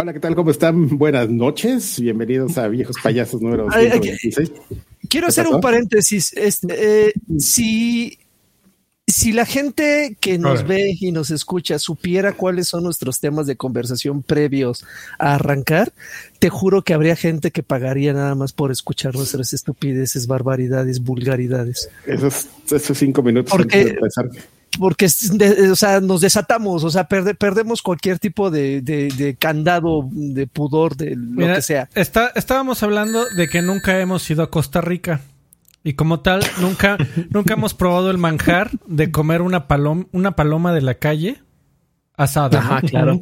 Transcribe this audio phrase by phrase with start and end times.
[0.00, 0.36] Hola, ¿qué tal?
[0.36, 0.96] ¿Cómo están?
[0.96, 1.98] Buenas noches.
[1.98, 4.52] Bienvenidos a Viejos Payasos número 126.
[5.08, 6.32] Quiero hacer un paréntesis.
[6.36, 8.16] Este, eh, si,
[9.08, 13.56] si la gente que nos ve y nos escucha supiera cuáles son nuestros temas de
[13.56, 14.84] conversación previos
[15.18, 15.92] a arrancar,
[16.38, 21.90] te juro que habría gente que pagaría nada más por escuchar nuestras estupideces, barbaridades, vulgaridades.
[22.06, 24.30] Esos, esos cinco minutos Porque, de empezar
[24.78, 31.16] porque o sea, nos desatamos, o sea, perdemos cualquier tipo de, candado, de pudor, de
[31.16, 31.88] lo que sea.
[31.94, 35.20] Está, estábamos hablando de que nunca hemos ido a Costa Rica.
[35.84, 36.98] Y como tal, nunca,
[37.30, 41.38] nunca hemos probado el manjar de comer una paloma, una paloma de la calle
[42.16, 42.58] asada.
[42.58, 43.20] Ajá, claro.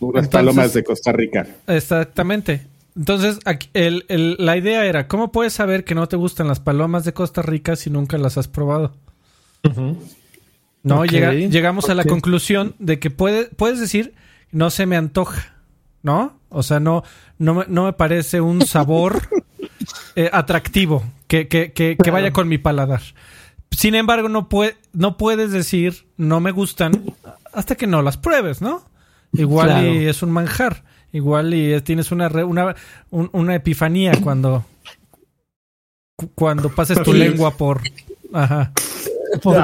[0.00, 1.46] unas palomas de Costa Rica.
[1.66, 2.66] Exactamente.
[2.96, 7.42] Entonces, la idea era, ¿cómo puedes saber que no te gustan las palomas de Costa
[7.42, 8.92] Rica si nunca las has probado?
[10.82, 14.14] No, llegamos a la conclusión de que puede, puedes decir,
[14.52, 15.54] no se me antoja,
[16.02, 16.38] ¿no?
[16.48, 17.02] O sea, no,
[17.38, 19.28] no, no me parece un sabor
[20.16, 23.02] eh, atractivo que, que, que, vaya con mi paladar.
[23.70, 27.14] Sin embargo, no, puede, no puedes decir, no me gustan,
[27.52, 28.82] hasta que no las pruebes, ¿no?
[29.32, 30.84] Igual y es un manjar.
[31.12, 32.76] Igual y tienes una, una,
[33.10, 34.64] una epifanía cuando,
[36.34, 37.82] cuando pases tu lengua por...
[38.32, 38.72] Ajá
[39.42, 39.56] por,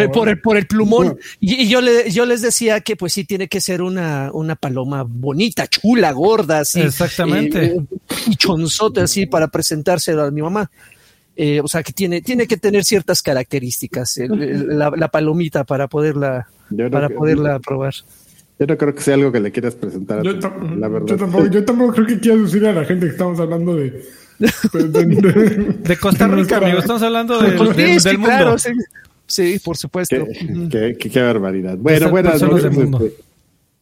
[0.00, 1.18] el, por, el, plumón.
[1.40, 5.04] Y, yo, le, yo les decía que pues sí tiene que ser una, una paloma
[5.06, 6.80] bonita, chula, gorda, así.
[6.80, 7.64] Exactamente.
[7.64, 7.80] Eh,
[8.26, 10.70] y chonzote así para presentárselo a mi mamá.
[11.34, 16.48] Eh, o sea que tiene, tiene que tener ciertas características la, palomita para poderla,
[16.90, 17.94] para poderla probar.
[18.58, 20.22] Yo no creo que sea algo que le quieras presentar.
[20.22, 21.06] Yo, la verdad.
[21.06, 24.04] Yo tampoco, yo tampoco creo que quieras decir a la gente que estamos hablando de
[24.42, 26.78] de, Costa Rica, amigo.
[26.78, 27.50] Estamos hablando de,
[28.00, 28.56] del mundo.
[29.26, 29.60] sí.
[29.64, 30.16] por supuesto.
[30.70, 31.78] Qué, barbaridad.
[31.78, 32.64] Bueno, buenas noches.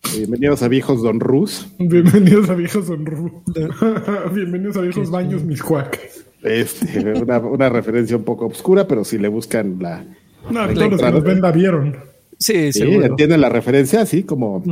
[0.02, 1.68] Este, bienvenidos a Viejos Don Rus.
[1.78, 3.32] Bienvenidos a Viejos Don Rus.
[4.34, 5.98] bienvenidos a Viejos Baños Miscuac.
[6.42, 10.04] Este, una, una referencia un poco obscura, pero si le buscan la.
[10.50, 12.09] No, todos los que nos ven la vieron.
[12.40, 12.82] Sí, sí.
[12.82, 14.00] ¿Entienden la referencia?
[14.00, 14.62] Así como.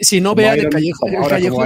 [0.00, 1.10] si, no vean el callejón,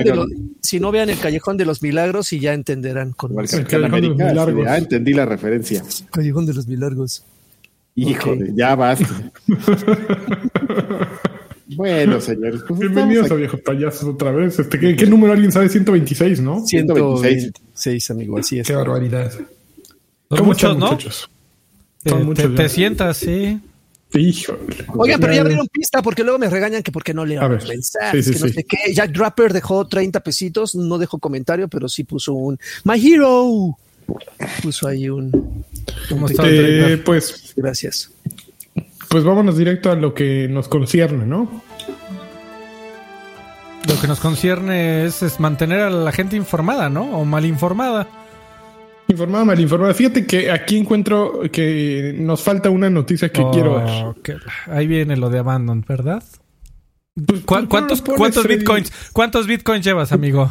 [0.03, 0.29] de los,
[0.61, 3.13] si no vean el callejón de los milagros y ya entenderán.
[3.13, 5.85] Con el callejón de los Ya entendí la referencia.
[6.11, 7.25] Callejón de los milagros.
[7.95, 9.33] Híjole, ya basta.
[11.77, 12.63] bueno, señores.
[12.67, 14.59] Pues Bienvenidos a Viejos Payasos otra vez.
[14.59, 15.69] Este, ¿qué, número alguien sabe?
[15.69, 16.67] 126, ¿no?
[16.67, 18.67] 126, amigo, así es.
[18.67, 19.31] Qué barbaridad.
[20.29, 20.99] Son muchos, ¿no?
[22.05, 22.55] Son muchos.
[22.57, 23.61] te sientas, sí.
[24.97, 28.39] Oiga, pero ya abrieron pista porque luego me regañan que porque no leo mensajes, que
[28.39, 28.95] no sé qué.
[28.95, 33.77] Jack Draper dejó 30 pesitos, no dejó comentario, pero sí puso un My Hero.
[34.63, 35.65] Puso ahí un.
[36.45, 37.55] Eh, pues.
[37.57, 38.11] Gracias.
[39.09, 41.63] Pues vámonos directo a lo que nos concierne, ¿no?
[43.89, 47.19] Lo que nos concierne es, es mantener a la gente informada, ¿no?
[47.19, 48.09] O mal informada.
[49.15, 49.95] Informada, mal informada.
[49.95, 54.41] Fíjate que aquí encuentro que nos falta una noticia que quiero ver.
[54.67, 56.23] ahí viene lo de Abandon, ¿verdad?
[57.15, 58.93] Pues, ¿Cuántos, cuántos bitcoins?
[59.13, 60.51] ¿Cuántos bitcoins llevas, amigo?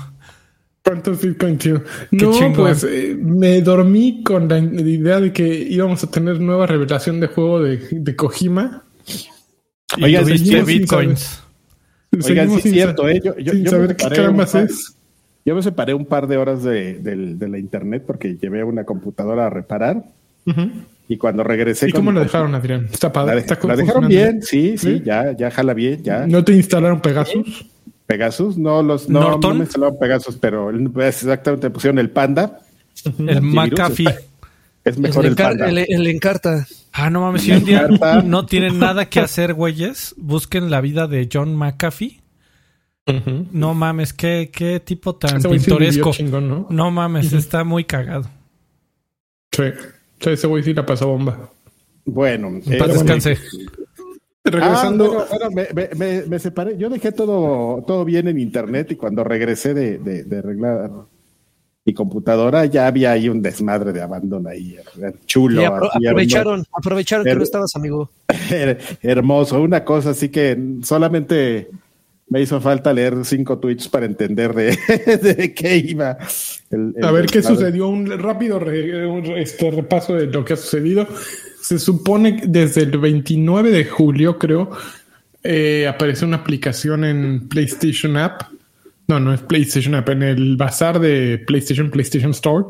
[0.81, 1.81] ¿Cuántos bitcoins llevo?
[2.11, 7.19] No, pues eh, me dormí con la idea de que íbamos a tener nueva revelación
[7.19, 8.83] de juego de, de Kojima.
[10.01, 11.43] Oiga, bitcoins.
[12.23, 13.19] Oigan, sí es cierto, ¿eh?
[13.21, 14.95] Yo, sin saber qué carambas es.
[15.45, 19.49] Yo me separé un par de horas de, la internet porque llevé una computadora a
[19.49, 20.03] reparar.
[21.07, 21.89] Y cuando regresé.
[21.89, 22.87] ¿Y cómo la dejaron, Adrián?
[22.91, 23.45] Está padre.
[23.63, 26.25] La, dejaron bien, sí, sí, ya, ya jala bien, ya.
[26.27, 27.65] ¿No te instalaron Pegasus?
[28.05, 30.69] Pegasus, no, los, no, no me instalaron Pegasus, pero
[31.01, 32.59] exactamente pusieron el Panda.
[33.17, 34.15] El McAfee.
[34.85, 35.69] Es mejor el, Panda.
[35.69, 36.67] El, Encarta.
[36.91, 37.87] Ah, no mames, si un día
[38.23, 42.22] no tienen nada que hacer, güeyes, busquen la vida de John McAfee
[43.05, 46.11] no mames, qué, qué tipo tan pintoresco.
[46.69, 46.91] ¿no?
[46.91, 48.29] mames, está muy cagado.
[49.51, 49.63] Sí,
[50.19, 51.51] ese güey sí la pasó bomba.
[52.05, 53.37] Bueno, eh, descanse.
[54.43, 55.25] Regresando.
[55.31, 56.77] Ah, me, me, separé.
[56.77, 60.91] Yo dejé todo, todo bien en internet y cuando regresé de, de, arreglar
[61.85, 64.77] mi computadora ya había ahí un desmadre de abandono ahí.
[65.25, 65.65] Chulo.
[65.65, 68.09] aprovecharon, aprovecharon que no estabas, amigo.
[69.01, 69.61] Hermoso.
[69.61, 71.69] Una cosa así que solamente
[72.29, 76.17] me hizo falta leer cinco tweets para entender de, qué iba.
[77.01, 78.59] a ver qué sucedió, un rápido
[79.35, 81.07] este repaso de lo que ha sucedido.
[81.61, 84.71] Se supone que desde el 29 de julio, creo,
[85.43, 88.43] eh, apareció una aplicación en PlayStation App.
[89.07, 92.67] No, no es PlayStation App, en el bazar de PlayStation, PlayStation Store,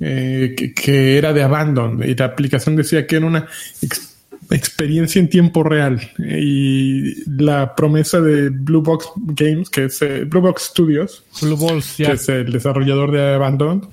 [0.00, 2.02] eh, que, era de Abandon.
[2.02, 3.46] Y la aplicación decía que era una
[3.82, 4.15] experiencia
[4.50, 6.00] en tiempo real.
[6.18, 11.94] Y la promesa de Blue Box Games, que es eh, Blue Box Studios, Blue Balls,
[11.96, 13.88] que es el desarrollador de Abandon,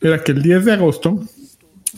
[0.00, 1.20] era que el 10 de agosto,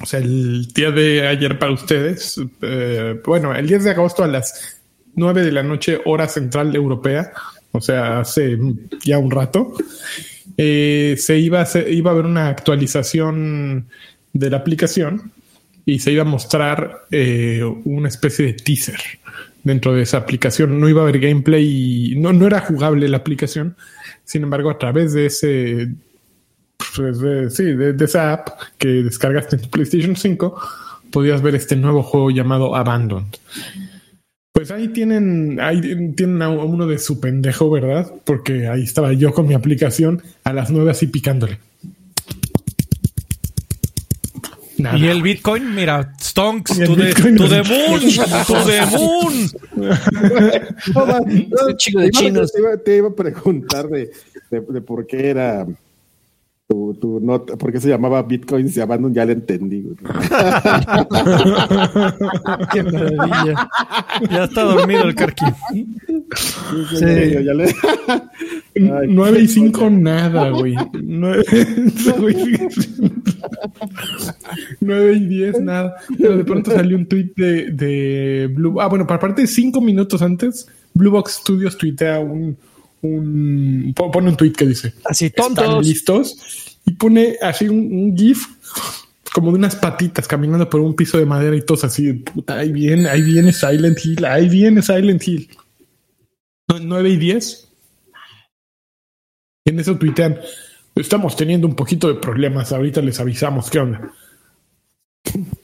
[0.01, 4.29] o sea, el día de ayer para ustedes, eh, bueno, el 10 de agosto a
[4.29, 4.81] las
[5.15, 7.33] 9 de la noche, hora central europea,
[7.73, 8.59] o sea, hace
[9.05, 9.75] ya un rato,
[10.57, 13.87] eh, se iba a, se iba a haber una actualización
[14.33, 15.33] de la aplicación
[15.89, 19.01] y se iba a mostrar eh, una especie de teaser
[19.65, 20.79] dentro de esa aplicación.
[20.79, 23.75] No iba a haber gameplay y no, no era jugable la aplicación.
[24.23, 25.89] Sin embargo, a través de ese
[26.95, 30.61] pues sí, de, esa app que descargaste en PlayStation 5,
[31.11, 33.35] podías ver este nuevo juego llamado Abandoned.
[34.53, 35.81] Pues ahí tienen, ahí
[36.15, 38.13] tienen uno de su pendejo, ¿verdad?
[38.27, 41.61] Porque ahí estaba yo con mi aplicación a las nueve así picándole.
[44.79, 44.97] Nada.
[44.97, 48.01] Y el Bitcoin, mira, Stonks, to the, to the moon,
[48.47, 49.51] to the moon.
[51.51, 52.53] no, chico de chinos.
[52.53, 54.11] Te iba, te iba, a preguntar de,
[54.51, 55.67] de, de por qué era
[56.69, 59.89] tu, tu nota, porque se llamaba Bitcoin se Abandon, ya le entendí.
[62.73, 63.71] Qué maravilla.
[64.31, 65.47] Ya está dormido el carqui.
[66.91, 67.75] Sí, Ya le...
[68.75, 70.77] Ay, 9 y 5 nada, güey.
[70.93, 71.43] 9,
[74.81, 75.97] 9 y 10 nada.
[76.19, 78.79] Pero de pronto salió un tweet de, de Blue.
[78.79, 82.59] Ah, bueno, para parte de 5 minutos antes, Blue Box Studios tuitea un
[83.03, 88.17] un pone un tweet que dice así tontos ¿Están listos y pone así un, un,
[88.17, 88.47] gif
[89.33, 92.73] como de unas patitas caminando por un piso de madera y todos así puta ahí
[92.73, 95.49] viene ahí viene Silent Hill ahí viene Silent Hill
[96.81, 97.69] 9 y 10
[99.67, 100.39] en eso tuitean
[100.95, 104.13] estamos teniendo un poquito de problemas ahorita les avisamos qué onda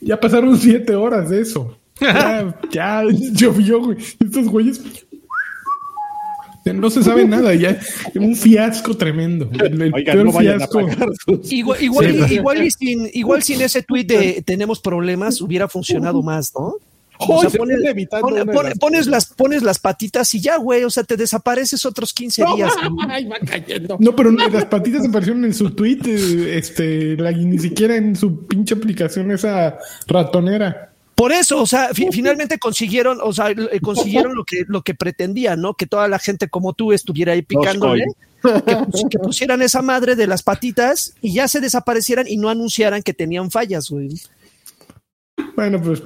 [0.01, 1.79] ya pasaron 7 horas de eso.
[2.01, 3.03] Ya, ya
[3.33, 3.99] llovió güey.
[3.99, 4.83] Estos güeyes
[6.73, 7.79] no se sabe nada, ya
[8.15, 9.51] un fiasco tremendo.
[9.53, 10.81] El, el Oigan, no fiasco.
[11.51, 12.35] Igual, igual, sí.
[12.35, 16.77] igual, y sin, igual sin ese tweet de tenemos problemas hubiera funcionado más, ¿no?
[17.19, 17.79] O sea, pones,
[18.11, 22.13] pone, pone, pones, las, pones las patitas y ya, güey, o sea, te desapareces otros
[22.13, 22.73] 15 no, días.
[23.09, 23.29] Ay,
[24.01, 26.01] no, pero las patitas aparecieron en su tweet,
[26.57, 29.79] este, la, ni siquiera en su pinche aplicación esa
[30.09, 30.94] ratonera.
[31.15, 35.61] Por eso, o sea, fi finalmente consiguieron, o sea, consiguieron lo que, lo que pretendían,
[35.61, 35.75] ¿no?
[35.75, 38.05] Que toda la gente como tú estuviera ahí picándole,
[38.43, 43.03] que, que, pusieran esa madre de las patitas y ya se desaparecieran y no anunciaran
[43.03, 44.21] que tenían fallas, güey.
[45.55, 46.03] Bueno, pues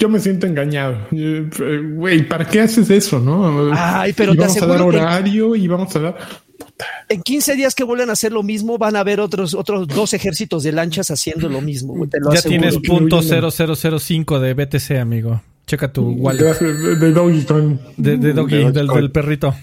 [0.00, 0.96] yo me siento engañado.
[1.10, 3.70] Güey, ¿para qué haces eso, no?
[3.72, 6.16] Ay, pero y vamos a dar horario y vamos a dar
[7.08, 10.14] en 15 días que vuelvan a hacer lo mismo, van a haber otros, otros dos
[10.14, 11.96] ejércitos de lanchas haciendo lo mismo.
[11.96, 12.70] Lo ya aseguro.
[12.70, 15.42] tienes punto 0005 de BTC, amigo.
[15.66, 16.58] Checa tu wallet.
[16.58, 17.46] De, de Doggy.
[17.96, 19.54] De, de Doggy, de del, del, perrito.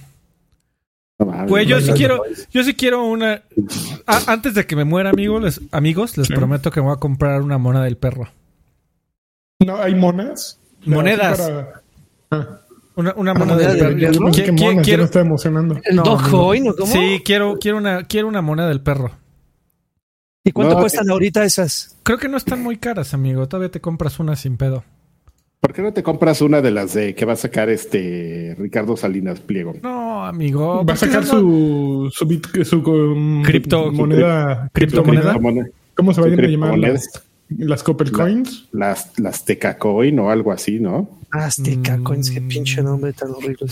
[1.48, 3.42] Güey, yo sí quiero, yo sí quiero una.
[4.06, 6.33] Ah, antes de que me muera, amigos, les, amigos, les sí.
[6.33, 8.30] prometo que me voy a comprar una mona del perro.
[9.59, 10.59] No, hay monas.
[10.86, 11.39] Monedas.
[11.39, 11.81] Para...
[12.31, 12.62] Ah.
[12.95, 14.31] Una, una moneda del perro.
[14.31, 15.80] ¿Qué, qué, quiero, está emocionando.
[15.83, 16.92] ¿El no, Dogecoin o cómo?
[16.92, 19.12] Sí, quiero, quiero, una, quiero una moneda del perro.
[20.44, 21.97] ¿Y cuánto no, cuestan eh, ahorita esas?
[22.02, 23.47] Creo que no están muy caras, amigo.
[23.47, 24.83] Todavía te compras una sin pedo.
[25.59, 28.95] ¿Por qué no te compras una de las de que va a sacar este Ricardo
[28.97, 29.73] Salinas Pliego?
[29.83, 30.83] No, amigo.
[30.85, 34.69] Va a sacar su, su, bit, su um, cripto moneda.
[34.73, 35.35] Criptomoneda.
[35.95, 36.78] ¿Cómo se vayan a llamar?
[36.80, 38.68] Las, las Copper Coins.
[38.71, 41.09] La, las, las Teca Coin o algo así, ¿no?
[41.31, 42.04] Azteca mm.
[42.04, 43.68] Coins, qué pinche nombre tan horrible.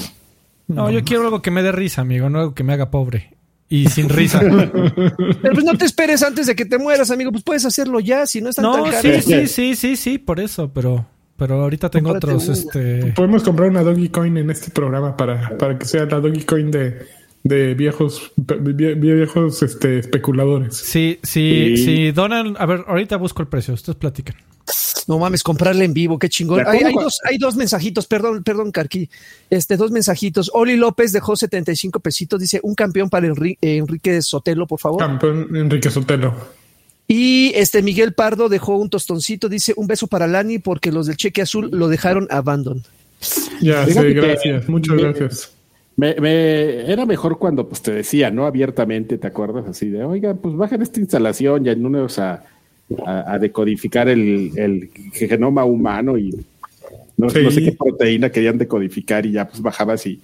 [0.67, 3.34] No, yo quiero algo que me dé risa, amigo, no algo que me haga pobre.
[3.70, 4.39] Y sin risa.
[4.39, 7.32] Pero pues no te esperes antes de que te mueras, amigo.
[7.32, 9.01] Pues puedes hacerlo ya, si no es tan, no, tan caro.
[9.01, 11.05] Sí, sí, sí, sí, sí, por eso, pero,
[11.38, 12.50] pero ahorita tengo Cómprate otros.
[12.50, 13.13] Este...
[13.13, 16.72] Podemos comprar una Doggy Coin en este programa para, para que sea la Doggy Coin
[16.72, 17.05] de,
[17.46, 20.75] de viejos, viejos este, especuladores.
[20.75, 22.12] Sí, sí, sí, sí.
[22.12, 24.36] Donan, a ver, ahorita busco el precio, ustedes platican.
[25.08, 26.66] No mames, comprarle en vivo, qué chingón.
[26.66, 29.08] Hay, hay, dos, hay dos mensajitos, perdón, perdón, Carqui.
[29.52, 30.50] Este, dos mensajitos.
[30.56, 35.00] Oli López dejó 75 pesitos, dice un campeón para Enrique, Enrique Sotelo, por favor.
[35.00, 36.34] Campeón Enrique Sotelo.
[37.08, 41.18] Y este Miguel Pardo dejó un tostoncito, dice un beso para Lani porque los del
[41.18, 42.82] cheque azul lo dejaron abandon.
[43.62, 45.55] Ya, sí, gracias, muchas gracias.
[45.98, 48.46] Me, me, era mejor cuando pues te decía, ¿no?
[48.46, 49.66] Abiertamente, ¿te acuerdas?
[49.68, 52.44] Así de, oiga, pues bajen esta instalación ya en unos a
[53.06, 56.32] a, a decodificar el, el, genoma humano y
[57.18, 57.40] no, sí.
[57.42, 60.22] no, sé qué proteína querían decodificar y ya pues bajabas y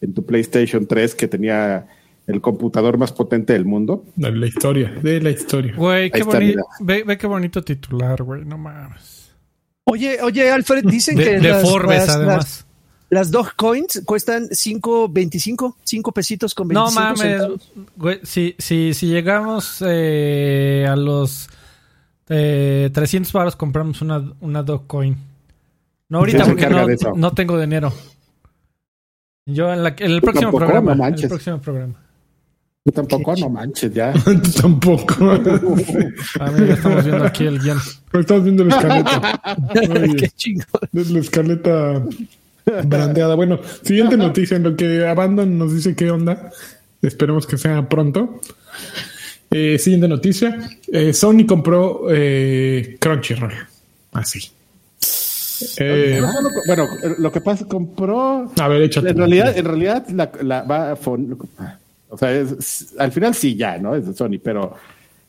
[0.00, 1.86] en tu PlayStation 3 que tenía
[2.26, 4.04] el computador más potente del mundo.
[4.16, 5.74] De la historia, de la historia.
[5.76, 6.64] Güey, qué bonito.
[6.80, 9.32] Ve, ve, qué bonito titular, güey, no mames.
[9.84, 12.36] Oye, oye, Alfred, dicen que de las, Forbes, además.
[12.36, 12.66] Las,
[13.30, 20.86] dos coins cuestan 5.25, 5 pesitos con 25 No mames, si, si, si llegamos eh,
[20.88, 21.48] a los
[22.28, 25.16] eh, 300 baros compramos una, una coin.
[26.08, 27.92] No ahorita porque no, no, tengo dinero.
[29.46, 30.92] Yo en, la, en el próximo programa.
[30.92, 31.94] en el próximo programa.
[32.84, 34.12] Tú tampoco, no manches, ya.
[34.24, 35.30] Tú tampoco.
[36.40, 37.78] A mí ya estamos viendo aquí el guion.
[38.12, 39.40] estamos viendo la escaleta.
[40.18, 40.66] Qué chingón.
[40.92, 42.04] La escaleta
[42.84, 43.34] brandeada.
[43.34, 46.50] Bueno, siguiente noticia en lo que Abandon nos dice qué onda.
[47.02, 48.40] Esperemos que sea pronto.
[49.50, 50.58] Eh, siguiente noticia.
[50.88, 53.52] Eh, Sony compró eh, Crunchyroll.
[54.12, 54.50] Así.
[55.78, 56.20] Eh,
[56.66, 58.50] bueno, lo que pasa, compró.
[58.58, 59.10] A ver, échate.
[59.10, 60.96] En realidad, en realidad la, la va a
[62.14, 62.46] o sea,
[62.98, 63.96] al final sí ya, ¿no?
[63.96, 64.76] Es de Sony, pero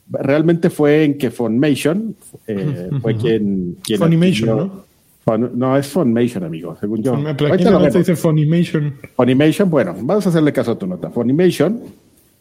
[0.08, 2.14] realmente fue en que Fonmation
[2.46, 3.76] eh, fue quien...
[3.82, 4.85] quien Funimation, ¿no?
[5.26, 7.14] No, es Fonmation, amigo, según yo.
[7.36, 8.94] Pero se dice Funimation.
[9.16, 11.10] Funimation, bueno, vamos a hacerle caso a tu nota.
[11.10, 11.82] Funimation.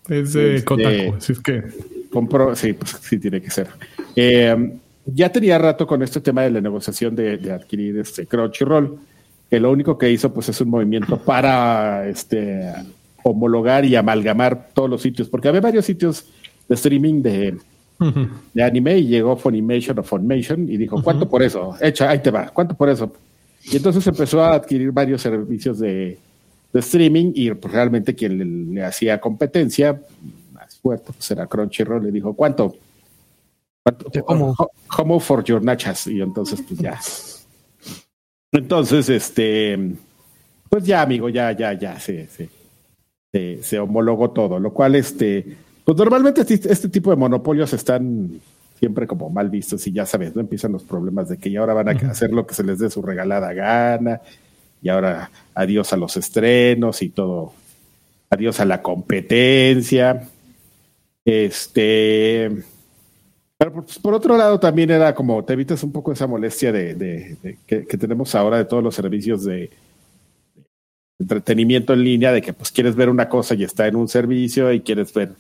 [0.08, 1.64] Es de este, Kotaku, así es que...
[2.12, 3.68] Compró, sí, pues sí tiene que ser.
[4.16, 4.74] Eh,
[5.06, 8.98] ya tenía rato con este tema de la negociación de, de adquirir este Crunchyroll,
[9.50, 12.72] que lo único que hizo pues es un movimiento para este
[13.24, 16.28] homologar y amalgamar todos los sitios, porque había varios sitios
[16.70, 17.58] de streaming de,
[18.54, 21.76] de anime y llegó Funimation o Funimation y dijo, ¿cuánto por eso?
[21.80, 23.12] Echa, ahí te va, ¿cuánto por eso?
[23.64, 26.20] Y entonces empezó a adquirir varios servicios de,
[26.74, 30.02] de streaming y realmente quien le, hacía competencia
[30.54, 32.76] más fuerte pues era Crunchyroll, le dijo, ¿cuánto?
[33.84, 34.12] ¿Cuánto?
[34.88, 35.20] ¿Cómo?
[35.20, 36.08] for your nachas.
[36.08, 37.00] Y entonces, pues ya.
[38.52, 39.96] Entonces, este,
[40.70, 42.50] pues ya, amigo, ya, ya, ya, sí, sí
[43.62, 48.42] se, homologó todo, lo cual, este, pues normalmente este, este, tipo de monopolios están
[48.80, 50.42] siempre como mal vistos y ya sabes, ¿no?
[50.42, 52.90] Empiezan los problemas de que ya ahora van a hacer lo que se les dé
[52.90, 54.20] su regalada gana
[54.82, 57.54] y ahora adiós a los estrenos y todo,
[58.30, 60.28] adiós a la competencia.
[61.24, 62.52] Este,
[63.58, 67.38] pero pues, por, otro lado también era como te evitas un poco esa molestia de,
[67.66, 69.70] que, tenemos ahora de todos los servicios de,
[71.18, 74.74] entretenimiento en línea de que pues quieres ver una cosa y está en un servicio
[74.74, 75.34] y quieres ver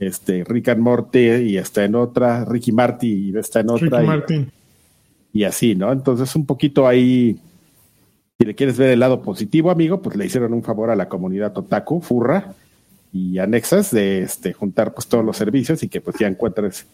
[0.00, 4.02] este Rick and Morty y está en otra, Ricky Marty y está en otra.
[4.28, 5.92] y, y, así, ¿no?
[5.92, 7.38] Entonces un poquito ahí,
[8.38, 11.08] si le quieres ver el lado positivo, amigo, pues le hicieron un favor a la
[11.08, 12.54] comunidad Otaku, Furra
[13.12, 16.86] y anexas de este juntar pues todos los servicios y que pues ya encuentres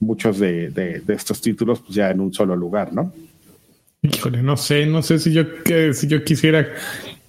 [0.00, 3.12] muchos de, de, de estos títulos pues ya en un solo lugar, ¿no?
[4.02, 6.66] Híjole, no sé, no sé si yo que si yo quisiera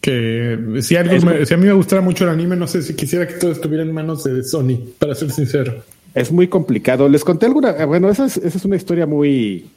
[0.01, 3.27] que si algo si a mí me gustara mucho el anime, no sé si quisiera
[3.27, 5.83] que todo estuviera en manos de Sony, para ser sincero.
[6.13, 7.07] Es muy complicado.
[7.07, 9.69] Les conté alguna, eh, bueno, esa es, esa es una historia muy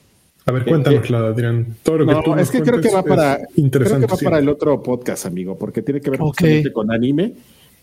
[0.47, 1.77] a ver, cuéntanosla, eh, Adrián.
[1.83, 4.49] Todo lo que no, es que creo que va para creo que va para el
[4.49, 7.35] otro podcast, amigo, porque tiene que ver con anime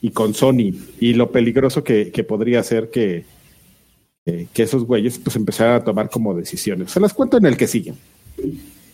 [0.01, 3.23] y con Sony y lo peligroso que, que podría ser que,
[4.25, 6.91] que esos güeyes pues empezaran a tomar como decisiones.
[6.91, 7.95] Se las cuento en el que siguen.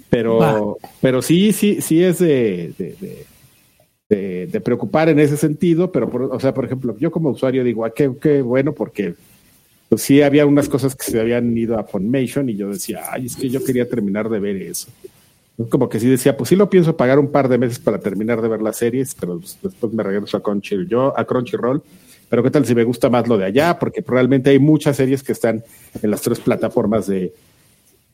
[0.09, 3.25] Pero, pero sí, sí, sí es de, de,
[4.07, 8.11] preocupar en ese sentido, pero, o sea, por ejemplo, yo como usuario digo, ah, qué,
[8.21, 9.15] qué bueno, porque
[9.89, 13.25] pues sí había unas cosas que se habían ido a Funimation y yo decía, ay,
[13.25, 14.87] es que yo quería terminar de ver eso.
[15.69, 18.41] Como que sí decía, pues sí lo pienso pagar un par de meses para terminar
[18.41, 21.81] de ver las series, pero después me regreso a Crunchyroll, a Crunchyroll.
[22.29, 25.23] Pero qué tal si me gusta más lo de allá, porque realmente hay muchas series
[25.23, 25.63] que están
[26.01, 27.33] en las tres plataformas de,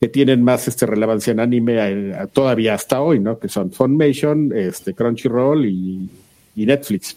[0.04, 3.40] que tienen más este, relevancia en anime eh, todavía hasta hoy, ¿no?
[3.40, 6.10] Que son Funimation, este, Crunchyroll y,
[6.58, 7.16] Netflix.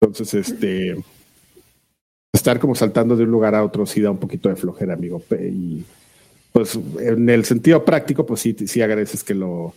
[0.00, 0.96] Entonces, este,
[2.32, 5.22] estar como saltando de un lugar a otro sí da un poquito de flojera, amigo.
[5.40, 5.84] Y
[6.50, 9.72] pues en el sentido práctico, pues sí, sí agradeces que lo,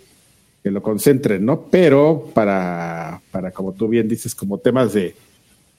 [0.63, 1.67] que lo concentren, ¿no?
[1.69, 5.13] Pero para, para, como tú bien dices, como temas de,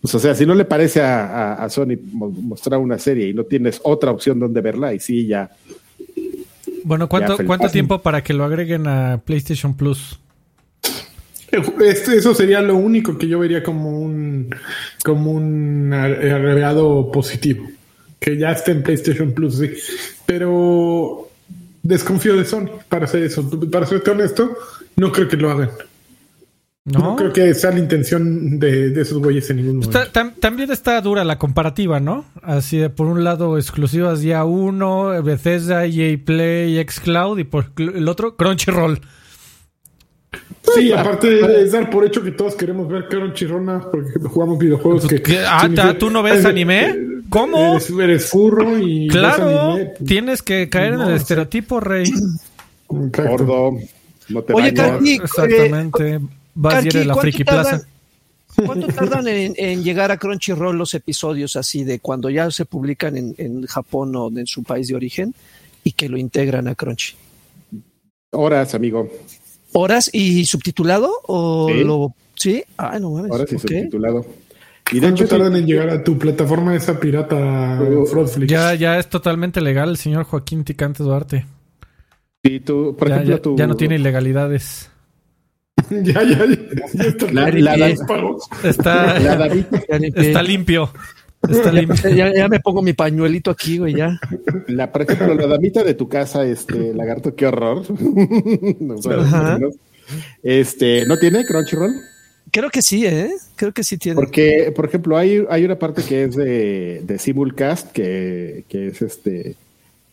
[0.00, 3.42] pues o sea, si no le parece a, a Sony mostrar una serie y no
[3.42, 5.50] tienes otra opción donde verla, y sí ya
[6.86, 10.20] bueno, ¿cuánto, ¿cuánto tiempo para que lo agreguen a PlayStation Plus?
[11.50, 14.54] Este, eso sería lo único que yo vería como un
[15.02, 17.68] como un agregado positivo.
[18.20, 19.72] Que ya esté en PlayStation Plus, sí.
[20.26, 21.28] Pero
[21.82, 23.50] desconfío de Sony para hacer eso.
[23.68, 24.56] Para ser honesto,
[24.94, 25.70] no creo que lo hagan.
[26.86, 29.98] No, creo que sea la intención de, esos güeyes en ningún momento.
[30.38, 32.24] también está dura la comparativa, ¿no?
[32.42, 38.08] Así de por un lado exclusivas día uno, Bethesda, EA Play, Xcloud y por el
[38.08, 39.00] otro Crunchyroll.
[40.74, 45.40] Sí, aparte de dar por hecho que todos queremos ver Crunchyroll porque jugamos videojuegos que...
[45.44, 46.94] Ah, ¿tú no ves anime?
[47.28, 47.78] ¿Cómo?
[48.00, 49.08] Eres, furro y...
[49.08, 49.76] Claro,
[50.06, 52.12] tienes que caer en el estereotipo, rey.
[52.88, 53.72] gordo,
[54.28, 54.72] no te Oye,
[55.16, 56.20] Exactamente.
[56.56, 57.86] Vas a ir a la Friki Plaza.
[58.64, 63.66] ¿Cuánto tardan en, llegar a Crunchyroll los episodios así de cuando ya se publican en,
[63.66, 65.34] Japón o en su país de origen
[65.84, 67.14] y que lo integran a Crunchy?
[68.30, 69.10] Horas, amigo.
[69.72, 71.20] ¿Horas y subtitulado?
[71.26, 71.84] ¿O sí.
[71.84, 72.64] lo sí?
[72.78, 73.30] Ah, no mames.
[73.30, 74.25] Horas y subtitulado.
[74.92, 78.50] Y de hecho tardan en llegar a tu plataforma esa pirata Fraudflix.
[78.50, 81.44] Ya, ya es totalmente legal el señor Joaquín Ticante Duarte.
[82.42, 84.88] Sí, tú, por ejemplo, ya no tiene ilegalidades.
[86.02, 87.04] ya, ya, ya.
[87.04, 87.88] Está, la, la,
[88.64, 90.90] está, está limpio.
[91.48, 92.10] Está limpio.
[92.10, 94.18] Ya, me pongo mi pañuelito aquí, güey, ya.
[94.68, 97.82] La, por ejemplo, la damita de tu casa, este, lagarto, qué horror.
[98.80, 98.96] no,
[100.42, 101.94] este, ¿no tiene Crunchyroll?
[102.50, 103.30] Creo que sí, ¿eh?
[103.56, 104.16] Creo que sí tiene.
[104.16, 109.02] Porque, por ejemplo, hay, hay una parte que es de, de Simulcast, que, que es
[109.02, 109.56] este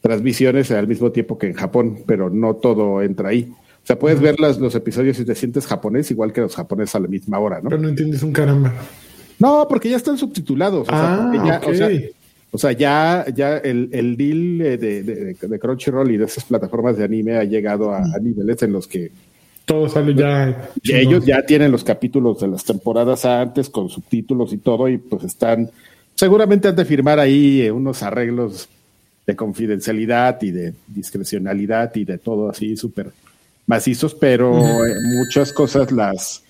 [0.03, 3.53] transmisiones al mismo tiempo que en Japón, pero no todo entra ahí.
[3.83, 6.99] O sea, puedes ver los episodios y te sientes japonés igual que los japoneses a
[7.01, 7.69] la misma hora, ¿no?
[7.69, 8.73] Pero no entiendes un caramba.
[9.39, 10.87] No, porque ya están subtitulados.
[10.87, 11.61] O ah, sea, ya,
[12.51, 16.97] o, sea, ya, ya el, el deal de, de, de, Crunchyroll y de esas plataformas
[16.97, 19.11] de anime ha llegado a, niveles en los que
[19.65, 20.69] todo sale ya.
[20.81, 24.97] Y ellos ya tienen los capítulos de las temporadas antes con subtítulos y todo, y
[24.97, 25.69] pues están.
[26.15, 28.69] Seguramente han de firmar ahí eh, unos arreglos
[29.25, 33.11] de confidencialidad y de discrecionalidad y de todo así súper
[33.65, 36.43] macizos, pero eh, muchas cosas las,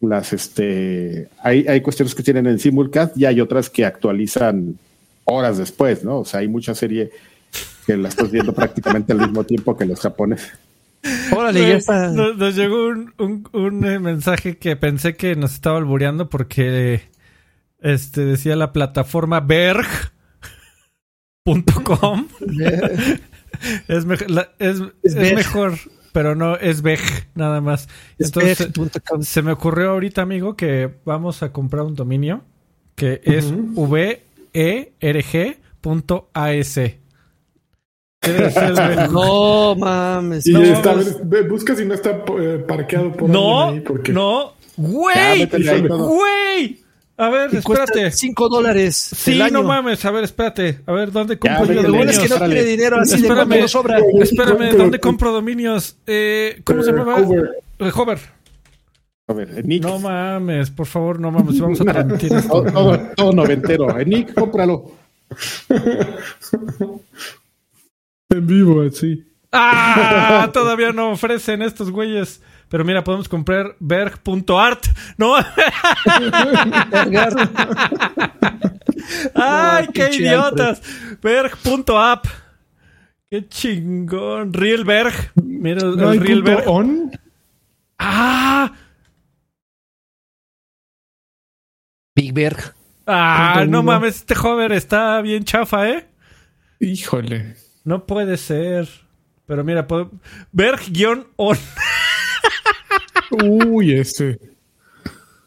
[0.00, 4.78] las, este, hay, hay cuestiones que tienen en simulcast y hay otras que actualizan
[5.24, 6.20] horas después, ¿no?
[6.20, 7.10] O sea, hay mucha serie
[7.86, 10.52] que la estás viendo prácticamente al mismo tiempo que los japoneses.
[11.34, 12.10] Órale, ya está.
[12.10, 17.02] Nos, llegó un, un, eh, mensaje que pensé que nos estaba albureando porque
[17.80, 19.88] este decía la plataforma berg.com.
[23.88, 24.06] es,
[24.60, 25.72] es, es mejor
[26.12, 27.00] pero no es VEG
[27.34, 27.88] nada más.
[28.18, 28.68] Entonces,
[29.22, 32.42] se me ocurrió ahorita, amigo, que vamos a comprar un dominio
[32.94, 33.50] que es
[34.52, 36.80] verg.as.
[39.10, 40.46] no mames.
[40.46, 40.94] Y está,
[41.48, 43.80] busca si no está eh, parqueado por no, ahí.
[43.80, 44.12] Porque...
[44.12, 45.48] No, güey,
[45.88, 46.82] güey.
[47.22, 48.10] A ver, espérate.
[48.10, 48.96] 5 dólares.
[48.96, 50.04] Sí, no mames.
[50.04, 50.80] A ver, espérate.
[50.86, 52.16] A ver, ¿dónde compro yo dominios?
[52.16, 53.98] Es que no tiene dinero así espérame, de sobra.
[54.20, 55.96] Espérame, ¿dónde compro dominios?
[56.04, 57.14] Eh, ¿Cómo se llama?
[57.14, 57.50] Hover.
[57.78, 58.18] Eh, Hover.
[59.28, 59.64] Hover.
[59.64, 59.84] Nick.
[59.84, 61.60] No mames, por favor, no mames.
[61.60, 63.96] Vamos a transmitir todo, todo, todo noventero.
[64.04, 64.90] Nick, cómpralo.
[68.30, 69.24] en vivo, así.
[69.52, 70.50] ¡Ah!
[70.52, 72.40] Todavía no ofrecen estos güeyes.
[72.72, 74.86] Pero mira, podemos comprar berg.art,
[75.18, 75.36] ¿no?
[79.34, 80.80] ¡Ay, qué idiotas!
[81.20, 82.24] Berg.app.
[83.30, 84.54] ¡Qué chingón!
[84.54, 85.12] Realberg.
[85.34, 86.66] Mira el, ¿No Realberg.
[86.66, 87.10] On?
[87.98, 88.72] ¡Ah!
[92.16, 92.74] Big Berg.
[93.06, 96.08] Ah, no mames, este joven está bien chafa, ¿eh?
[96.80, 97.54] Híjole.
[97.84, 98.88] No puede ser.
[99.44, 99.86] Pero mira,
[100.52, 101.26] Berg-on.
[103.36, 104.38] Uy, ese.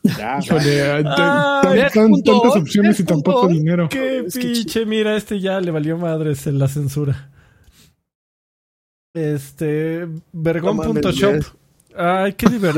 [0.03, 3.89] Ya, Híjole, tantas opciones y tan poco dinero.
[3.89, 7.31] Qué pinche, mira, este ya le valió madres en la censura.
[9.13, 11.43] Este, vergón.shop.
[11.97, 12.73] Ay, qué, diver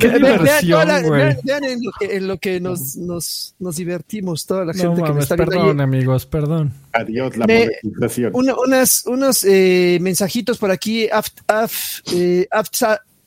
[0.00, 1.36] qué, diversión, güey.
[1.44, 1.62] Vean,
[2.00, 5.52] en, lo que, nos, nos, nos divertimos, toda la gente que me está viendo.
[5.52, 6.72] Perdón, amigos, perdón.
[6.92, 8.32] Adiós, la monetización.
[8.34, 11.08] unas, unos eh, mensajitos por aquí.
[11.08, 12.48] Aft, aft, eh,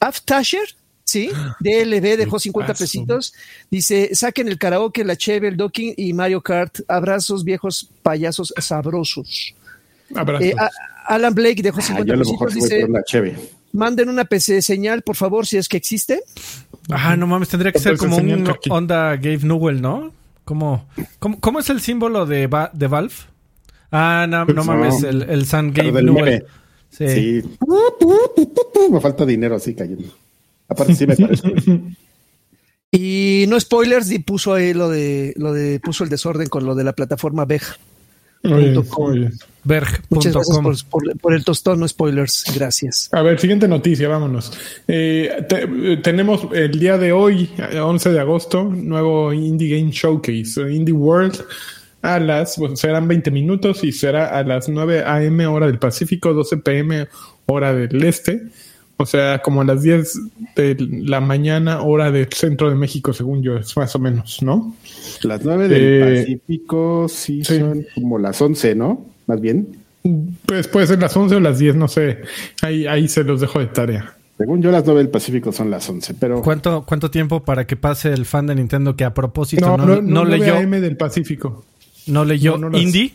[0.01, 0.67] Aftasher,
[1.05, 1.29] sí,
[1.61, 3.33] DLB dejó 50 pesitos.
[3.69, 6.79] Dice, saquen el karaoke, la cheve, el docking y Mario Kart.
[6.89, 9.55] Abrazos, viejos payasos sabrosos.
[10.13, 10.47] Abrazos.
[10.47, 10.55] Eh,
[11.05, 12.53] Alan Blake dejó 50 ah, pesitos.
[12.53, 12.87] Dice,
[13.71, 16.23] manden una PC señal, por favor, si es que existe.
[16.89, 20.11] Ah, no mames, tendría que ser como un onda Gabe Newell, ¿no?
[20.43, 23.13] ¿Cómo, cómo, es el símbolo de, de Valve?
[23.91, 26.45] Ah, no, no mames, el, el San Gabe Newell.
[26.91, 27.41] Sí.
[28.91, 30.13] Me falta dinero así cayendo.
[30.67, 31.51] Aparte sí me parece.
[32.91, 36.75] y no spoilers, y puso ahí lo de, lo de, puso el desorden con lo
[36.75, 37.63] de la plataforma Beg.
[38.43, 40.83] Muchas gracias
[41.21, 42.45] por, el tostón, no spoilers.
[42.55, 43.09] Gracias.
[43.11, 44.51] A ver, siguiente noticia, vámonos.
[44.87, 47.49] Eh, tenemos el día de hoy,
[47.79, 51.45] 11 de agosto, nuevo Indie Game Showcase, Indie World
[52.01, 55.47] a las, pues serán 20 minutos y será a las 9 a.m.
[55.47, 57.07] hora del Pacífico, 12 p.m.
[57.45, 58.43] hora del Este.
[58.97, 60.19] O sea, como a las 10
[60.55, 64.75] de la mañana, hora del centro de México, según yo, es más o menos, ¿no?
[65.23, 69.05] Las 9 del eh, Pacífico sí, son como las 11, ¿no?
[69.25, 69.67] Más bien.
[70.45, 72.19] Pues puede ser las 11 o las 10, no sé.
[72.61, 74.15] Ahí, ahí se los dejo de tarea.
[74.37, 76.41] Según yo, las 9 del Pacífico son las 11, pero...
[76.41, 80.01] ¿Cuánto, ¿Cuánto tiempo para que pase el fan de Nintendo que a propósito no, no,
[80.01, 80.57] no, leyó...
[80.57, 81.65] AM del Pacífico.
[82.07, 83.13] No leyó Indie.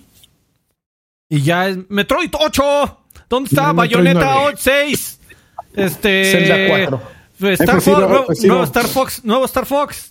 [1.29, 2.99] Y ya es Metroid 8.
[3.29, 3.73] ¿Dónde está?
[3.73, 5.21] Bayonetta 8, 6.
[5.75, 6.31] Este...
[6.31, 7.17] Zelda 4.
[7.39, 10.11] Star Fox, nuevo, Star Fox, nuevo Star Fox.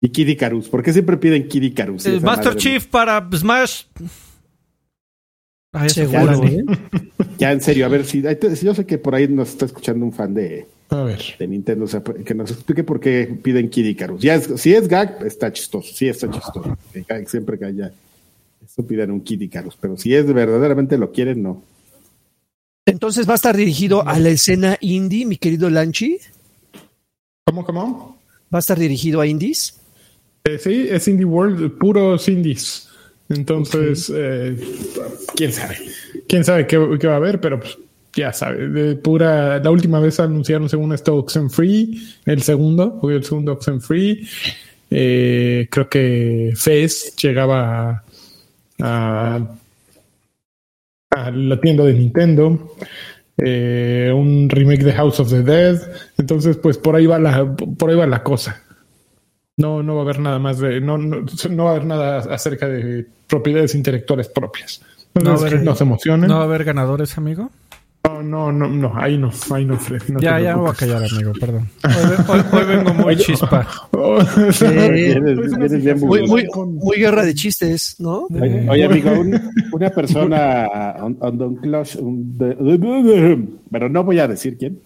[0.00, 0.68] Y Kid Icarus.
[0.68, 2.06] ¿Por qué siempre piden Kid Icarus?
[2.06, 3.84] El Master Chief para Smash.
[5.72, 6.64] Ah, ya, ¿eh?
[7.38, 8.22] ya, en serio, a ver si
[8.62, 12.02] yo sé que por ahí nos está escuchando un fan de, de Nintendo, o sea,
[12.02, 14.22] que nos explique por qué piden Kid Icarus.
[14.22, 16.76] Ya si es gag, está chistoso, sí está chistoso.
[17.26, 17.92] siempre que haya
[18.64, 21.62] eso piden un Kid Icarus, pero si es verdaderamente lo quieren, no.
[22.84, 26.18] Entonces va a estar dirigido a la escena indie, mi querido Lanchi.
[27.44, 28.18] ¿Cómo, cómo?
[28.52, 29.80] ¿Va a estar dirigido a indies?
[30.44, 32.88] Eh, sí, es Indie World, puros indies.
[33.28, 34.56] Entonces, eh,
[35.34, 35.76] quién sabe.
[36.28, 37.76] Quién sabe qué, va a haber, pero pues,
[38.16, 38.68] ya sabe.
[38.68, 44.26] De pura, la última vez anunciaron según esto Oxenfree, el segundo, el segundo Oxenfree.
[44.90, 48.02] Eh, creo que Fez llegaba
[48.80, 49.46] a,
[51.10, 52.74] a, la tienda de Nintendo.
[53.38, 55.78] Eh, un remake de House of the Dead.
[56.16, 58.62] Entonces, pues por ahí va la, por ahí va la cosa.
[59.58, 62.18] No, no va a haber nada más de, no, no, no va a haber nada
[62.18, 64.82] acerca de propiedades intelectuales propias.
[65.14, 66.28] no, no se emocionen.
[66.28, 67.50] ¿No va a haber ganadores, amigo?
[68.06, 70.02] No, no, no, no, ahí no, ahí no, Fred.
[70.20, 71.68] ya, ya me voy a callar, amigo, perdón.
[72.28, 73.66] Hoy, vengo muy chispa.
[75.96, 78.26] muy, muy, muy, guerra de chistes, ¿no?
[78.30, 79.10] Oye, amigo,
[79.72, 80.68] una persona,
[83.70, 84.80] pero no voy a decir quién,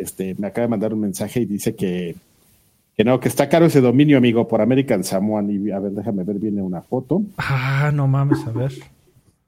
[0.00, 2.16] este, me acaba de mandar un mensaje y dice que
[2.96, 5.50] que no, que está caro ese dominio, amigo, por American Samoan.
[5.50, 7.22] Y a ver, déjame ver, viene una foto.
[7.38, 8.72] Ah, no mames, a ver.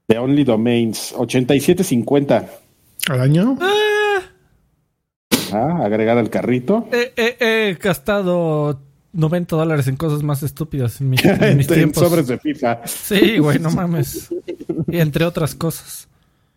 [0.07, 2.64] De Only Domains, 87.50.
[3.09, 3.57] ¿Al año?
[3.61, 4.21] Ah.
[5.53, 6.87] ah, agregar al carrito.
[6.91, 8.81] He, gastado
[9.13, 12.03] 90 dólares en cosas más estúpidas en, mis, en mis tiempos.
[12.03, 12.81] sobres de FIFA.
[12.85, 14.29] Sí, güey, no mames.
[14.87, 16.07] y entre otras cosas.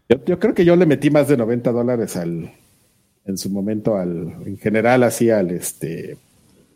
[0.08, 2.50] Yo, yo, creo que yo le metí más de 90 dólares al,
[3.26, 6.16] en su momento al, en general así al este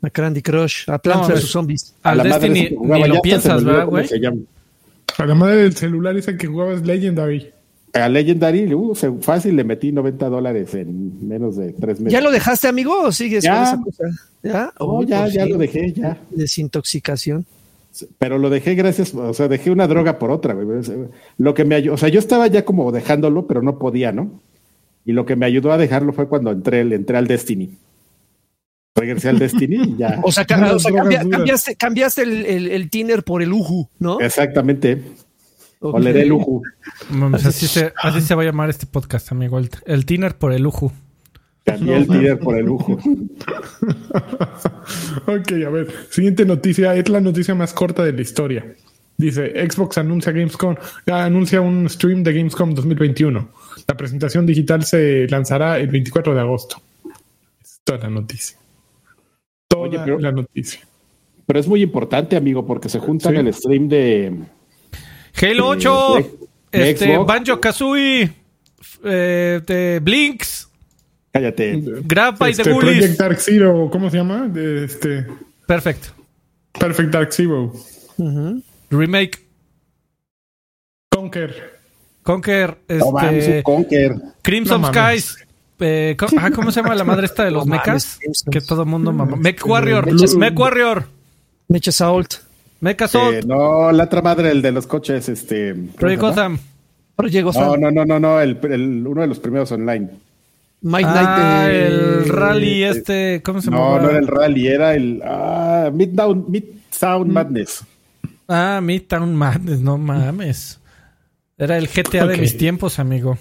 [0.02, 1.50] a Candy Crush, a Plants vs.
[1.50, 1.94] Zombies.
[2.02, 4.06] Al a Destiny ni lo piensas, ¿verdad, güey?
[5.18, 7.52] A la madre del celular esa que jugabas Legendary.
[7.94, 12.12] A Legendary, uh, fácil, le metí 90 dólares en menos de tres meses.
[12.12, 14.04] ¿Ya lo dejaste, amigo, o sigues con esa cosa?
[14.42, 14.72] ¿Ya?
[14.78, 16.18] Oh, ya, ya lo dejé, ya.
[16.30, 17.44] Desintoxicación.
[18.18, 20.80] Pero lo dejé gracias, o sea, dejé una droga por otra, güey.
[21.36, 24.40] Lo que me ayudó, o sea, yo estaba ya como dejándolo, pero no podía, ¿no?
[25.04, 27.76] Y lo que me ayudó a dejarlo fue cuando entré, entré al Destiny
[28.94, 30.20] regresé al Destiny ya.
[30.22, 34.20] O sea, cambiaste, cambiaste el, el, tiner por el Uju, ¿no?
[34.20, 35.02] Exactamente.
[35.82, 36.62] O le el Uju.
[37.32, 39.58] así, se, así se va a llamar este podcast, amigo.
[39.58, 40.92] El, el tiner por el Uju.
[41.64, 42.92] Cambié el tiner por el Uju.
[45.26, 45.92] ok, a ver.
[46.10, 46.94] Siguiente noticia.
[46.94, 48.74] Es la noticia más corta de la historia.
[49.16, 50.74] Dice, Xbox anuncia Gamescom,
[51.06, 53.48] anuncia un stream de Gamescom 2021.
[53.86, 56.76] La presentación digital se lanzará el 24 de agosto.
[57.62, 58.56] Es toda la noticia
[59.90, 60.80] pero, la noticia.
[61.46, 64.32] Pero es muy importante, amigo, porque se juntan el stream de
[65.40, 66.18] Halo 8,
[66.72, 68.32] este, Banjo Kazooie,
[69.04, 70.68] eh, de Blinks.
[71.32, 71.82] Cállate.
[72.04, 72.98] Grab by este, the Bullies.
[72.98, 74.50] Project Dark Zero, ¿cómo se llama?
[74.54, 75.26] este...
[75.66, 76.06] Perfect.
[76.78, 77.72] Perfect Dark Zero.
[78.90, 79.38] Remake.
[81.08, 81.72] Conquer.
[82.22, 82.78] Conquer.
[82.88, 84.14] Este, Conquer.
[84.42, 85.36] Crimson Skies.
[85.84, 88.18] Eh, ah, ¿cómo, se llama la madre esta de los mechas?
[88.50, 89.36] Que todo el mundo mamá.
[89.36, 90.08] Mech Warrior.
[90.36, 91.08] Mech Warrior.
[91.68, 92.34] Mech Assault.
[92.82, 93.34] Mech Assault.
[93.34, 95.74] Eh, no, la otra madre, el de los coches, este.
[95.74, 96.58] Project Gotham.
[97.16, 97.80] Project Gotham.
[97.80, 98.58] No, no, no, no, el,
[99.06, 100.10] uno de los primeros online.
[100.82, 103.78] Might ah, el rally este, ¿cómo se llama?
[103.78, 107.32] No, no era el rally, era el ah, Midtown, Midtown mm.
[107.32, 107.84] Madness.
[108.48, 110.80] Ah, Midtown Madness, no mames.
[111.56, 113.38] Era el GTA de mis tiempos, amigo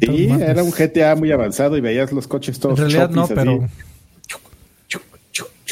[0.00, 2.78] sí, era un GTA muy avanzado y veías los coches todos.
[2.78, 3.68] En realidad no, pero.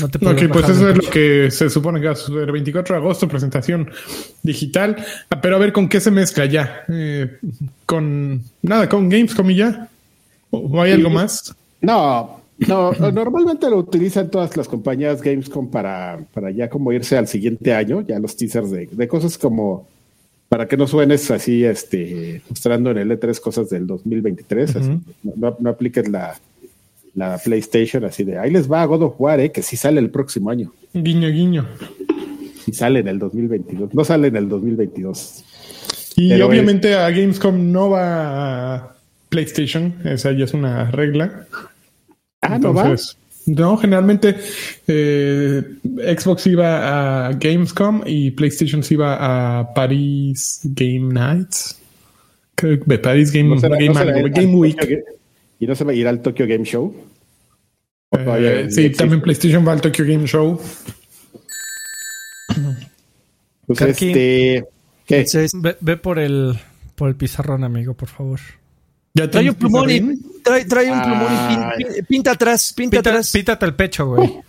[0.01, 2.51] No te ok, pues eso es lo que se supone que va a suceder.
[2.51, 3.91] 24 de agosto, presentación
[4.43, 4.97] digital.
[5.29, 6.85] Ah, pero a ver con qué se mezcla ya.
[6.89, 7.39] Eh,
[7.85, 9.89] con nada, con Gamescom y ya.
[10.51, 11.55] ¿O hay algo más?
[11.81, 17.29] No, no, normalmente lo utilizan todas las compañías Gamescom para, para ya como irse al
[17.29, 19.87] siguiente año, ya los teasers de, de cosas como
[20.49, 24.77] para que no suenes así, este, mostrando en el E3 cosas del 2023,
[25.35, 26.39] no, no, apliques la,
[27.15, 30.01] la PlayStation así de, ahí les va a God of War, eh, que sí sale
[30.01, 30.73] el próximo año.
[30.95, 31.67] Guiño, guiño.
[32.67, 35.45] Y sale en el 2022, no sale en el 2022.
[36.17, 38.97] Y obviamente a Gamescom no va a
[39.29, 41.47] PlayStation, esa ya es una regla.
[42.41, 42.95] Ah, no va.
[43.47, 44.37] No, generalmente
[44.87, 45.63] eh,
[46.17, 49.17] Xbox iba a Gamescom y PlayStation se iba
[49.61, 51.79] a Paris Game Nights.
[53.03, 54.77] Paris Game, Game, Week.
[55.63, 56.93] ¿Y no se va a ir al Tokyo Game Show?
[58.11, 60.61] Eh, sí, también PlayStation va al Tokyo Game Show.
[63.65, 64.65] Pues este.
[65.07, 65.25] ¿qué?
[65.55, 66.59] Ve, ve, por el
[66.97, 68.41] por el pizarrón, amigo, por favor.
[69.15, 70.01] Ya trae un plumón y
[70.43, 71.33] trae, trae un plumón
[71.79, 73.31] y pinta, atrás, pinta, atrás.
[73.31, 74.41] Píntate el pecho, güey.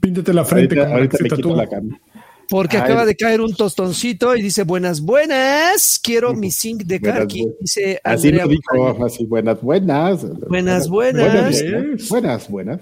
[0.00, 0.80] Píntate la frente.
[0.80, 2.00] Ahorita, ahorita me la cama.
[2.48, 7.46] Porque acaba de caer un tostoncito y dice buenas, buenas, quiero mi zinc de Karki.
[7.60, 10.24] Dice así lo dijo, así buenas, buenas.
[10.48, 11.62] Buenas, buenas.
[12.08, 12.80] Buenas, buenas.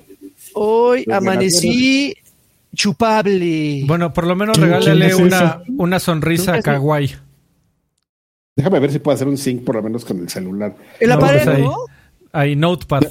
[0.54, 2.14] Hoy amanecí
[2.74, 3.82] chupable.
[3.86, 7.16] Bueno, por lo menos regálale una, una sonrisa kawaii.
[8.54, 10.74] Déjame ver si puedo hacer un sync por lo menos con el celular.
[11.00, 11.76] En la pared, pues ¿no?
[12.32, 13.02] Hay Notepad.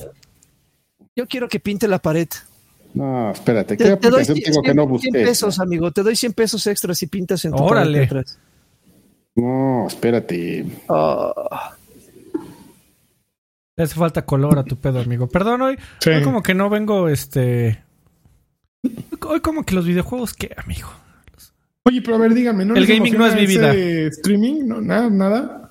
[1.16, 2.28] Yo quiero que pinte la pared.
[2.96, 3.76] No, espérate.
[3.76, 5.12] ¿Qué te, doy 100, tengo que no busqué?
[5.12, 5.92] 100 pesos, amigo.
[5.92, 8.06] Te doy 100 pesos extra si pintas en tu Órale.
[8.06, 8.40] atrás.
[9.36, 10.66] No, espérate.
[10.88, 11.34] Oh.
[13.76, 15.28] Le hace falta color a tu pedo, amigo.
[15.28, 16.10] Perdón, hoy, sí.
[16.10, 17.84] hoy como que no vengo, este...
[19.28, 20.90] Hoy como que los videojuegos, ¿qué, amigo?
[21.84, 22.76] Oye, pero a ver, díganme, ¿no?
[22.76, 23.74] El gaming no es mi vida.
[23.74, 24.66] ¿Streaming?
[24.66, 25.65] No, nada, nada.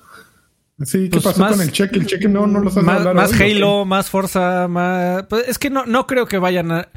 [0.83, 1.93] Sí, ¿qué pues pasó más, con el check?
[1.93, 5.23] El check no, no lo sabes más, hablar Más hoy, Halo, más Forza, más...
[5.29, 6.89] Pues es que no, no creo que vayan a...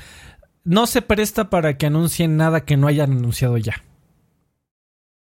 [0.64, 3.84] No se presta para que anuncien nada que no hayan anunciado ya.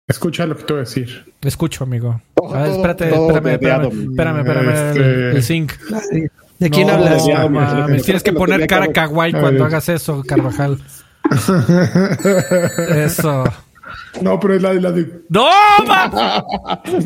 [0.08, 1.34] Escucha lo que te voy a decir.
[1.42, 2.22] Escucho, amigo.
[2.34, 5.00] Todo, ah, espérate, todo espérame, espérame, espérame, espérame, este...
[5.00, 5.74] el, el, sync.
[6.60, 7.28] ¿De quién no, hablas?
[7.28, 10.80] No, mames, tienes que poner cara kawaii cuando hagas eso, Carvajal.
[12.96, 13.44] eso.
[14.22, 15.22] No, pero es la de la de.
[15.30, 15.50] ¡No!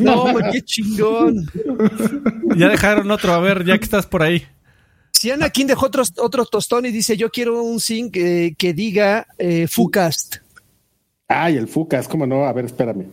[0.00, 1.46] no, qué chingón.
[2.56, 4.46] Ya dejaron otro, a ver, ya que estás por ahí.
[5.12, 9.26] Si Anakin dejó otro, otro tostón y dice: Yo quiero un sync eh, que diga
[9.38, 10.36] eh, Fucast.
[11.28, 12.44] Ay, el Fucast, ¿cómo no?
[12.44, 13.06] A ver, espérame.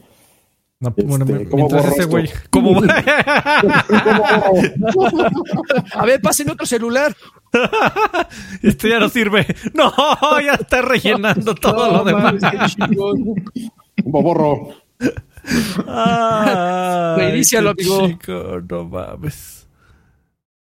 [0.82, 2.30] No, este, bueno, ¿cómo ese güey?
[2.50, 2.82] ¿Cómo?
[5.94, 7.14] a ver, pasen otro celular.
[8.64, 9.46] Esto ya no sirve.
[9.74, 9.92] No,
[10.40, 12.36] ya está rellenando todo no, lo demás.
[14.04, 14.70] Como borro.
[17.18, 18.08] Reinícialo, amigo.
[18.08, 19.68] Chico, no mames.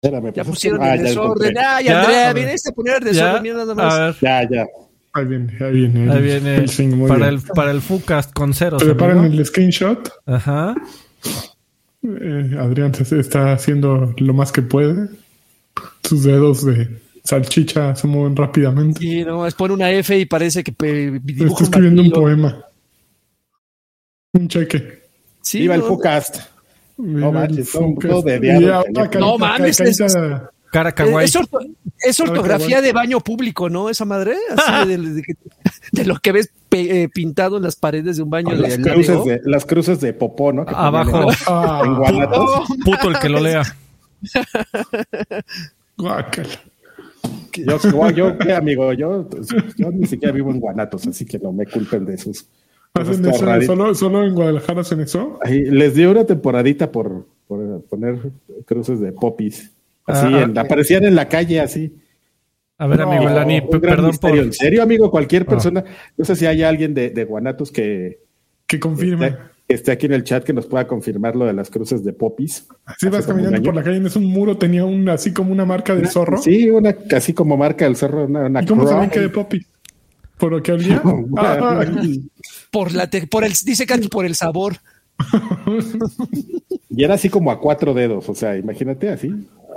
[0.02, 1.58] Espérame, ya pues pusieron ah, el desorden.
[1.58, 3.44] Ay, Andrea, vienes a poner desorden.
[3.44, 3.94] Mira nada más.
[3.94, 4.16] A ver.
[4.20, 4.68] Ya, ya.
[5.14, 6.12] Ahí viene, ahí viene.
[6.12, 6.56] Ahí viene.
[6.56, 7.30] El swing, para, bien.
[7.30, 8.82] el, para el Fucast con ceros.
[8.84, 9.34] Preparen amigo.
[9.34, 10.10] el screenshot.
[10.26, 10.74] Ajá.
[12.04, 15.10] Eh, Adrián se está haciendo lo más que puede.
[16.04, 19.00] Sus dedos de salchicha se mueven rápidamente.
[19.00, 22.66] Sí, no, es pone una F y parece que Está escribiendo un, un poema.
[24.34, 25.02] Un cheque.
[25.42, 26.38] Sí, Viva no, el Fucast.
[26.98, 28.12] No manches, Fucast.
[28.12, 28.84] todo de diablo.
[29.20, 30.00] No mames, es,
[30.72, 31.26] Cara kawaii.
[31.26, 31.60] Es, orto,
[32.00, 33.90] es ortografía de baño público, ¿no?
[33.90, 34.36] Esa madre.
[34.56, 35.24] Así de, de, de,
[35.92, 38.56] de, lo que ves pe, eh, pintado en las paredes de un baño.
[38.56, 40.66] Las, cruces de, las cruces de popó, ¿no?
[40.66, 41.30] Que Abajo.
[41.30, 42.68] En, en Guanatos.
[42.86, 43.64] Puto el que lo lea.
[45.98, 46.62] Guácala.
[47.54, 48.94] Yo, yo, ¿qué, amigo?
[48.94, 49.28] Yo,
[49.78, 52.48] yo ni siquiera vivo en Guanatos, así que no me culpen de esos.
[52.94, 53.66] ¿Hacen eso?
[53.66, 55.38] ¿Solo, ¿Solo en Guadalajara hacen eso?
[55.44, 58.20] Ahí, les dio una temporadita por, por poner
[58.66, 59.72] cruces de popis.
[60.06, 61.96] Así, ah, en, aparecían en la calle así.
[62.78, 64.38] A ver, no, amigo Lani, perdón misterio.
[64.38, 64.46] por...
[64.46, 65.12] ¿En serio, amigo?
[65.12, 65.90] Cualquier persona, oh.
[66.18, 68.20] no sé si hay alguien de, de Guanatos que...
[68.66, 69.28] Que confirme.
[69.28, 72.04] Esté, que esté, aquí en el chat que nos pueda confirmar lo de las cruces
[72.04, 72.68] de popis.
[72.86, 75.94] Así vas caminando por la calle, en un muro tenía un, así como una marca
[75.94, 76.38] del zorro.
[76.38, 78.26] Sí, una así como marca del zorro.
[78.26, 79.68] Una, una ¿Y cómo saben que de popis?
[80.42, 81.00] ¿Por lo que olía?
[81.38, 81.86] ah,
[82.72, 84.78] por la te, por el, dice que por el sabor.
[86.90, 89.32] y era así como a cuatro dedos, o sea, imagínate así.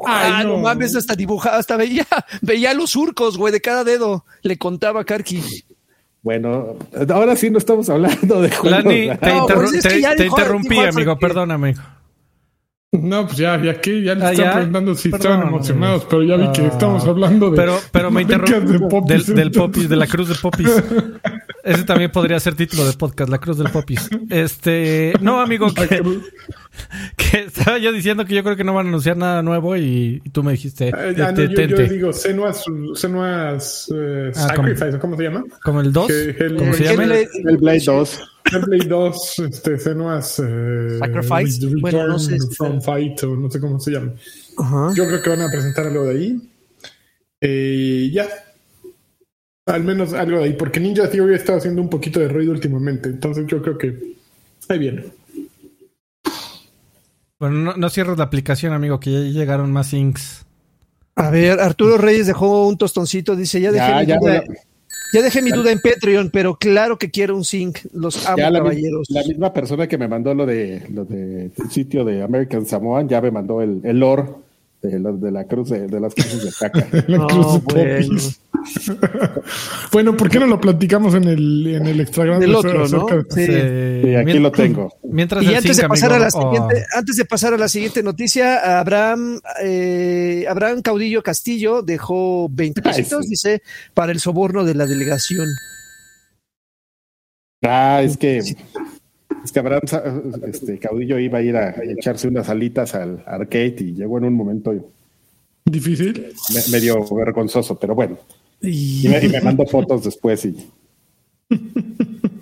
[0.06, 0.50] Ay, ah, no.
[0.50, 2.06] no mames, hasta dibujaba, hasta veía,
[2.42, 4.24] veía los surcos, güey, de cada dedo.
[4.42, 5.42] Le contaba a Karki.
[6.22, 6.76] Bueno,
[7.10, 8.84] ahora sí no estamos hablando de juegos.
[8.84, 11.74] Lani, te, no, interru pues es te, te interrumpí, amigo, perdóname.
[12.92, 16.22] No, pues ya, ya que ya les ah, están preguntando si Perdón, estaban emocionados, pero
[16.22, 17.56] ya vi que estamos hablando de.
[17.56, 20.68] Pero, pero me interrumpí del, del popis, de la cruz de popis.
[21.64, 24.08] Ese también podría ser título de podcast, la cruz del popis.
[24.28, 26.02] Este, no, amigo, que,
[27.16, 30.20] que estaba yo diciendo que yo creo que no van a anunciar nada nuevo y,
[30.24, 30.88] y tú me dijiste.
[30.88, 35.22] Eh, ya, te, no, yo, yo, digo, Senua's, Senua's uh, ah, Sacrifice, como, ¿cómo se
[35.22, 35.44] llama?
[35.62, 36.12] Como el 2.
[36.58, 37.04] ¿Cómo el, se llama?
[37.04, 38.20] El, el Blade 2.
[38.52, 42.84] Hellblade 2, este, Senua's uh, Sacrifice, Return bueno, no sé, from este...
[42.84, 44.12] Fight o no sé cómo se llama.
[44.58, 44.94] Uh -huh.
[44.94, 46.40] Yo creo que van a presentar algo de ahí.
[47.40, 48.28] Eh, ya.
[49.66, 53.08] Al menos algo de ahí, porque Ninja Theory estado haciendo un poquito de ruido últimamente,
[53.08, 54.14] entonces yo creo que
[54.68, 55.04] ahí viene.
[57.38, 60.44] Bueno, no, cierres la aplicación, amigo, que ya llegaron más inks.
[61.16, 64.42] A ver, Arturo Reyes dejó un tostoncito, dice, ya dejé mi duda.
[65.14, 67.78] Ya dejé mi duda en Patreon, pero claro que quiero un zinc.
[67.92, 69.08] Los amo, caballeros.
[69.10, 73.20] La, misma persona que me mandó lo de lo de sitio de American Samoan ya
[73.20, 74.24] me mandó el, el lore
[74.88, 76.86] de, la cruz de, las cruces de caca.
[77.06, 78.20] la cruz de bueno.
[79.92, 82.46] bueno, ¿por qué no lo platicamos en el, en el extra grande?
[82.46, 83.06] El otro, ¿no?
[83.30, 84.14] Sí.
[84.14, 84.92] aquí lo tengo.
[85.02, 88.78] Mientras y antes de, pasar a la siguiente, antes de pasar a la siguiente noticia,
[88.80, 95.48] Abraham, eh, Abraham Caudillo Castillo dejó 20 pesitos, dice, para el soborno de la delegación.
[97.62, 98.42] Ah, es que
[99.44, 99.82] es que Abraham,
[100.46, 104.34] este caudillo iba a ir a, echarse unas alitas al arcade y llegó en un
[104.34, 104.74] momento
[105.66, 106.32] difícil,
[106.72, 108.18] medio vergonzoso, pero bueno.
[108.62, 110.56] Y, me, mandó fotos después y,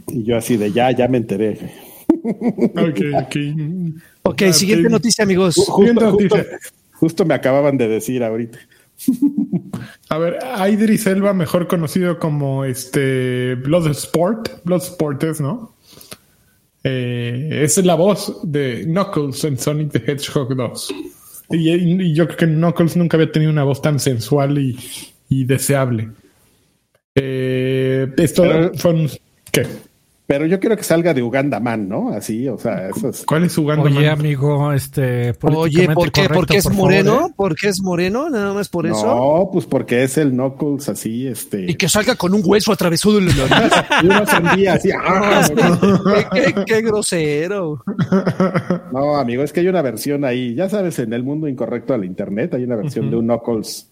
[0.09, 1.59] y yo así de ya, ya me enteré.
[2.25, 3.37] Ok, ok.
[4.23, 5.57] Ok, siguiente noticia, amigos.
[6.93, 8.59] Justo, me acababan de decir ahorita.
[10.09, 10.39] A ver,
[10.71, 15.75] Idris Elba, mejor conocido como este Bloodsport, Bloodsport ¿no?
[16.85, 20.95] Eh, es la voz de Knuckles en Sonic the Hedgehog 2.
[21.51, 26.11] Y, yo creo que Knuckles nunca había tenido una voz tan sensual y, deseable.
[27.15, 29.07] Eh, esto fue
[29.51, 29.67] ¿Qué?
[30.33, 32.09] Pero yo quiero que salga de Uganda Man, ¿no?
[32.09, 33.23] Así, o sea, eso es.
[33.27, 35.35] ¿Cuál es Uganda Oye, amigo, este.
[35.43, 36.27] Oye, ¿por qué?
[36.27, 37.27] ¿Porque es moreno?
[37.27, 37.35] ¿eh?
[37.37, 38.31] ¿Porque es moreno?
[38.31, 39.05] Nada más por eso.
[39.05, 41.71] No, pues porque es el Knuckles así, este.
[41.71, 44.89] Y que salga con un hueso atravesado en la y una sandía así.
[44.91, 45.43] ¡ah!
[46.67, 47.85] qué, grosero.
[48.91, 52.07] No, amigo, es que hay una versión ahí, ya sabes, en el mundo incorrecto al
[52.07, 53.87] internet, hay una versión de un Knuckles,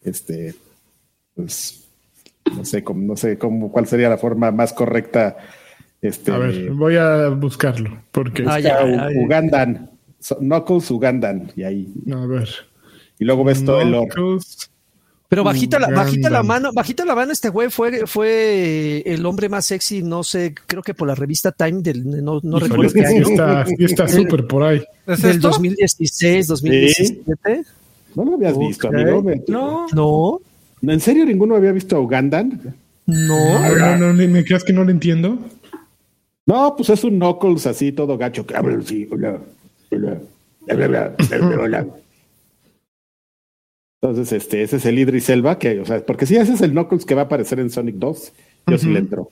[0.00, 0.54] este,
[1.34, 1.88] pues,
[2.56, 5.38] no sé, cómo, no sé cómo, cuál sería la forma más correcta
[6.02, 8.02] este, a ver, voy a buscarlo.
[8.10, 9.88] Porque ah, Ugandan.
[10.40, 11.52] Knuckles Ugandan.
[11.54, 11.88] Y ahí.
[12.12, 12.48] A ver.
[13.20, 13.94] Y luego ves todo el
[15.28, 19.48] Pero bajita la, bajita la mano, bajita la mano, este güey fue, fue el hombre
[19.48, 23.06] más sexy, no sé, creo que por la revista Time del, no, no recuerdo qué
[23.06, 23.28] año.
[23.28, 24.82] Está, está súper por ahí.
[25.06, 27.62] Del 2016, 2017.
[28.16, 29.24] No lo habías visto, amigo.
[29.46, 29.86] No.
[29.92, 30.40] No.
[30.82, 32.74] ¿En serio ninguno había visto a Ugandan?
[33.06, 33.68] No.
[33.76, 35.38] No, no, no, ¿me creas que no lo entiendo?
[36.46, 39.40] No, pues es un Knuckles así, todo gacho, que habla así, hola,
[39.90, 40.20] hola,
[40.68, 41.14] hola,
[41.60, 41.86] hola,
[44.00, 46.72] Entonces, este, ese es el Idris Elba, que, o sea, porque si ese es el
[46.72, 48.32] Knuckles que va a aparecer en Sonic 2,
[48.66, 49.30] yo sí le entro.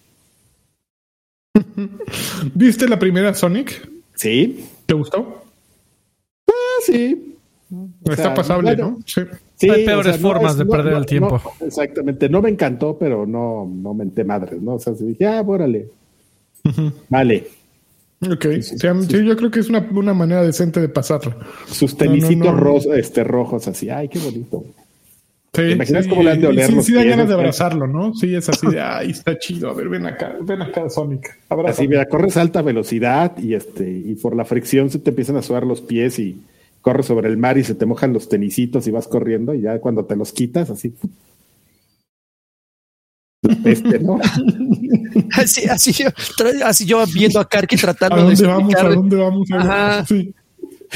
[2.54, 3.90] ¿Viste la primera Sonic?
[4.14, 4.66] Sí.
[4.86, 5.42] ¿Te gustó?
[6.48, 7.36] Ah, sí.
[8.04, 8.98] Está pasable, ¿no?
[9.04, 9.22] Sí.
[9.68, 11.40] Hay peores formas de perder el tiempo.
[11.60, 12.28] exactamente.
[12.28, 14.74] No me encantó, pero no, no menté madres, ¿no?
[14.74, 15.88] O sea, dije, ah, órale.
[17.08, 17.48] Vale.
[18.22, 18.76] Ok, sí,
[19.24, 21.36] yo creo que es una, una manera decente de pasarlo.
[21.66, 24.64] Sus tenisitos este, rojos así, ay, qué bonito.
[25.54, 28.14] Sí, imaginas cómo le han de oler Sí, sí da ganas de abrazarlo, ¿no?
[28.14, 31.38] Sí, es así de, ay, está chido, a ver, ven acá, ven acá, Sonic.
[31.66, 35.36] Así, mira, corres a alta velocidad y este, y por la fricción se te empiezan
[35.36, 36.42] a sudar los pies y
[36.82, 39.80] corres sobre el mar y se te mojan los tenisitos y vas corriendo y ya
[39.80, 40.94] cuando te los quitas, así,
[43.64, 44.18] este, ¿no?
[45.32, 46.08] así, así, yo,
[46.64, 48.86] así yo viendo a Karki tratando ¿A dónde de vamos, explicar.
[48.86, 49.48] ¿A dónde vamos?
[49.52, 50.06] Ajá.
[50.06, 50.34] Sí.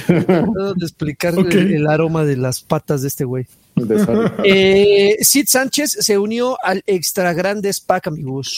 [0.06, 3.46] Tratando de explicar el, aroma de las patas de este güey.
[4.44, 8.56] Eh, Sid Sánchez se unió al Extra Grandes Pack, amigos.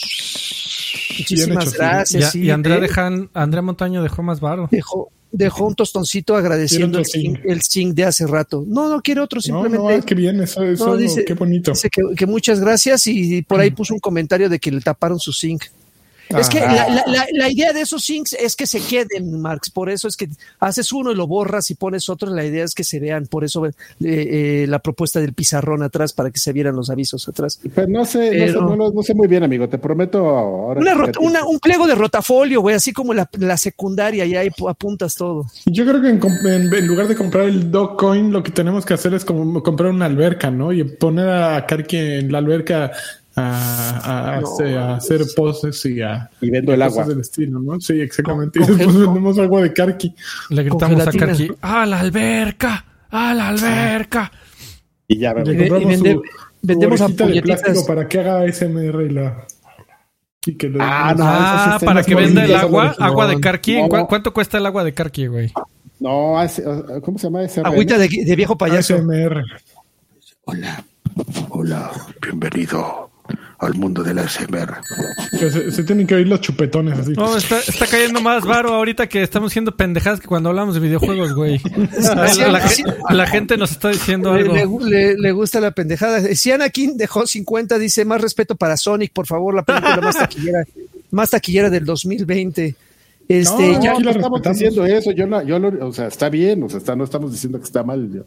[1.17, 2.35] Muchísimas gracias.
[2.35, 4.67] Y, Andrea, dejan, Andrea Montaño dejó más varo.
[4.69, 8.63] Dejó, dejó un tostoncito agradeciendo el zinc, de hace rato.
[8.67, 9.97] No, no quiere otro, simplemente.
[9.97, 11.71] No, qué bien, eso, eso qué bonito.
[11.71, 13.75] Dice que, muchas gracias y por ahí mm.
[13.75, 15.63] puso un comentario de que le taparon su zinc.
[16.29, 19.69] Es que la, idea de esos syncs es que se queden, Marx.
[19.69, 22.29] Por eso es que haces uno y lo borras y pones otro.
[22.29, 23.27] La idea es que se vean.
[23.27, 27.27] Por eso eh, eh, la propuesta del pizarrón atrás para que se vieran los avisos
[27.27, 27.59] atrás.
[27.73, 29.69] Pues no sé, no, sé muy bien, amigo.
[29.69, 30.81] Te prometo ahora.
[31.19, 35.45] un pliego de rotafolio, güey, así como la, secundaria y ahí apuntas todo.
[35.65, 39.25] Yo creo que en, lugar de comprar el Dogecoin, lo que tenemos que hacer es
[39.25, 40.71] como comprar una alberca, ¿no?
[40.71, 42.91] Y poner a Karki en la alberca
[43.37, 47.79] a, hacer poses y a y vendo el agua del estilo, ¿no?
[47.79, 48.59] Sí, exactamente.
[48.63, 50.13] y después vendemos agua de Karki.
[50.49, 52.85] Le gritamos a Karki, ¡a la alberca!
[53.09, 54.31] ¡a la alberca!
[55.07, 56.23] Y ya Le compramos su,
[56.61, 59.47] vendemos a de plástico para que haga SMR y la
[60.45, 63.79] y que ah, no, ah para que venda el agua, agua de Karki.
[64.07, 65.51] ¿Cuánto cuesta el agua de Karki, güey?
[65.99, 66.35] No,
[67.03, 67.61] ¿cómo se llama ese?
[67.61, 68.97] Agüita de, viejo payaso.
[68.97, 69.43] SMR.
[70.45, 70.85] Hola,
[71.49, 73.06] hola, bienvenido
[73.59, 74.77] al mundo de la SMR.
[75.71, 77.13] Se, tienen que oír los chupetones así.
[77.13, 77.57] No, está,
[77.89, 81.59] cayendo más varo ahorita que estamos siendo pendejadas que cuando hablamos de videojuegos, güey.
[83.09, 84.79] La, gente nos está diciendo algo.
[84.85, 86.21] Le, gusta la pendejada.
[86.35, 90.65] Si Anakin dejó 50, dice más respeto para Sonic, por favor, la película más taquillera,
[91.11, 92.75] más taquillera del 2020.
[93.27, 96.69] Este, no, ya no estamos diciendo eso, yo, no, yo o sea, está bien, o
[96.69, 98.09] sea, está, no estamos diciendo que está mal.
[98.11, 98.23] Yo.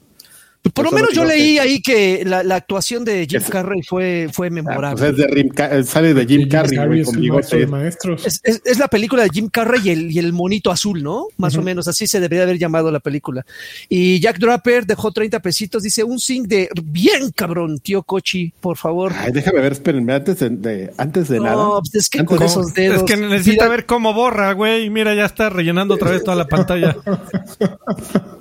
[0.74, 4.48] Por lo menos yo leí ahí que la, la, actuación de Jim Carrey fue, fue
[4.48, 5.14] ah, memorable.
[5.14, 9.48] pues es de sale de Jim Carrey, güey, es, es, es, la película de Jim
[9.48, 11.28] Carrey y el, y el monito azul, ¿no?
[11.38, 13.46] Más o menos, así se debería haber llamado la película.
[13.88, 18.76] Y Jack Draper dejó 30 pesitos, dice un zinc de bien cabrón, tío Cochi, por
[18.76, 19.14] favor.
[19.16, 21.56] Ay, déjame ver, espérenme, antes de, antes de nada.
[21.56, 22.98] No, pues es que con esos dedos.
[22.98, 24.90] Es que necesita ver cómo borra, güey.
[24.90, 26.96] Mira, ya está rellenando otra vez toda la pantalla.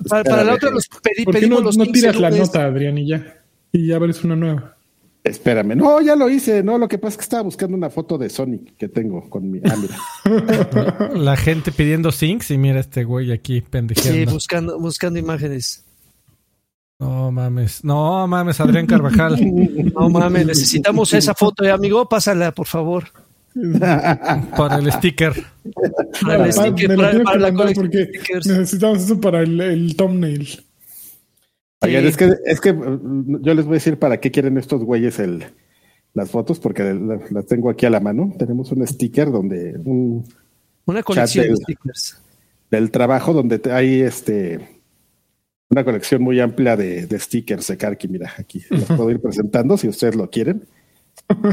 [0.10, 0.90] para, la otra los
[1.32, 1.78] pedimos los
[2.16, 3.42] la nota, Adrián, y ya.
[3.72, 4.76] Y ya ves una nueva.
[5.24, 8.18] Espérame, no, ya lo hice, no, lo que pasa es que estaba buscando una foto
[8.18, 9.60] de Sonic que tengo con mi.
[9.66, 14.18] Ah, La gente pidiendo syncs y mira este güey aquí pendejeando.
[14.18, 15.84] Sí, buscando, buscando imágenes.
[17.00, 19.38] No mames, no mames, Adrián Carvajal.
[19.94, 23.04] no mames, necesitamos esa foto, eh, amigo, pásala, por favor.
[24.58, 25.34] para el sticker.
[26.22, 28.10] Para el sticker, para, la porque
[28.46, 30.64] necesitamos eso para el, el thumbnail.
[31.82, 34.84] Oigan, es que, es que mm, yo les voy a decir para qué quieren estos
[34.84, 35.46] güeyes el,
[36.14, 36.84] las fotos, porque
[37.32, 38.34] las tengo aquí a la mano.
[38.38, 40.26] Tenemos un sticker donde un
[40.86, 42.22] una colección de stickers
[42.72, 44.60] del trabajo donde hay este
[45.70, 48.08] una colección muy amplia de, de stickers de Karki.
[48.08, 50.66] Mira, aquí los puedo ir presentando si ustedes lo quieren.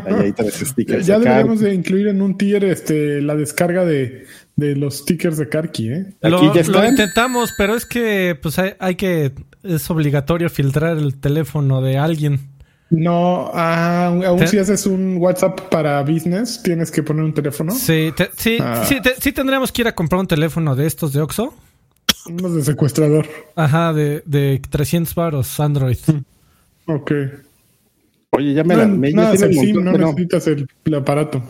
[0.07, 1.07] Ahí hay tres stickers.
[1.07, 4.24] Ya deberíamos de incluir en un tier este la descarga de,
[4.57, 6.07] de los stickers de Karki, ¿eh?
[6.22, 6.45] Lo,
[6.89, 9.33] intentamos, pero es que pues hay, que
[9.69, 12.57] es obligatorio filtrar el teléfono de alguien.
[12.89, 17.73] No, ah, aún si haces un WhatsApp para business, tienes que poner un teléfono.
[17.73, 18.85] Sí, sí, ah.
[18.87, 21.53] sí, sí, tendríamos que ir a comprar un teléfono de estos de Oxxo.
[22.29, 23.27] Unos de secuestrador.
[23.57, 25.99] Ajá, de, de 300 baros Android.
[26.87, 27.12] Ok.
[28.31, 28.87] Oye, ya me la...
[28.87, 31.43] Me, no necesitas el, aparato.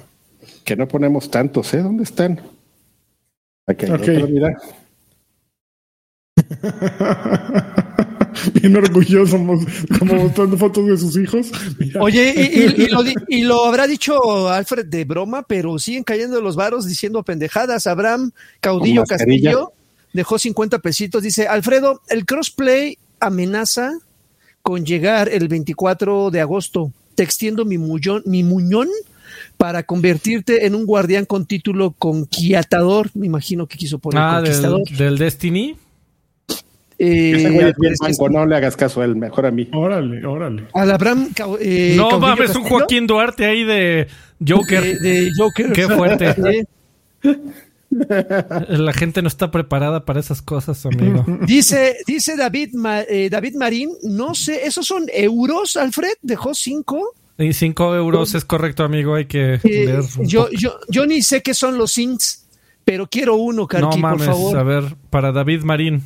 [0.65, 1.83] Que no ponemos tantos, ¿eh?
[1.83, 2.41] ¿Dónde están?
[3.67, 4.23] Aquí okay.
[4.23, 4.57] mira.
[8.55, 9.37] Bien orgulloso,
[9.99, 11.51] como mostrando fotos de sus hijos.
[12.01, 16.87] Oye, y, lo, y, lo, habrá dicho Alfred de broma, pero siguen cayendo los varos
[16.87, 17.87] diciendo pendejadas.
[17.87, 19.73] Abraham Caudillo Castillo
[20.13, 21.23] dejó 50 pesitos.
[21.23, 23.93] Dice, Alfredo, el crossplay amenaza
[24.63, 26.93] con llegar el 24 de agosto.
[27.15, 28.89] Te extiendo mi, muñón, mi muñón
[29.57, 33.11] para convertirte en un guardián con título conquiatador.
[33.15, 34.83] Me imagino que quiso poner ah, conquistador.
[34.91, 35.77] Del, Destiny.
[36.99, 37.73] Eh,
[38.31, 39.69] no le hagas caso a él, mejor a mí.
[39.73, 40.65] Órale, órale.
[40.73, 41.29] Al Abraham.
[41.61, 44.07] Eh, no mames, un Joaquín Duarte ahí de
[44.47, 44.99] Joker.
[45.01, 45.73] De, Joker.
[45.73, 46.67] Qué fuerte.
[47.91, 51.25] La gente no está preparada para esas cosas, amigo.
[51.47, 52.75] Dice, dice David,
[53.09, 56.15] eh, David Marín, no sé, ¿esos son euros, Alfred?
[56.23, 57.15] ¿Dejó cinco?
[57.39, 59.15] Y 5 euros es correcto, amigo.
[59.15, 60.03] Hay que leer.
[60.23, 62.47] Yo, yo, yo ni sé qué son los zincs,
[62.85, 64.57] pero quiero uno, Carqui, no mames, por favor.
[64.57, 66.03] A ver, para David Marín.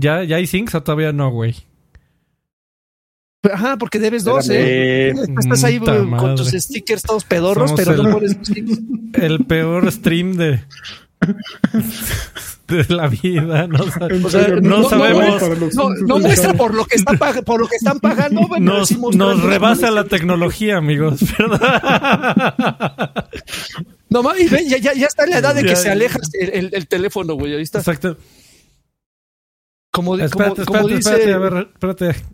[0.00, 1.54] ¿Ya, ya hay zincs o todavía no, güey?
[3.42, 5.10] Ajá, porque debes dos, ¿eh?
[5.38, 8.36] Estás ahí con tus stickers todos pedorros, pero no pones
[9.14, 10.60] El peor stream de,
[12.68, 13.66] de la vida.
[13.66, 15.72] No, sabemos.
[16.06, 18.46] No, muestra por lo que están, por lo que están pagando.
[18.58, 21.20] nos, nos rebasa la tecnología, amigos.
[24.10, 26.86] no, y ya, ya, ya, está en la edad de que se aleja el, el,
[26.88, 27.54] teléfono, güey.
[27.54, 27.78] Ahí está.
[27.78, 28.18] Exacto.
[29.90, 31.10] Como, espérate, como, espérate, dice...
[31.10, 32.24] espérate, a ver, espérate.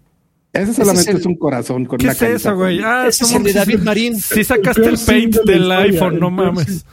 [0.52, 2.80] Ese solamente es, un corazón con ¿Qué es eso, güey?
[2.82, 4.16] Ah, es el de David Marín.
[4.16, 6.84] Si sacaste el paint del iPhone, no mames.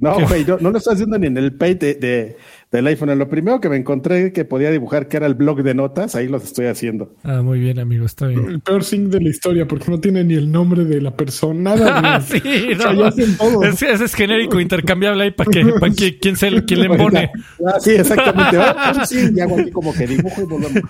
[0.00, 2.36] No, güey, no, no, lo estoy haciendo ni en el paint de,
[2.74, 3.16] del iPhone.
[3.16, 6.26] Lo primero que me encontré que podía dibujar, que era el blog de notas, ahí
[6.26, 7.14] los estoy haciendo.
[7.22, 8.46] Ah, muy bien, amigo, está bien.
[8.46, 11.76] El peor thing de la historia, porque no tiene ni el nombre de la persona,
[11.76, 12.20] nada.
[12.20, 12.42] sí,
[12.76, 17.30] no, ese, es genérico, intercambiable ahí para que, para que quién, se, quién le pone.
[17.64, 18.56] Ah, sí, exactamente.
[18.58, 20.82] Ah, sí, y hago aquí como que dibujo y volvemos.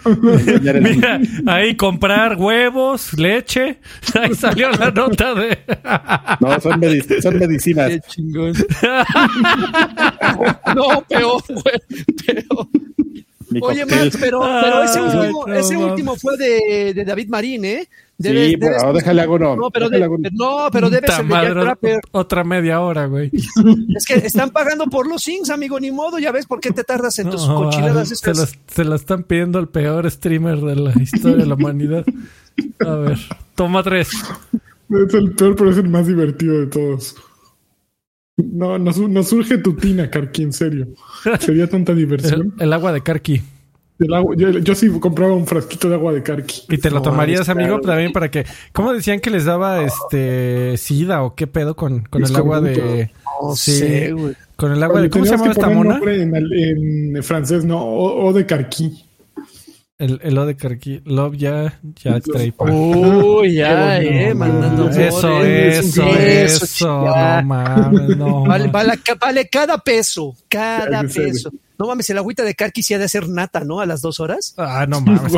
[0.80, 3.78] Mira, ahí comprar huevos, leche.
[4.14, 5.58] Ahí salió la nota de.
[6.40, 6.80] no, son,
[7.20, 7.90] son medicinas.
[7.90, 8.54] Qué chingón.
[10.74, 11.42] no, peor,
[12.26, 12.68] pero.
[13.60, 17.88] Oye, Max, pero, pero ese, último, ese último fue de, de, David Marín, ¿eh?
[18.16, 19.56] Debes, sí, pero déjale algo no.
[19.56, 19.98] No, pero, de,
[20.32, 23.30] no, pero debe ser de Otra media hora, güey.
[23.96, 26.18] Es que están pagando por los Sings, amigo, ni modo.
[26.18, 29.58] Ya ves por qué te tardas en tus cochinadas Se la, se la están pidiendo
[29.58, 32.04] al peor streamer de la historia de la humanidad.
[32.86, 33.18] A ver,
[33.54, 34.10] toma tres.
[34.90, 37.16] Es el peor, pero es el más divertido de todos.
[38.36, 40.88] No, no, surge tu tina, Karki, en serio.
[41.38, 42.54] Sería tanta diversión.
[42.58, 43.40] El, agua de Karki.
[43.98, 46.62] yo, sí compraba un frasquito de agua de Karki.
[46.68, 48.44] ¿Y te lo tomarías, amigo, también para que...
[48.72, 53.12] ¿Cómo decían que les daba este sida o qué pedo con, con el agua de...
[53.54, 54.10] sí,
[54.56, 55.10] Con el agua de...
[55.10, 56.00] ¿Cómo se llama esta mona?
[56.04, 59.04] En, francés, no, o, de Karki.
[60.04, 61.00] El, el O de Carqui.
[61.06, 68.44] Love ya, ya trae Uy, ya, eh, mandando Eso, eso, eso, no mames, no.
[68.44, 71.50] Vale, vale, vale cada peso, cada peso.
[71.78, 73.80] No mames, el agüita de Carqui sí ha de hacer nata, ¿no?
[73.80, 74.54] A las dos horas.
[74.56, 75.32] Ah, no mames.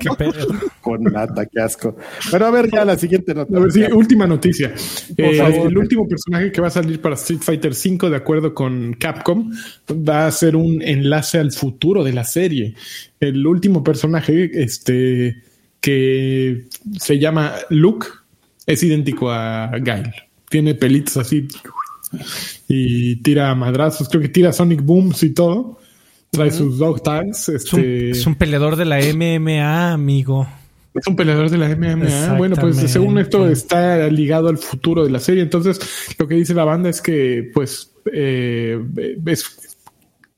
[0.00, 0.46] qué, pedo.
[0.80, 1.96] Con nata, qué asco.
[2.30, 3.58] Pero a ver, ya la siguiente noticia.
[3.58, 4.72] A ver, sí, última noticia.
[5.16, 8.94] Eh, el último personaje que va a salir para Street Fighter V, de acuerdo con
[8.94, 9.50] Capcom,
[9.90, 12.74] va a ser un enlace al futuro de la serie.
[13.18, 15.42] El último personaje, este,
[15.80, 16.66] que
[17.00, 18.06] se llama Luke,
[18.64, 20.12] es idéntico a Gail.
[20.48, 21.48] Tiene pelitos así
[22.68, 25.78] y tira madrazos, creo que tira Sonic Booms y todo.
[26.30, 27.48] Trae sus dog tags.
[27.48, 28.10] Este...
[28.10, 30.46] Es, un, peleador de la MMA, amigo.
[30.94, 32.34] Es un peleador de la MMA.
[32.36, 35.42] Bueno, pues según esto está ligado al futuro de la serie.
[35.42, 35.80] Entonces,
[36.18, 38.78] lo que dice la banda es que, pues, eh,
[39.26, 39.78] es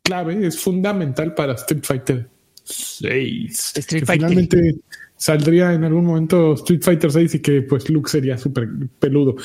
[0.03, 2.29] clave, es fundamental para Street Fighter
[2.65, 3.73] 6.
[3.77, 4.29] Street Fighter.
[4.29, 4.81] Finalmente
[5.21, 8.69] saldría en algún momento Street Fighter 6 y que, pues, Luke sería súper
[8.99, 9.37] peludo.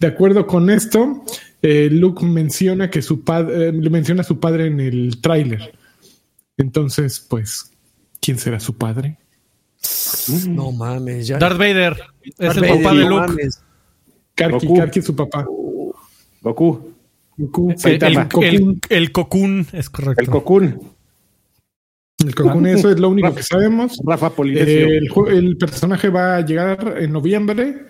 [0.00, 1.22] De acuerdo con esto,
[1.60, 5.78] eh, Luke menciona que su padre, eh, le menciona a su padre en el tráiler.
[6.56, 7.70] Entonces, pues,
[8.20, 9.18] ¿quién será su padre?
[10.48, 11.36] No mames, ya.
[11.36, 11.96] Darth Vader.
[12.38, 13.48] Es el papá de Luke.
[14.34, 15.44] Karki, Karki es su papá.
[16.40, 16.94] Goku.
[17.36, 17.74] Goku.
[17.84, 20.22] El, el, el, Cocoon es correcto.
[20.22, 20.97] El Cocoon.
[22.24, 23.98] El Cocoon, eso es lo único que sabemos.
[24.04, 24.88] Rafa Polinesio.
[24.88, 27.86] el, el personaje va a llegar en noviembre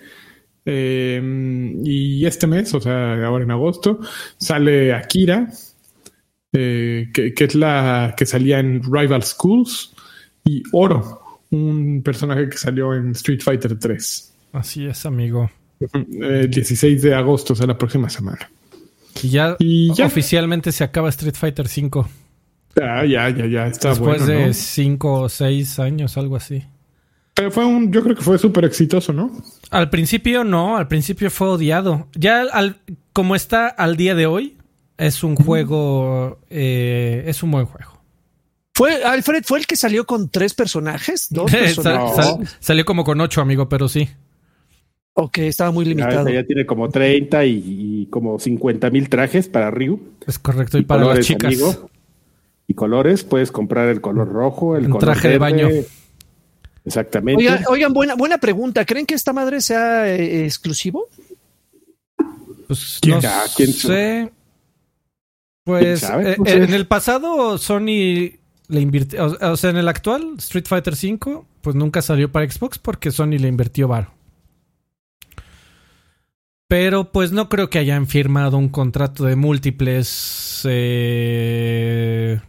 [0.71, 1.19] eh,
[1.83, 4.01] y este mes, o sea, ahora en agosto,
[4.37, 5.51] sale Akira,
[6.53, 9.95] eh, que, es la que salía en Rival Schools,
[10.45, 14.35] y Oro, un personaje que salió en Street Fighter 3.
[14.53, 15.51] Así es, amigo.
[15.81, 18.51] El 16 de agosto, o sea, la próxima semana.
[19.23, 19.57] Y ya,
[20.05, 22.09] oficialmente se acaba Street Fighter 5.
[22.81, 26.65] Ah, ya, ya, ya, está Después de 5 o 6 años, algo así.
[27.35, 29.31] Pero fue un, yo creo que fue súper exitoso, ¿no?
[29.71, 32.09] Al principio no, al principio fue odiado.
[32.15, 32.77] Ya al,
[33.13, 34.57] como está al día de hoy,
[34.97, 37.99] es un juego, eh, es un buen juego.
[38.75, 41.29] ¿Fue, Alfred, fue el que salió con tres personajes?
[41.31, 41.51] ¿Dos
[42.61, 44.09] salió como con ocho, amigo, pero sí.
[45.15, 46.29] Ok, estaba muy limitado.
[46.29, 50.01] Ya, tiene como 30 y, como 50 mil trajes para Ryu.
[50.27, 51.57] Es correcto, y, para las chicas.
[52.69, 55.69] Y colores, puedes comprar el color rojo, el color traje de baño.
[56.85, 57.45] Exactamente.
[57.69, 58.85] Oigan, buena, buena pregunta.
[58.85, 61.09] ¿Creen que esta madre sea eh, exclusivo?
[62.67, 64.33] Pues ¿Quién, no ¿quién sé.
[65.65, 68.37] Pues, eh, pues en el pasado Sony
[68.69, 72.79] le invirtió, o, sea, en el actual Street Fighter V, pues nunca salió para Xbox
[72.79, 74.13] porque Sony le invirtió varo.
[76.69, 82.41] Pero pues no creo que hayan firmado un contrato de múltiples eh,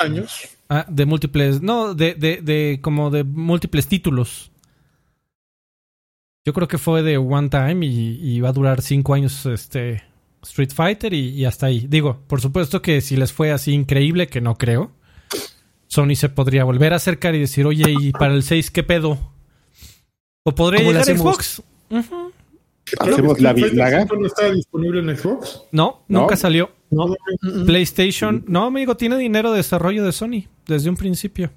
[0.00, 0.48] años.
[0.68, 1.62] Ah, de múltiples.
[1.62, 4.50] No, de, de, de como de múltiples títulos.
[6.44, 10.02] Yo creo que fue de one time y, va a durar cinco años este
[10.42, 11.86] Street Fighter y, hasta ahí.
[11.88, 14.92] Digo, por supuesto que si les fue así increíble, que no creo,
[15.86, 19.18] Sony se podría volver a acercar y decir, oye, ¿y para el 6 qué pedo?
[20.44, 21.62] O podría llegar a Xbox.
[22.98, 24.06] ¿Hacemos la bislaga?
[24.06, 25.62] ¿No está disponible en Xbox?
[25.72, 26.70] No, nunca salió.
[27.66, 31.50] PlayStation, no, amigo, tiene dinero de desarrollo de Sony desde un principio.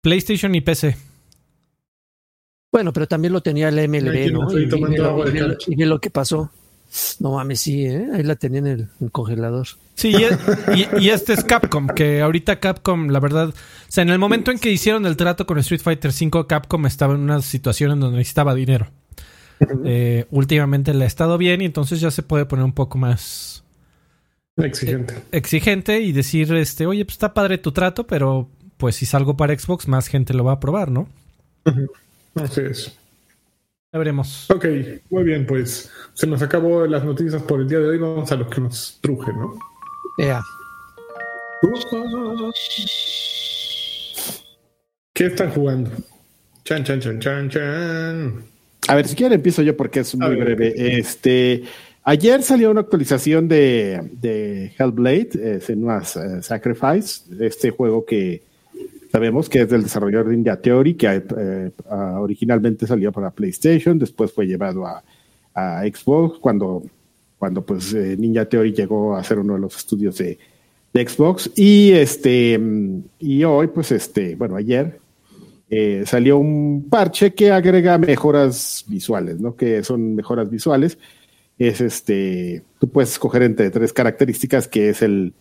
[0.00, 0.96] PlayStation y PC.
[2.72, 4.50] Bueno, pero también lo tenía el MLB, ¿no?
[4.58, 6.50] Y, lo, que pasó.
[7.20, 8.06] No mames, sí, ¿eh?
[8.14, 9.68] ahí la tenía en el, congelador.
[9.94, 10.14] Sí,
[10.98, 13.52] y, este es Capcom, que ahorita Capcom, la verdad, o
[13.88, 17.14] sea, en el momento en que hicieron el trato con Street Fighter V, Capcom estaba
[17.14, 18.88] en una situación en donde necesitaba dinero.
[19.84, 23.64] Eh, últimamente le ha estado bien y entonces ya se puede poner un poco más
[24.56, 25.14] exigente.
[25.14, 29.36] Eh, exigente y decir, este, oye, pues está padre tu trato, pero pues si salgo
[29.36, 31.08] para Xbox, más gente lo va a probar, ¿no?
[32.34, 32.98] Así es.
[33.92, 34.50] Ya veremos.
[34.50, 34.64] Ok,
[35.10, 37.98] muy bien, pues se nos acabó las noticias por el día de hoy.
[37.98, 39.58] Vamos a lo que nos truje, ¿no?
[40.18, 40.42] Ya.
[45.12, 45.90] ¿Qué están jugando?
[46.64, 48.51] Chan, chan, chan, chan, chan.
[48.92, 50.74] A ver, si quieren empiezo yo porque es muy breve.
[50.76, 51.62] Este,
[52.04, 58.42] ayer salió una actualización de, de Hellblade, eh, Senua's eh, Sacrifice, este juego que,
[59.12, 61.70] Sabemos que es del desarrollador de Ninja Theory, que eh,
[62.18, 65.02] originalmente salió para PlayStation, después fue llevado a,
[65.54, 66.82] Xbox cuando,
[67.38, 70.38] cuando pues eh, Ninja Theory llegó a ser uno de los estudios de,
[70.94, 71.50] Xbox.
[71.56, 72.58] Y este
[73.18, 74.98] y hoy, pues este, bueno, ayer
[75.74, 79.56] eh, salió un parche que agrega mejoras visuales, ¿no?
[79.56, 80.98] Que son mejoras visuales.
[81.58, 85.32] Es este, tú puedes escoger entre tres características, que es el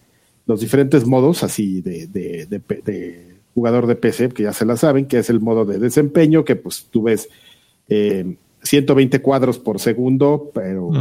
[0.48, 5.06] los diferentes modos así de, de, de jugador de PC, que ya se la saben,
[5.06, 7.28] que es el modo de desempeño, que pues tú ves
[7.90, 10.92] 120 eh, cuadros por segundo, pero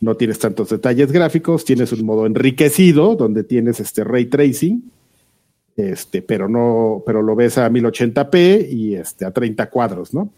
[0.00, 1.64] no tienes tantos detalles gráficos.
[1.64, 4.84] Tienes un modo enriquecido, donde tienes este ray tracing,
[5.76, 10.30] este, pero no, pero lo ves a 1080p y este, a 30 cuadros, ¿no?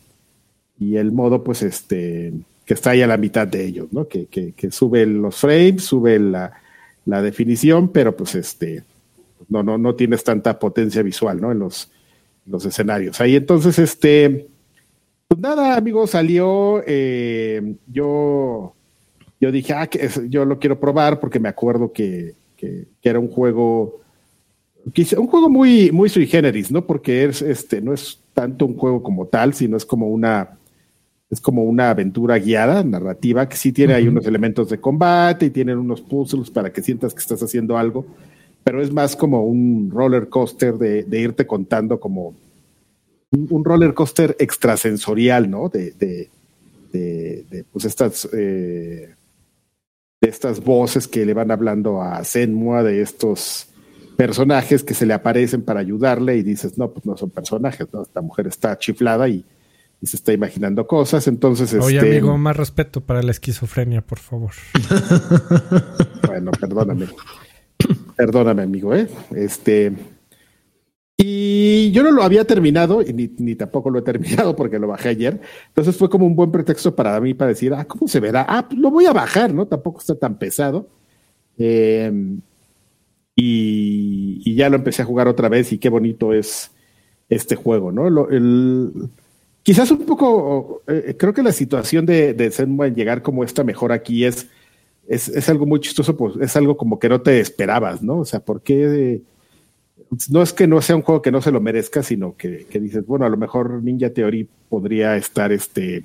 [0.79, 2.33] Y el modo, pues, este,
[2.65, 4.09] que está ahí a la mitad de ellos, ¿no?
[4.09, 6.53] Que, que, que sube los frames, sube la,
[7.05, 8.85] la definición, pero pues este,
[9.49, 11.53] no, no, no tienes tanta potencia visual, ¿no?
[11.53, 11.91] En los,
[12.47, 13.21] los escenarios.
[13.21, 14.49] Ahí entonces, este,
[15.29, 18.75] pues nada, amigos, salió, eh, yo,
[19.41, 23.29] yo dije, ah, que yo lo quiero probar porque me acuerdo que, que, era un
[23.29, 24.02] juego,
[24.85, 26.87] un juego muy, muy sui generis, ¿no?
[26.87, 30.59] Porque es, este, no es tanto un juego como tal, sino es como una,
[31.31, 35.51] es como una aventura guiada, narrativa, que sí tiene ahí unos elementos de combate y
[35.51, 38.07] tienen unos puzzles para que sientas que estás haciendo algo
[38.65, 42.35] pero es más como un roller coaster de, irte contando como
[43.31, 45.69] un, roller coaster extrasensorial, ¿no?
[45.69, 46.29] De, de,
[46.93, 49.15] de pues estas, eh,
[50.21, 53.69] de estas voces que le van hablando a Senmua, de estos
[54.17, 58.03] personajes que se le aparecen para ayudarle y dices, no, pues no son personajes, ¿no?
[58.03, 59.45] Esta mujer está chiflada y,
[60.03, 61.73] se está imaginando cosas, entonces...
[61.75, 62.11] Oye, este...
[62.11, 64.51] amigo, más respeto para la esquizofrenia, por favor.
[66.27, 67.07] bueno, perdóname.
[68.17, 69.09] Perdóname, amigo, ¿eh?
[69.35, 69.93] Este.
[71.17, 75.11] Y yo no lo había terminado, y ni, tampoco lo he terminado porque lo bajé
[75.11, 75.41] ayer.
[75.69, 78.45] Entonces fue como un buen pretexto para mí para decir, ah, ¿cómo se verá?
[78.49, 79.67] Ah, pues lo voy a bajar, ¿no?
[79.67, 80.89] Tampoco está tan pesado.
[81.57, 82.41] Em,
[83.35, 86.71] y, ya lo empecé a jugar otra vez y qué bonito es
[87.29, 88.29] este juego, ¿no?
[89.63, 93.93] quizás un poco, eh, creo que la situación de, de en llegar como esta mejor
[93.93, 94.49] aquí es
[95.07, 98.19] es, algo muy chistoso, pues es algo como que no te esperabas, ¿no?
[98.19, 99.21] O sea, ¿por qué?
[100.31, 103.07] No es que no sea un juego que no se lo merezca, sino que, dices,
[103.07, 106.05] bueno, a lo mejor Ninja Theory podría estar este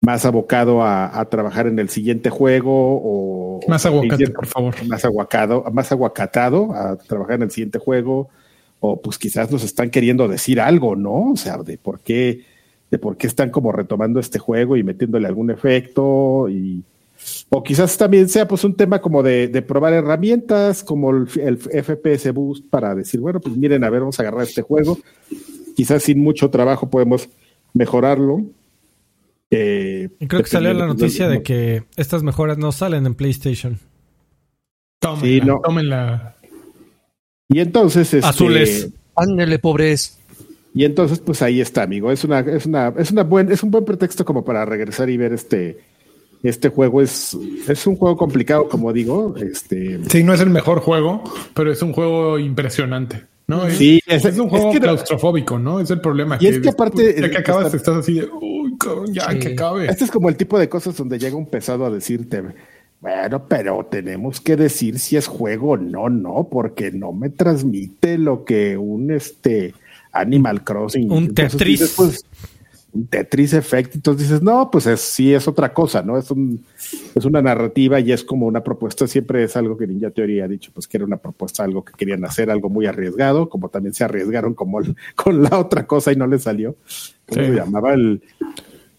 [0.00, 4.74] más abocado a, trabajar en el siguiente juego o más aguacate, por favor.
[4.86, 8.28] Más aguacado, más aguacatado a trabajar en el siguiente juego.
[8.80, 11.32] O pues quizás nos están queriendo decir algo, ¿no?
[11.32, 12.44] O sea, de por qué,
[12.90, 16.84] de por qué están como retomando este juego y metiéndole algún efecto y
[17.48, 22.68] o quizás también sea pues un tema como de, probar herramientas, como el, FPS Boost
[22.68, 24.98] para decir, bueno, pues miren, a ver, vamos a agarrar este juego.
[25.74, 27.28] Quizás sin mucho trabajo podemos
[27.72, 28.42] mejorarlo.
[29.50, 33.78] Eh, y creo que salió la noticia de que estas mejoras no salen en PlayStation.
[35.00, 36.36] Tómenla,
[37.48, 38.90] Y entonces este, Azules.
[39.14, 40.18] Ándele, pobres.
[40.74, 42.10] Y entonces, pues ahí está, amigo.
[42.10, 45.16] Es una, es una, es una buen, es un buen pretexto como para regresar y
[45.16, 45.78] ver este
[46.42, 47.36] este juego es,
[47.66, 49.34] es un juego complicado, como digo.
[49.36, 50.00] Este...
[50.08, 51.24] Sí, no es el mejor juego,
[51.54, 53.24] pero es un juego impresionante.
[53.46, 53.70] ¿no?
[53.70, 55.80] Sí, es, un juego claustrofóbico, ¿no?
[55.80, 56.36] Es el problema.
[56.40, 57.16] Y es que aparte.
[57.20, 58.28] Ya que acabas, estás así de,
[58.84, 59.86] uy, ya que acabe.
[59.86, 62.42] Este es como el tipo de cosas donde llega un pesado a decirte,
[63.00, 68.18] bueno, pero tenemos que decir si es juego o no, no, porque no me transmite
[68.18, 69.74] lo que un este
[70.12, 71.10] Animal Crossing.
[71.10, 71.94] Un Tetris.
[71.96, 72.24] Pues,
[73.10, 76.16] Tetris Effect, entonces dices, no, pues es, sí es otra cosa, ¿no?
[76.16, 76.64] Es, un,
[77.14, 80.48] es una narrativa y es como una propuesta, siempre es algo que Ninja Theory ha
[80.48, 83.92] dicho, pues que era una propuesta, algo que querían hacer, algo muy arriesgado, como también
[83.92, 84.80] se arriesgaron como
[85.14, 86.76] con la otra cosa y no le salió.
[87.28, 87.92] ¿Cómo se llamaba?
[87.92, 88.22] El,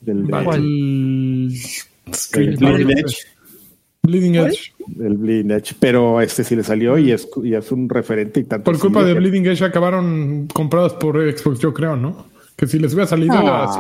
[0.08, 0.24] el,
[2.44, 3.18] Bleeding Edge.
[4.04, 4.74] Bleeding Edge.
[5.00, 8.46] El Bleeding Edge, pero este sí le salió y es, y es un referente y
[8.46, 8.72] tanto.
[8.72, 12.28] Por culpa de Bleeding Edge acabaron comprados por Xbox, yo creo, ¿no?
[12.56, 13.80] Que si les hubiera salido así,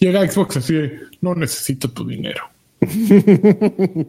[0.00, 0.74] llega Xbox así,
[1.20, 2.42] no necesito tu dinero.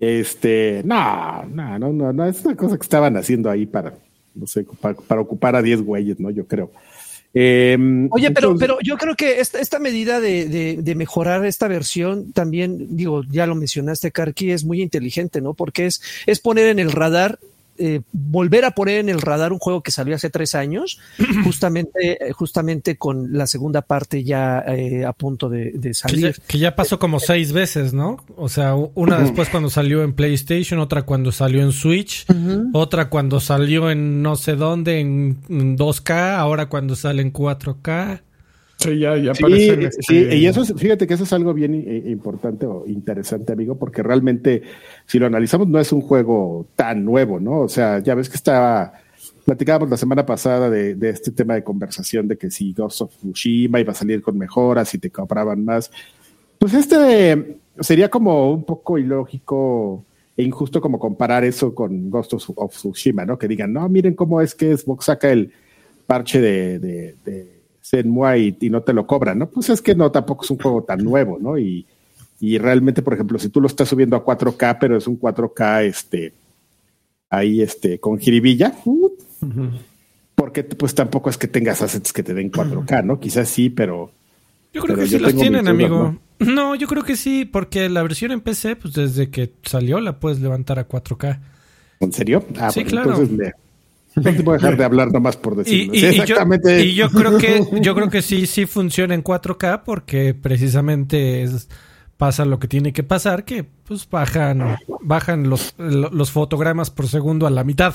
[0.00, 3.94] este, no, no, no, no, es una cosa que estaban haciendo ahí para,
[4.34, 6.30] no sé, para, ocupar a 10 güeyes, ¿no?
[6.30, 6.72] Yo creo.
[7.32, 12.32] Em, Oye, pero, pero yo creo que esta, esta medida de, de, mejorar esta versión
[12.32, 15.54] también, digo, ya lo mencionaste, Karki, es muy inteligente, ¿no?
[15.54, 17.38] Porque es, es poner en el radar
[17.80, 21.00] eh, volver a poner en el radar un juego que salió hace tres años,
[21.44, 24.64] justamente, justamente con la segunda parte ya
[25.06, 26.36] a punto de, salir.
[26.46, 28.24] Que ya, pasó como seis veces, ¿no?
[28.36, 32.26] O sea, una después cuando salió en PlayStation, otra cuando salió en Switch,
[32.72, 35.40] otra cuando salió en no sé dónde, en
[35.76, 38.22] 2K, ahora cuando sale en 4K.
[38.80, 42.64] Sí, ya, ya este sí, y eso fíjate que eso es algo bien eh, importante
[42.64, 44.62] o interesante, amigo, porque realmente,
[45.04, 47.60] si lo analizamos, no es un juego tan nuevo, ¿no?
[47.60, 48.94] O sea, ya ves que estaba,
[49.44, 53.80] platicábamos la semana pasada de, este tema de conversación de que si Ghost of Tsushima
[53.80, 55.90] iba a salir con mejoras y te compraban más.
[56.58, 60.06] Pues este sería como un poco ilógico
[60.38, 63.38] e injusto como comparar eso con Ghost of, Tsushima, ¿no?
[63.38, 65.52] Que digan, no, miren cómo es que Xbox saca el
[66.06, 67.14] parche de
[67.90, 69.48] Senmua y, no te lo cobran, ¿no?
[69.48, 71.58] Pues es que no, tampoco es un juego tan nuevo, ¿no?
[71.58, 71.86] Y,
[72.58, 76.32] realmente, por ejemplo, si tú lo estás subiendo a 4K, pero es un 4K, este,
[77.28, 78.74] ahí, este, con jiribilla,
[80.36, 83.18] porque pues tampoco es que tengas assets que te den 4K, ¿no?
[83.18, 84.12] Quizás sí, pero...
[84.72, 86.16] Yo creo que sí los tienen, amigo.
[86.38, 86.76] ¿no?
[86.76, 90.40] yo creo que sí, porque la versión en PC, pues desde que salió la puedes
[90.40, 91.40] levantar a 4K.
[91.98, 92.46] ¿En serio?
[92.58, 93.10] Ah, sí, claro.
[93.10, 93.52] Entonces
[94.16, 95.94] no te voy a dejar de hablar nomás por decirlo.
[95.94, 96.82] Y, exactamente.
[96.84, 101.48] y yo creo que yo creo que sí sí funciona en 4K porque precisamente
[102.16, 107.46] pasa lo que tiene que pasar que pues bajan bajan los, los fotogramas por segundo
[107.46, 107.94] a la mitad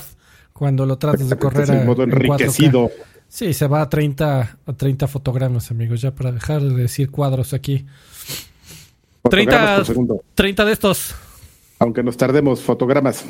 [0.52, 2.90] cuando lo tratas de correr a, modo enriquecido.
[3.28, 7.52] Sí, se va a 30 a 30 fotogramas, amigos, ya para dejar de decir cuadros
[7.52, 7.84] aquí.
[9.28, 9.82] 30
[10.34, 11.14] 30 de estos.
[11.78, 13.24] Aunque nos tardemos fotogramas.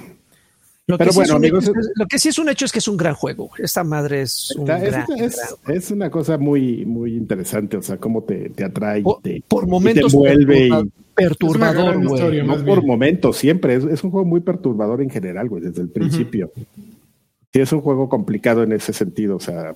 [0.89, 2.97] Lo que, sí bueno, amigos, lo que sí es un hecho es que es un
[2.97, 3.51] gran juego.
[3.59, 4.85] Esta madre es un gran,
[5.67, 7.77] es, una cosa muy, muy interesante.
[7.77, 10.71] O sea, cómo te, te atrae, por, te, por momentos te vuelve
[11.13, 12.47] perturbador, güey.
[12.47, 13.75] No por momentos, siempre.
[13.75, 16.53] Es, es, un juego muy perturbador en general, güey, desde el principio.
[16.55, 19.35] Sí, es un juego complicado en ese sentido.
[19.37, 19.75] O sea,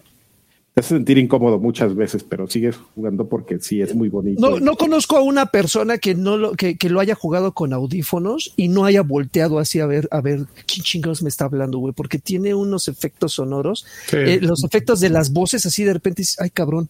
[0.81, 4.41] te hace sentir incómodo muchas veces, pero sigues jugando porque sí es muy bonito.
[4.41, 7.73] No, no conozco a una persona que no lo, que, que, lo haya jugado con
[7.73, 11.79] audífonos y no haya volteado así a ver, a ver quién chingados me está hablando,
[11.79, 16.23] güey, porque tiene unos efectos sonoros, eh, los efectos de las voces así de repente,
[16.39, 16.89] ay cabrón.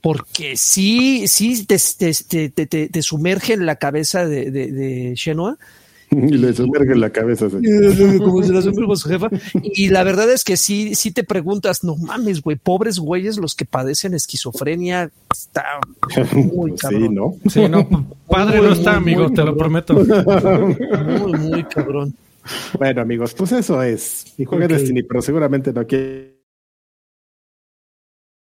[0.00, 5.56] Porque sí, sí te, te, te, te sumerge en la cabeza de, de, de Shenua
[6.28, 7.48] Y le sumerge la cabeza.
[8.18, 9.28] Como se la sumerge su jefa.
[9.62, 13.54] Y la verdad es que sí, sí te preguntas, no mames, güey, pobres güeyes los
[13.54, 15.10] que padecen esquizofrenia.
[15.30, 15.64] Está
[16.34, 17.02] muy cabrón.
[17.02, 17.36] Sí, ¿no?
[17.50, 18.06] Sí, no.
[18.28, 19.94] Padre no está, amigo, te lo prometo.
[19.94, 22.14] Muy, muy cabrón.
[22.78, 24.34] Bueno, amigos, pues eso es.
[24.38, 26.34] Y juega Destiny, pero seguramente no quiere.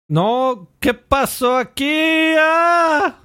[0.09, 2.33] No, ¿qué pasó aquí?
[2.39, 3.21] ¡Ah!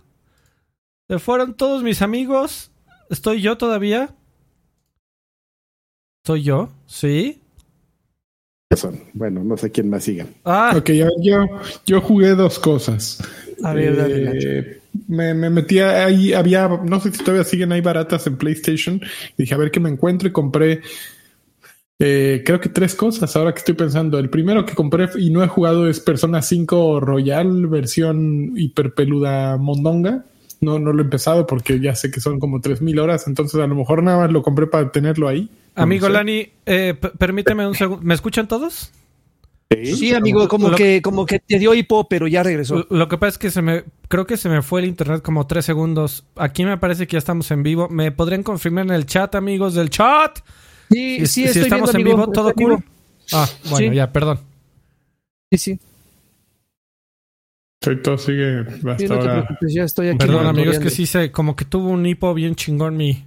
[1.08, 2.72] ¿Se fueron todos mis amigos?
[3.10, 4.14] ¿Estoy yo todavía?
[6.26, 6.70] ¿Soy yo?
[6.88, 7.40] ¿Sí?
[9.14, 10.26] Bueno, no sé quién más siga.
[10.44, 10.74] Ah.
[10.76, 11.08] Ok, yo,
[11.86, 13.24] yo, jugué dos cosas.
[13.64, 18.26] A ver, eh, me, me metí ahí, había, no sé si todavía siguen ahí baratas
[18.26, 19.00] en PlayStation.
[19.38, 20.82] Dije, a ver qué me encuentro y compré,
[22.00, 24.18] eh, creo que tres cosas ahora que estoy pensando.
[24.18, 30.26] El primero que compré y no he jugado es Persona 5 Royal, versión hiperpeluda mondonga.
[30.60, 33.68] No, no lo he empezado porque ya sé que son como 3000 horas, entonces a
[33.68, 35.52] lo mejor nada más lo compré para tenerlo ahí.
[35.76, 38.04] Amigo Lani, eh, permíteme un segundo.
[38.04, 38.92] ¿Me escuchan todos?
[39.70, 42.86] Sí, amigo, como que, como que te dio hipo, pero ya regresó.
[42.90, 45.48] Lo que pasa es que se me, creo que se me fue el internet como
[45.48, 46.26] tres segundos.
[46.36, 47.90] Aquí me parece que ya estamos en vivo.
[47.90, 50.40] ¿Me podrían confirmar en el chat, amigos del chat?
[50.90, 52.84] Sí, sí, si estamos en vivo, todo cool.
[53.34, 54.40] Ah, bueno, ya, perdón.
[55.52, 55.80] Sí, sí.
[58.04, 58.66] Todo sigue
[59.68, 60.18] ya estoy aquí.
[60.18, 63.24] Perdón, amigos, que sí se, como que tuvo un hipo bien chingón mi,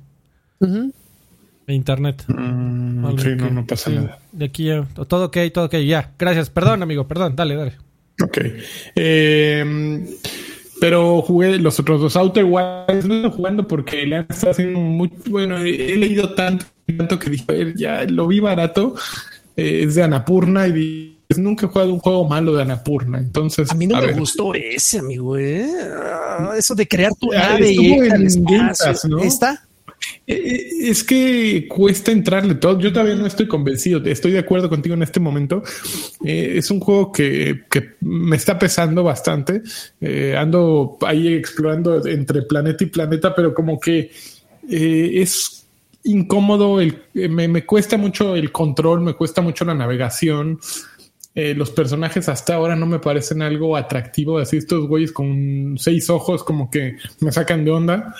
[1.74, 2.24] internet.
[2.28, 4.18] Mm, sí, no, no pasa nada.
[4.32, 6.12] De aquí ya, todo ok, todo ok, ya.
[6.18, 7.72] Gracias, perdón, amigo, perdón, dale, dale.
[8.22, 8.38] Ok.
[8.96, 10.04] Eh,
[10.80, 14.78] pero jugué los otros dos Outer Wilds, no estoy jugando porque le han estado haciendo
[14.78, 15.58] muy bueno.
[15.58, 16.66] He, leído tanto,
[16.96, 18.94] tanto que dije, ya lo vi barato.
[19.56, 23.18] Eh, es de Anapurna y nunca he jugado un juego malo de Anapurna.
[23.18, 25.36] Entonces, a mí no me gustó ese, amigo.
[25.36, 25.68] ¿eh?
[26.00, 28.28] Ah, eso de crear tu ah, nave y en
[29.08, 29.22] ¿no?
[29.22, 29.67] ¿Está?
[30.26, 32.78] Eh, eh, es que cuesta entrarle todo.
[32.78, 34.04] Yo todavía no estoy convencido.
[34.04, 35.62] Estoy de acuerdo contigo en este momento.
[36.24, 37.64] Eh, es un juego que,
[38.00, 39.62] me está pesando bastante.
[40.36, 44.10] ando ahí explorando entre planeta y planeta, pero como que
[44.68, 45.66] es
[46.04, 46.78] incómodo.
[47.14, 50.60] Me, me, cuesta mucho el control, me cuesta mucho la navegación.
[51.34, 54.38] los personajes hasta ahora no me parecen algo atractivo.
[54.38, 58.14] Así estos güeyes con seis ojos como que me sacan de onda.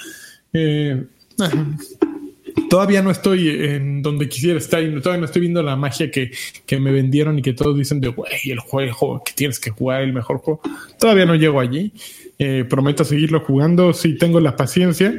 [2.69, 6.31] todavía no estoy en donde quisiera estar y todavía no estoy viendo la magia que,
[6.67, 10.03] que me vendieron y que todos dicen de, güey, el juego que tienes que jugar,
[10.03, 10.61] el mejor juego.
[10.99, 11.93] Todavía no llego allí.
[12.39, 15.15] Eh, prometo seguirlo jugando si tengo la paciencia.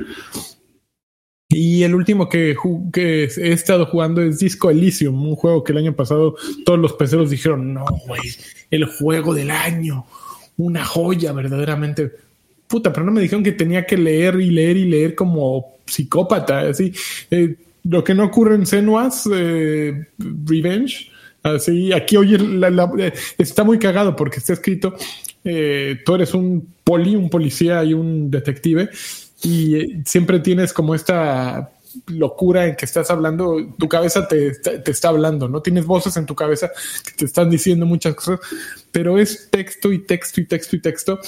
[1.49, 2.55] Y el último que,
[2.93, 6.93] que, he estado jugando es Disco Elysium, un juego que el año pasado todos los
[6.93, 8.21] peceros dijeron, no, güey,
[8.69, 10.05] el juego del año,
[10.57, 12.11] una joya verdaderamente.
[12.69, 16.61] Puta, pero no me dijeron que tenía que leer y leer y leer como psicópata,
[16.61, 16.93] así.
[17.29, 20.07] Eh, lo que no ocurre en Senua's eh,
[20.45, 21.11] Revenge,
[21.43, 24.95] así, aquí oye, eh, está muy cagado porque está escrito,
[25.43, 28.89] tú eres un poli, un policía y un detective
[29.43, 31.71] y eh, siempre tienes como esta
[32.07, 35.61] locura en que estás hablando, tu cabeza te, te, está hablando, ¿no?
[35.61, 36.69] Tienes voces en tu cabeza
[37.03, 38.39] que te están diciendo muchas cosas,
[38.91, 41.19] pero es texto y texto y texto y texto.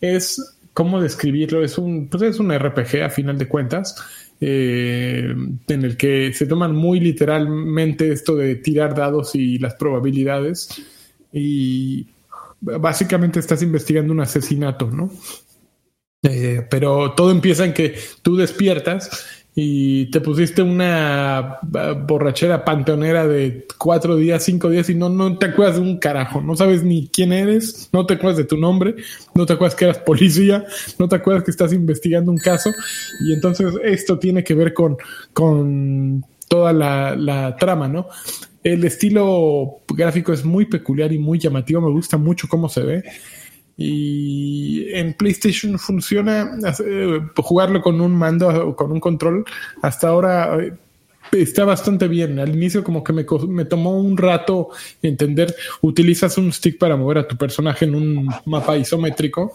[0.00, 1.62] Es, ¿cómo describirlo?
[1.62, 3.96] Es un, pues es un RPG a final de cuentas,
[4.40, 5.34] eh,
[5.68, 10.82] en el que se toman muy literalmente esto de tirar dados y las probabilidades
[11.32, 12.06] y
[12.60, 15.10] básicamente estás investigando un asesinato, ¿no?
[16.22, 21.58] Eh, pero todo empieza en que tú despiertas y te pusiste una
[22.06, 26.40] borrachera panteonera de cuatro días, cinco días y no, no te acuerdas de un carajo,
[26.40, 28.94] no sabes ni quién eres, no te acuerdas de tu nombre,
[29.34, 30.64] no te acuerdas que eras policía,
[30.98, 32.70] no te acuerdas que estás investigando un caso
[33.22, 34.96] y entonces esto tiene que ver con,
[35.34, 38.06] con toda la, la trama, ¿no?
[38.64, 43.04] El estilo gráfico es muy peculiar y muy llamativo, me gusta mucho cómo se ve.
[43.82, 46.52] Y en PlayStation funciona
[46.84, 49.42] eh, jugarlo con un mando con un control.
[49.80, 50.74] Hasta ahora eh,
[51.32, 52.38] está bastante bien.
[52.38, 54.68] Al inicio como que me, me, tomó un rato
[55.00, 59.50] entender, utilizas un stick para mover a tu personaje en un mapa isométrico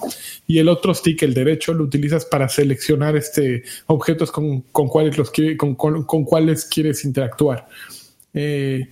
[0.47, 5.19] y el otro stick, el derecho, lo utilizas para seleccionar este objetos con, con cuáles
[5.19, 7.67] los con, con, con, cuáles quieres interactuar.
[8.33, 8.89] Eh,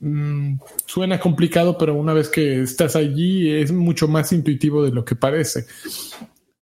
[0.00, 0.54] Mm,
[0.86, 5.14] suena complicado, pero una vez que estás allí es mucho más intuitivo de lo que
[5.14, 5.66] parece.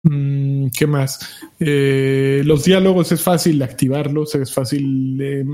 [0.02, 1.18] Mm, ¿Qué más?
[1.60, 5.44] Eh, los diálogos es fácil activarlos, es fácil, eh,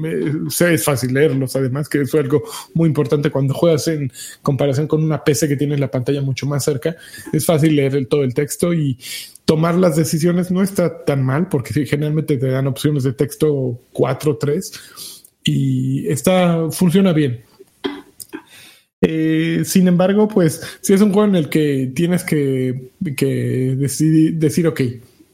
[0.71, 2.45] es fácil leerlos, además, que es algo
[2.75, 4.13] muy importante cuando juegas en
[4.43, 6.95] comparación con una PC que tiene la pantalla mucho más cerca.
[7.33, 8.99] Es fácil leer todo el texto y
[9.45, 14.37] tomar las decisiones no está tan mal, porque generalmente te dan opciones de texto 4
[14.37, 14.73] 3
[15.45, 17.43] y está, funciona bien.
[19.07, 24.67] Eh, sin embargo, pues si es un juego en el que tienes que, decidir, decir,
[24.67, 24.81] ok,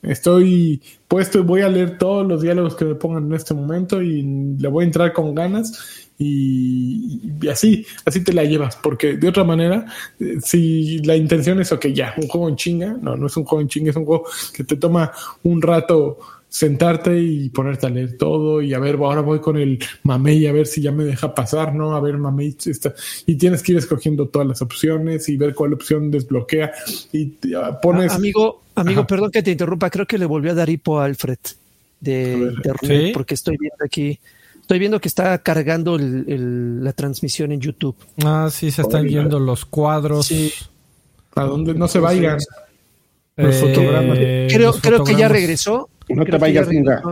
[0.02, 4.02] estoy puesto y voy a leer todos los diálogos que me pongan en este momento
[4.02, 4.22] y
[4.58, 9.44] le voy a entrar con ganas y, así, así te la llevas, porque de otra
[9.44, 9.86] manera,
[10.18, 13.44] eh, si la intención es, ok, ya, un juego en chinga, no, no es un
[13.44, 15.12] juego en chinga, es un juego que te toma
[15.44, 16.18] un rato
[16.50, 20.52] sentarte y ponerte a leer todo y a ver, ahora voy con el mamey a
[20.52, 21.94] ver si ya me deja pasar, ¿no?
[21.94, 22.92] A ver, mamey, está,
[23.24, 26.72] y tienes que ir escogiendo todas las opciones y ver cuál opción desbloquea
[27.12, 27.36] y
[27.80, 28.12] pones...
[28.12, 31.38] amigo, amigo, perdón que te interrumpa, creo que le volvió a dar hipo a Alfred
[32.00, 32.52] de,
[33.14, 34.18] porque estoy viendo aquí,
[34.60, 37.94] estoy viendo que está cargando la transmisión en YouTube.
[38.24, 40.32] Ah, sí, se están viendo los cuadros.
[41.36, 42.38] A donde no se vayan.
[43.36, 44.18] Los eh, fotogramas.
[44.18, 47.02] Creo, creo que ya regresó no te vayas nunca.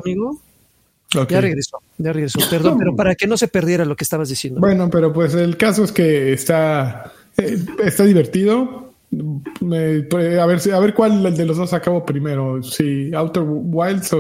[1.29, 2.39] Ya regresó, ya regresó.
[2.51, 4.61] Perdón, pero para que no se perdiera lo que estabas diciendo.
[4.61, 8.93] Bueno, pero pues el caso es que está, eh, está divertido.
[9.11, 10.05] Pues,
[10.39, 14.15] a ver a ver cuál de los dos acabo primero, si Outer Wilds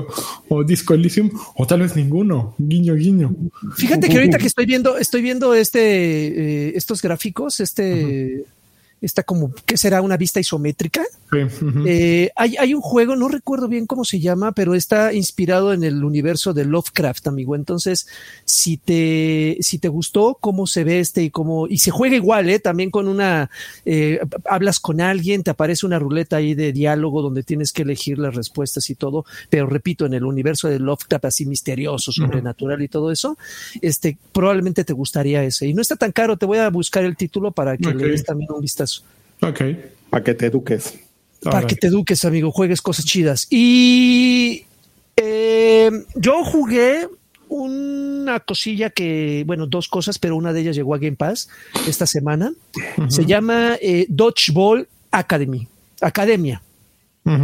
[0.49, 2.55] o, Disco Elysium, o tal vez ninguno.
[2.57, 3.37] Guiño, guiño.
[3.77, 8.47] Fíjate que ahorita que estoy viendo, estoy viendo este, eh, estos gráficos, este
[9.01, 10.03] está como, ¿qué será?
[10.03, 11.05] Una vista isométrica.
[11.87, 15.85] Eh, hay, hay, un juego, no recuerdo bien cómo se llama, pero está inspirado en
[15.85, 17.55] el universo de Lovecraft, amigo.
[17.55, 18.09] Entonces,
[18.45, 22.49] si te, si te gustó cómo se ve este y cómo, y se juega igual,
[22.49, 22.59] ¿eh?
[22.59, 23.51] También con una,
[23.85, 28.19] eh, hablas con alguien, te aparece una ruleta ahí de diálogo donde tienes que elegir
[28.19, 32.89] las respuestas y todo, pero repito, en el universo de Lovecraft así misterioso, sobrenatural y
[32.89, 33.37] todo eso,
[33.83, 35.67] este, probablemente te gustaría ese.
[35.67, 38.25] Y no está tan caro, te voy a buscar el título para que le des
[38.25, 38.88] también un vistazo.
[39.41, 39.63] Ok.
[40.11, 40.99] Para que te eduques.
[41.43, 43.47] Para que te eduques, amigo, juegues cosas chidas.
[43.51, 44.65] Y
[45.17, 47.09] eh, yo jugué
[47.49, 51.49] una cosilla que, bueno, dos cosas, pero una de ellas llegó a Game Pass
[51.87, 52.53] esta semana.
[53.09, 55.67] Se llama eh, Dodgeball Academy,
[56.01, 56.63] Academia.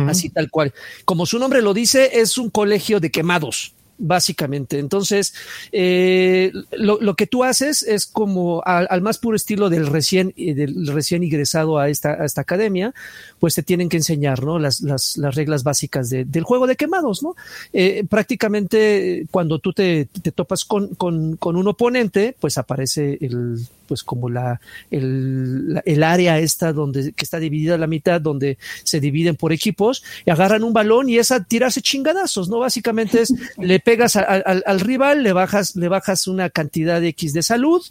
[0.09, 0.73] Así tal cual.
[1.05, 3.75] Como su nombre lo dice, es un colegio de quemados.
[3.99, 4.79] Básicamente.
[4.79, 5.35] Entonces,
[5.73, 10.87] eh, lo, que tú haces es como al, más puro estilo del recién, eh, del
[10.89, 12.95] recién ingresado a esta, a esta academia,
[13.39, 14.59] pues te tienen que enseñar ¿no?
[14.59, 17.23] las, las, las reglas básicas del juego de quemados.
[17.23, 17.37] ¿no?
[17.73, 23.59] Eh, prácticamente cuando tú te, te topas con, con, con, un oponente, pues aparece el,
[23.95, 28.59] pues como la, el, el área esta donde, que está dividida a la mitad, donde
[28.83, 32.59] se dividen por equipos y agarran un balón y es a tirarse chingadazos, ¿no?
[32.59, 37.45] Básicamente es, le pegas al, rival, le bajas, le bajas una cantidad de X de
[37.45, 37.83] salud,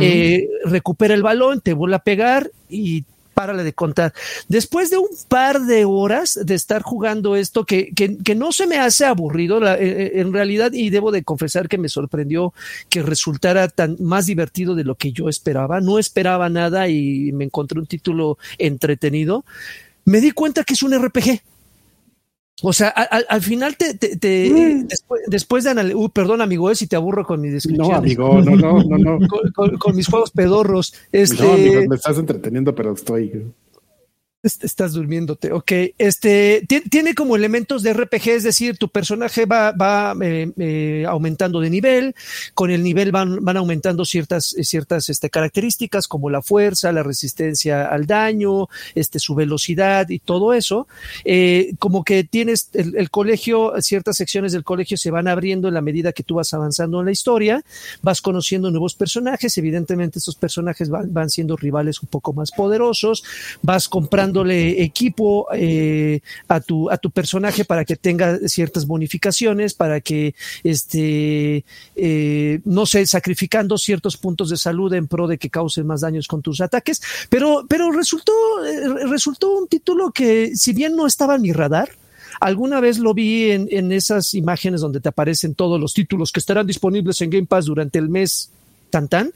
[0.00, 3.04] eh, recupera el balón, te vuelve a pegar y
[3.34, 4.12] párale de contar.
[4.48, 8.78] Después de un par de horas de estar jugando esto, que, que, no se me
[8.78, 12.52] hace aburrido, eh, eh, en realidad, y debo de confesar que me sorprendió
[12.88, 15.80] que resultara tan más divertido de lo que yo esperaba.
[15.80, 19.44] No esperaba nada y me encontré un título entretenido.
[20.04, 21.40] Me di cuenta que es un RPG.
[22.62, 24.88] O sea, al, final te, te, mm.
[25.28, 27.88] después, de analizar, uh, perdón amigo, eh, si te aburro con mi descripción.
[27.88, 29.18] No, amigo, no, no, no, no.
[29.78, 30.94] Con, mis juegos pedorros.
[31.12, 33.52] Este, no, amigo, me estás entreteniendo, pero estoy.
[34.42, 35.70] Estás durmiéndote, ok.
[35.98, 41.60] Este tiene como elementos de RPG, es decir, tu personaje va, va eh, eh, aumentando
[41.60, 42.14] de nivel,
[42.54, 47.84] con el nivel van, van aumentando ciertas, ciertas este, características como la fuerza, la resistencia
[47.84, 50.88] al daño, este, su velocidad y todo eso.
[51.26, 55.82] Eh, como que tienes el, colegio, ciertas secciones del colegio se van abriendo en la
[55.82, 57.62] medida que tú vas avanzando en la historia,
[58.00, 63.22] vas conociendo nuevos personajes, evidentemente estos personajes van, van siendo rivales un poco más poderosos,
[63.60, 69.74] vas comprando dándole equipo eh, a, tu, a tu personaje para que tenga ciertas bonificaciones,
[69.74, 71.64] para que, este,
[71.96, 76.28] eh, no sé, sacrificando ciertos puntos de salud en pro de que causen más daños
[76.28, 77.02] con tus ataques.
[77.28, 78.32] Pero, pero resultó,
[78.64, 81.90] eh, resultó un título que, si bien no estaba en mi radar,
[82.40, 86.40] alguna vez lo vi en, en esas imágenes donde te aparecen todos los títulos que
[86.40, 88.50] estarán disponibles en Game Pass durante el mes
[88.90, 89.32] tan tan.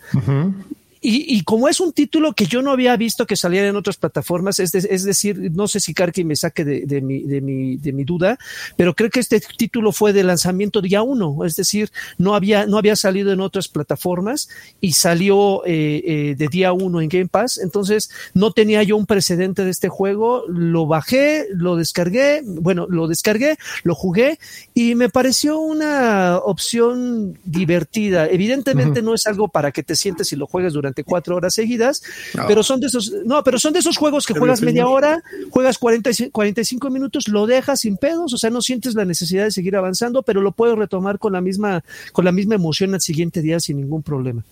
[1.06, 4.58] Y, como es un título que yo no había visto que saliera en otras plataformas,
[4.58, 7.92] es, es decir, no sé si Karki me saque de, de, mi, de, mi, de
[7.92, 8.38] mi duda,
[8.78, 12.78] pero creo que este título fue de lanzamiento día uno, es decir, no había, no
[12.78, 14.48] había salido en otras plataformas
[14.80, 19.04] y salió eh, eh, de día uno en Game Pass, entonces no tenía yo un
[19.04, 24.38] precedente de este juego, lo bajé, lo descargué, bueno, lo descargué, lo jugué
[24.72, 28.26] y me pareció una opción divertida.
[28.26, 32.02] Evidentemente no es algo para que te sientes y lo juegues durante cuatro horas seguidas,
[32.46, 35.78] pero son de esos, no, pero son de esos juegos que juegas media hora, juegas
[35.78, 39.74] 40, 45 minutos, lo dejas sin pedos, o sea, no sientes la necesidad de seguir
[39.76, 41.82] avanzando, pero lo puedes retomar con la misma,
[42.12, 44.44] con la misma emoción al siguiente día sin ningún problema.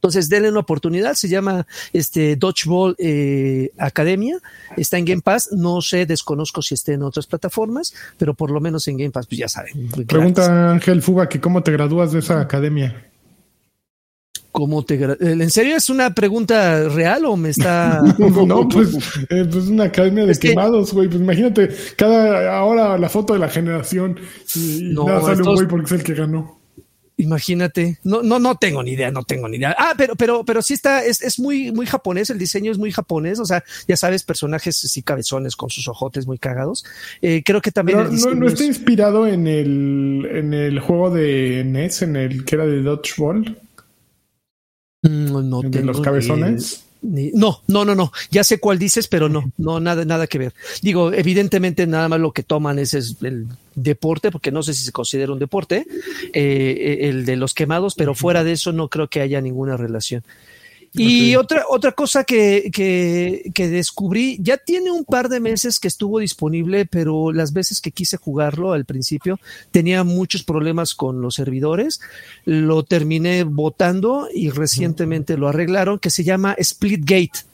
[0.00, 1.12] Entonces, denle una oportunidad.
[1.12, 4.38] Se llama este Dodgeball eh, Academia.
[4.78, 5.50] Está en Game Pass.
[5.52, 9.26] No sé, desconozco si esté en otras plataformas, pero por lo menos en Game Pass,
[9.26, 9.90] pues ya saben.
[10.06, 13.09] Pregunta Ángel Fuba que cómo te gradúas de esa academia.
[14.52, 18.00] ¿Cómo te ¿En serio es una pregunta real o me está.?
[18.18, 18.94] no, pues,
[19.28, 21.08] eh, pues una academia de quemados, güey.
[21.08, 24.18] Pues imagínate, cada ahora la foto de la generación
[24.56, 26.60] y, no, nada sale un güey porque es el que ganó.
[27.20, 29.76] Imagínate, no, no, no tengo ni idea, no tengo ni idea.
[29.78, 32.90] Ah, pero, pero, pero sí está, es, es muy, muy japonés, el diseño es muy
[32.92, 36.84] japonés, o sea, ya sabes, personajes así cabezones con sus ojotes muy cagados.
[37.20, 37.98] Eh, creo que también.
[37.98, 42.66] no, no, está inspirado en el, en el juego de NES, en el que era
[42.66, 43.58] de Dodgeball.
[45.02, 46.84] Mm, no, ¿De los cabezones?
[47.02, 48.12] no, no, no, no.
[48.30, 50.54] Ya sé cuál dices, pero no, no, nada, nada que ver.
[50.82, 54.92] Digo, evidentemente nada más lo que toman es, el deporte, porque no sé si se
[54.92, 55.86] considera un deporte,
[56.34, 60.22] eh, el de los quemados, pero fuera de eso no creo que haya ninguna relación.
[60.92, 65.86] Y otra, otra cosa que, que, que, descubrí, ya tiene un par de meses que
[65.86, 69.38] estuvo disponible, pero las veces que quise jugarlo al principio
[69.70, 72.00] tenía muchos problemas con los servidores.
[72.44, 77.50] Lo terminé votando y recientemente lo arreglaron, que se llama Splitgate.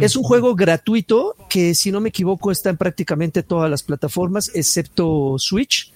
[0.00, 4.50] Es un juego gratuito que, si no me equivoco, está en prácticamente todas las plataformas,
[4.54, 5.92] excepto Switch.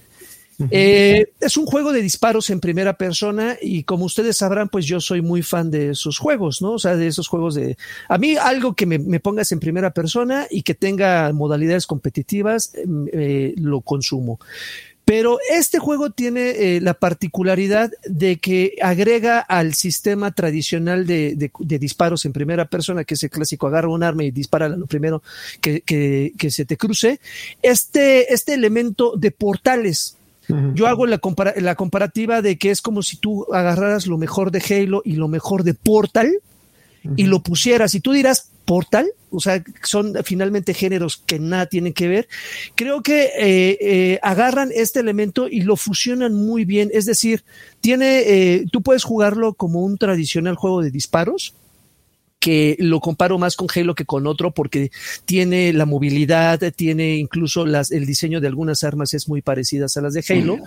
[0.71, 4.99] Eh, es un juego de disparos en primera persona y como ustedes sabrán, pues yo
[4.99, 6.73] soy muy fan de esos juegos, ¿no?
[6.73, 7.77] O sea, de esos juegos de...
[8.07, 13.07] A mí algo que me, pongas en primera persona y que tenga modalidades competitivas, em,
[13.13, 14.39] eh, lo consumo.
[15.05, 22.25] Pero este juego tiene eh, la particularidad de que agrega al sistema tradicional de, disparos
[22.25, 25.23] en primera persona, que es el clásico, agarra un arma y dispara lo primero
[25.61, 27.19] que, que se te cruce,
[27.63, 30.18] este, este elemento de portales.
[30.73, 31.19] Yo hago la,
[31.57, 35.27] la comparativa de que es como si tú agarraras lo mejor de Halo y lo
[35.27, 36.31] mejor de Portal
[37.15, 37.93] y lo pusieras.
[37.95, 42.27] Y tú dirás, Portal, o sea, son finalmente géneros que nada tienen que ver.
[42.75, 46.89] Creo que eh, eh, agarran este elemento y lo fusionan muy bien.
[46.93, 47.43] Es decir,
[47.81, 51.55] tiene, eh, tú puedes jugarlo como un tradicional juego de disparos,
[52.39, 54.91] que lo comparo más con Halo que con otro porque
[55.25, 60.01] tiene la movilidad, tiene incluso las, el diseño de algunas armas es muy parecidas a
[60.01, 60.57] las de Halo.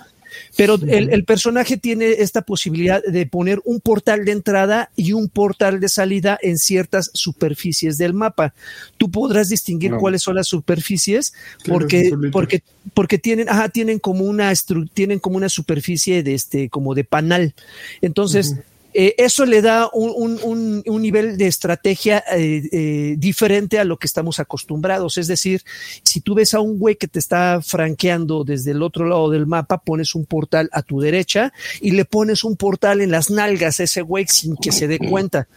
[0.56, 5.78] Pero el, personaje tiene esta posibilidad de poner un portal de entrada y un portal
[5.78, 8.54] de salida en ciertas superficies del mapa.
[8.96, 11.34] Tú podrás distinguir cuáles son las superficies
[11.66, 12.62] porque, porque,
[12.94, 14.52] porque tienen, ajá, tienen como una
[14.94, 17.54] tienen como una superficie de este, como de panal.
[18.00, 18.56] Entonces,
[18.94, 24.38] eh, eso le da un, nivel de estrategia eh, eh, diferente a lo que estamos
[24.40, 25.18] acostumbrados.
[25.18, 25.62] Es decir,
[26.02, 29.46] si tú ves a un güey que te está franqueando desde el otro lado del
[29.46, 33.80] mapa, pones un portal a tu derecha y le pones un portal en las nalgas
[33.80, 35.48] a ese güey sin que se dé cuenta.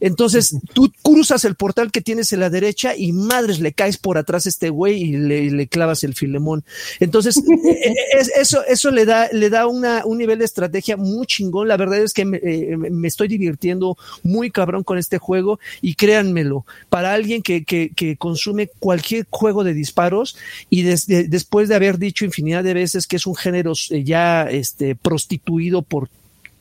[0.00, 4.18] Entonces tú cruzas el portal que tienes en la derecha y madres le caes por
[4.18, 6.64] atrás a este güey y le, clavas el filemón.
[7.00, 7.96] Entonces e, e,
[8.40, 11.68] eso, eso le da, le da una, un nivel de estrategia muy chingón.
[11.68, 16.64] La verdad es que me, eh, estoy divirtiendo muy cabrón con este juego y créanmelo,
[16.88, 20.36] para alguien que, que, que consume cualquier juego de disparos
[20.70, 24.94] y después de haber dicho infinidad de veces que es un género eh, ya este,
[24.94, 26.08] prostituido por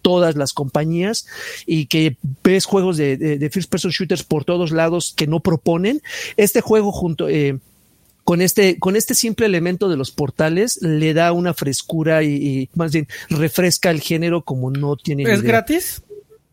[0.08, 1.28] todas las compañías
[1.66, 6.01] y que ves juegos de, first person shooters por todos lados que no proponen.
[6.38, 7.60] Este juego junto eh,
[8.24, 12.93] con este, con este simple elemento de los portales le da una frescura y, más
[12.93, 15.24] bien refresca el género como no tiene.
[15.24, 16.01] ¿Es gratis?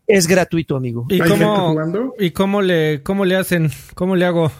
[0.05, 1.05] Es gratuito, amigo.
[1.07, 1.77] ¿Y cómo,
[2.19, 3.71] ¿Y cómo le, cómo le hacen?
[3.93, 4.51] ¿Cómo le hago?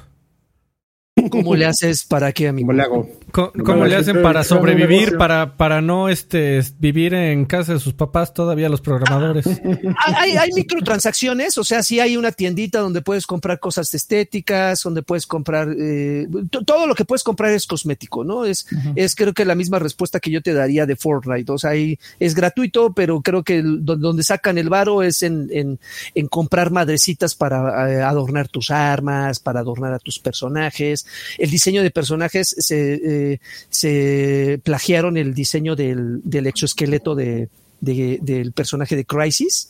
[1.30, 2.68] ¿Cómo le haces para qué, amigo?
[2.68, 3.10] ¿Cómo le hago?
[3.32, 8.34] ¿Cómo, le hacen para sobrevivir, para, para no este, vivir en casa de sus papás
[8.34, 9.46] todavía los programadores?
[9.98, 14.82] Ah, hay, hay, microtransacciones, o sea, sí hay una tiendita donde puedes comprar cosas estéticas,
[14.84, 16.28] donde puedes comprar, eh,
[16.66, 18.46] todo lo que puedes comprar es cosmético, ¿no?
[18.46, 21.72] Es, es creo que la misma respuesta que yo te daría de Fortnite, o sea,
[21.72, 25.80] ahí es gratuito, pero creo que donde sacan el varo es en, en,
[26.14, 31.06] en comprar madrecitas para eh, adornar tus armas, para adornar a tus personajes.
[31.38, 33.34] El diseño de personajes se...
[33.34, 33.40] Eh,
[33.70, 37.50] se, plagiaron el diseño del, exoesqueleto de,
[37.80, 39.70] del personaje de Crisis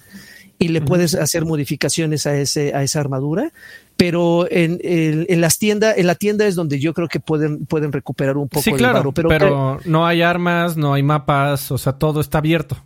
[0.58, 3.52] y le puedes hacer modificaciones a, ese, a esa armadura,
[3.98, 7.92] pero en, en, las tiendas, en la tienda es donde yo creo que pueden, pueden
[7.92, 12.22] recuperar un poco el claro, pero, no hay armas, no hay mapas, o sea, todo
[12.22, 12.78] está abierto.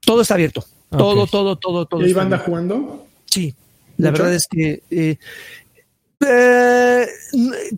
[0.00, 0.64] Todo está abierto.
[0.90, 2.06] Todo, todo, todo, todo.
[2.06, 3.06] ¿Y banda jugando?
[3.26, 3.54] Sí.
[3.98, 5.16] La verdad es que eh,
[6.20, 7.06] eh,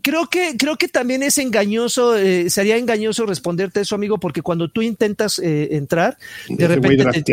[0.01, 4.69] creo que creo que también es engañoso, eh, sería engañoso responderte eso, amigo, porque cuando
[4.69, 6.17] tú intentas eh, entrar,
[6.47, 7.23] de repente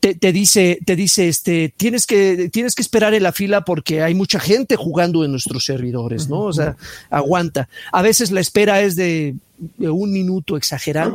[0.00, 4.14] te, dice, te dice, este, tienes que tienes que esperar en la fila porque hay
[4.14, 6.42] mucha gente jugando en nuestros servidores, ¿no?
[6.42, 6.76] O sea,
[7.08, 7.68] aguanta.
[7.90, 9.34] A veces la espera es de,
[9.78, 11.14] un minuto exagerado.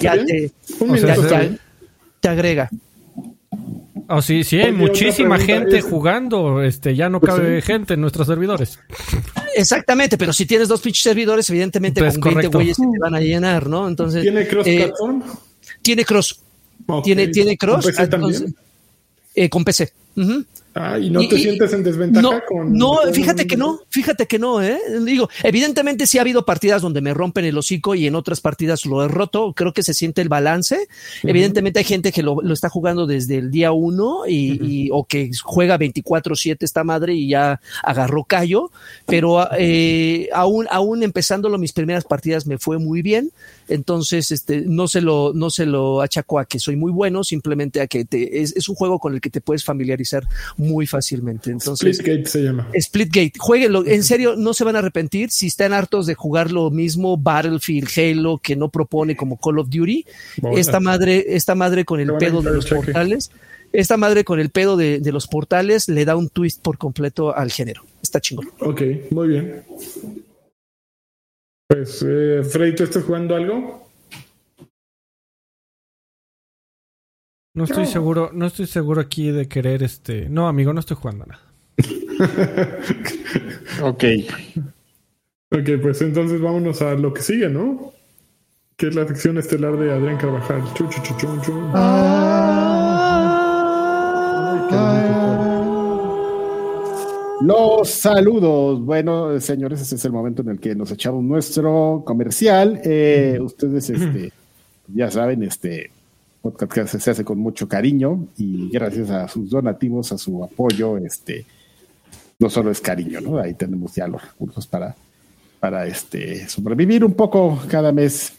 [0.00, 0.50] ya, te,
[2.20, 2.70] te agrega.
[4.12, 8.26] Oh, sí, sí, hay muchísima gente jugando, este, ya no pues cabe gente en nuestros
[8.26, 8.80] servidores.
[9.54, 13.14] Exactamente, pero si tienes dos pinches servidores, evidentemente pues con 20 güeyes se te van
[13.14, 13.86] a llenar, ¿no?
[13.86, 14.22] Entonces.
[14.22, 14.92] ¿Tiene cross eh?
[15.80, 16.40] Tiene cross.
[17.04, 17.84] Tiene, tiene cross.
[17.84, 18.56] ¿Con PC también?
[19.32, 19.92] Eh, con PC.
[20.74, 22.72] Ah, y no te sientes en desventaja con.
[22.72, 24.78] No, fíjate que no, fíjate que no, ¿eh?
[25.04, 28.86] Digo, evidentemente sí ha habido partidas donde me rompen el hocico y en otras partidas
[28.86, 29.52] lo he roto.
[29.52, 30.86] Creo que se siente el balance.
[31.24, 35.76] Evidentemente hay gente que lo, está jugando desde el día uno y, o que juega
[35.76, 38.70] 24-7 esta madre y ya agarró callo.
[39.06, 43.32] Pero eh, aún, aún empezándolo, mis primeras partidas me fue muy bien.
[43.70, 47.80] Entonces, este, no se lo, no se lo achaco a que soy muy bueno, simplemente
[47.80, 50.24] a que te, es, es un juego con el que te puedes familiarizar
[50.56, 51.50] muy fácilmente.
[51.50, 52.68] Entonces, Splitgate se llama.
[52.78, 56.70] Splitgate, jueguenlo, en serio, no se van a arrepentir si están hartos de jugar lo
[56.70, 60.04] mismo Battlefield, Halo, que no propone como Call of Duty.
[60.56, 63.30] Esta madre, esta madre con el pedo de los portales,
[63.72, 67.50] esta madre con el pedo de, los portales le da un twist por completo al
[67.52, 67.84] género.
[68.02, 68.50] Está chingón.
[68.60, 69.62] Ok, muy bien.
[71.70, 73.86] Pues, eh, Freddy, ¿tú estás jugando algo?
[77.54, 80.28] No estoy seguro, no estoy seguro aquí de querer este.
[80.28, 81.42] No, amigo, no estoy jugando nada.
[83.82, 84.04] ok.
[85.52, 87.92] Ok, pues entonces vámonos a lo que sigue, ¿no?
[88.76, 90.64] Que es la sección estelar de Adrián Carvajal.
[90.74, 91.52] Chu, chu, chu, chu,
[97.40, 98.84] Los saludos.
[98.84, 102.80] Bueno, señores, ese es el momento en el que nos echamos nuestro comercial.
[102.84, 104.30] Eh, ustedes, este,
[104.88, 105.90] ya saben, este,
[106.42, 110.98] podcast que se hace con mucho cariño y gracias a sus donativos, a su apoyo,
[110.98, 111.46] este,
[112.38, 113.38] no solo es cariño, ¿no?
[113.38, 114.94] Ahí tenemos ya los recursos para,
[115.60, 118.34] para este, sobrevivir un poco cada mes.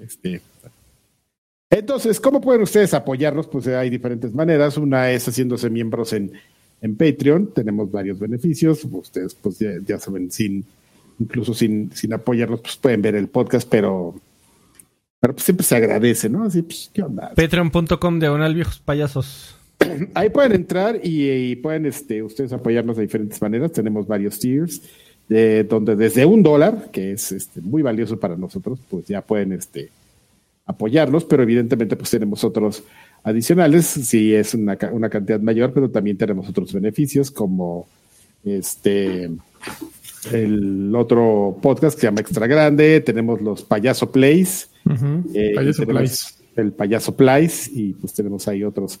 [0.00, 0.40] Este.
[1.68, 3.48] Entonces, ¿cómo pueden ustedes apoyarnos?
[3.48, 4.76] Pues hay diferentes maneras.
[4.76, 6.32] Una es haciéndose miembros en,
[6.80, 7.52] en Patreon.
[7.52, 8.86] Tenemos varios beneficios.
[8.90, 10.64] Ustedes, pues ya, saben, sin,
[11.18, 14.14] incluso sin, sin apoyarnos, pues pueden ver el podcast, pero,
[15.20, 16.44] pero pues, siempre se agradece, ¿no?
[16.44, 17.32] Así, pues, ¿qué onda?
[17.34, 19.56] Patreon.com diagonal viejos payasos.
[20.14, 23.72] Ahí pueden entrar y, pueden este, ustedes apoyarnos de diferentes maneras.
[23.72, 24.82] Tenemos varios tiers,
[25.28, 29.52] de, donde desde un dólar, que es este, muy valioso para nosotros, pues ya pueden
[29.52, 29.90] este,
[30.66, 32.82] apoyarnos, pero evidentemente pues tenemos otros
[33.26, 37.88] adicionales, si es una, una cantidad mayor, pero también tenemos otros beneficios como
[38.44, 39.28] este
[40.32, 44.70] el otro podcast que se llama Extra Grande, tenemos los Payaso Plays,
[45.34, 45.54] eh,
[46.56, 49.00] el Payaso Plays y pues tenemos ahí otros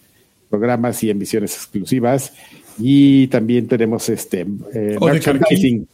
[0.50, 2.32] programas y emisiones exclusivas.
[2.78, 4.40] Y también tenemos este
[4.74, 5.86] eh, merchandising.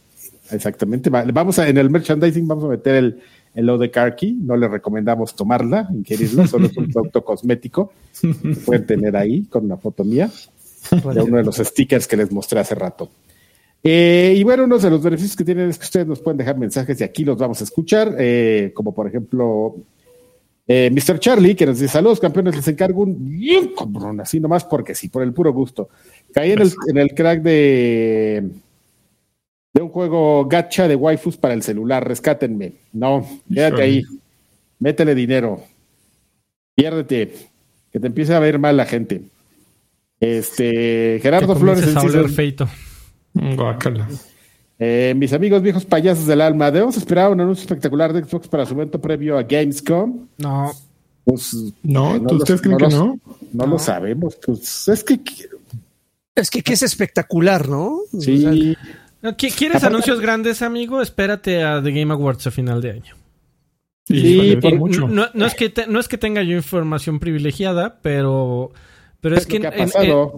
[0.51, 1.09] Exactamente.
[1.09, 3.19] Vamos a, en el merchandising vamos a meter el,
[3.55, 4.33] el O de Karki.
[4.33, 7.93] No le recomendamos tomarla, ingerirla, solo es un producto cosmético.
[8.65, 10.29] pueden tener ahí con una foto mía
[10.91, 13.09] de uno de los stickers que les mostré hace rato.
[13.83, 16.57] Eh, y bueno, uno de los beneficios que tienen es que ustedes nos pueden dejar
[16.57, 19.75] mensajes y aquí los vamos a escuchar, eh, como por ejemplo
[20.65, 21.19] eh, Mr.
[21.19, 25.09] Charlie, que nos dice saludos campeones, les encargo un bien cabrón, así nomás porque sí,
[25.09, 25.89] por el puro gusto.
[26.31, 28.49] Caí en el, en el crack de,
[29.93, 32.73] juego gacha de waifus para el celular, rescátenme.
[32.91, 34.03] No, quédate ahí,
[34.79, 35.63] métele dinero,
[36.75, 37.33] piérdete,
[37.91, 39.21] que te empiece a ver mal la gente.
[40.19, 41.95] Este, Gerardo Flores.
[41.95, 42.67] A feito.
[44.79, 48.65] Eh, mis amigos viejos payasos del alma, ¿debemos esperar un anuncio espectacular de Xbox para
[48.65, 50.27] su evento previo a Gamescom?
[50.37, 50.71] No.
[51.23, 53.19] Pues, no, ¿ustedes creen que no?
[53.53, 54.37] No lo sabemos.
[54.45, 55.19] Pues es que.
[56.35, 57.99] Es que, que es espectacular, ¿no?
[58.19, 58.75] Sí.
[59.37, 61.01] ¿Quieres anuncios grandes, amigo?
[61.01, 63.15] Espérate a The Game Awards a final de año.
[64.05, 65.07] Sí, mucho.
[65.07, 68.73] No, es que no es que tenga yo información privilegiada, pero
[69.21, 69.61] pero es que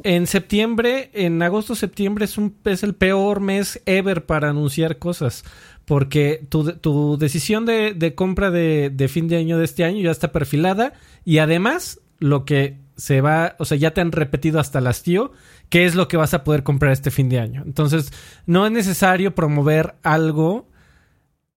[0.03, 5.43] en, septiembre, en agosto-septiembre es, un, es el peor mes ever para anunciar cosas.
[5.85, 10.11] Porque tu, tu decisión de, compra de, de, fin de año de este año ya
[10.11, 10.93] está perfilada.
[11.23, 15.31] Y además, lo que se va, o sea, ya te han repetido hasta el hastío,
[15.69, 17.63] qué es lo que vas a poder comprar este fin de año.
[17.65, 18.11] Entonces,
[18.45, 20.69] no es necesario promover algo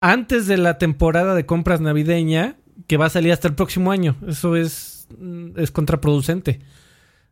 [0.00, 2.56] antes de la temporada de compras navideña
[2.86, 4.16] que va a salir hasta el próximo año.
[4.26, 5.08] Eso es,
[5.56, 6.60] es contraproducente.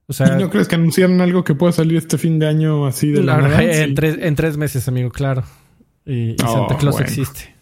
[0.08, 3.24] ¿Y no crees que anunciaron algo que pueda salir este fin de año así de
[3.24, 5.42] la, la en, tres, en tres meses, amigo, claro.
[6.04, 7.55] Y, Santa oh, Claus existe.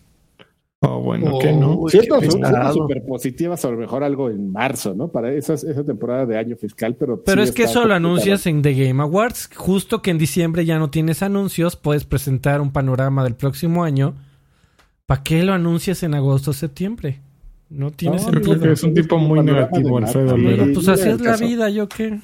[0.87, 1.83] Oh, bueno, ¿qué no?
[1.89, 5.09] Cierto, son súper positivas, a lo mejor algo en marzo, ¿no?
[5.09, 7.23] Para esa, esa temporada de año fiscal, pero.
[7.23, 9.51] Pero es que eso lo anuncias en The Game Awards.
[9.55, 14.15] Justo que en diciembre ya no tienes anuncios, puedes presentar un panorama del próximo año.
[15.07, 17.21] ¿Para qué lo anuncias en agosto o septiembre?
[17.69, 20.37] No tienes no, Yo creo que es un tipo muy negativo, Alfredo.
[20.75, 22.21] pues así es la vida, yo qué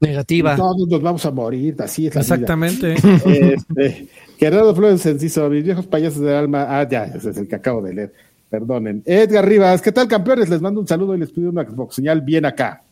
[0.00, 0.56] negativa.
[0.56, 2.16] Todos nos vamos a morir, así es.
[2.16, 2.94] Exactamente.
[3.26, 4.08] este,
[4.38, 6.66] Gerardo Flores Enciso, mis viejos payasos del alma.
[6.68, 8.14] Ah, ya, ese es el que acabo de leer.
[8.48, 9.02] Perdonen.
[9.06, 10.48] Edgar Rivas, ¿qué tal, campeones?
[10.48, 12.82] Les mando un saludo y les pido una Xbox señal bien acá.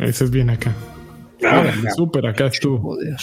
[0.00, 0.74] Ese es bien acá.
[1.42, 2.78] Ah, súper acá estuvo.
[2.78, 3.16] Joder.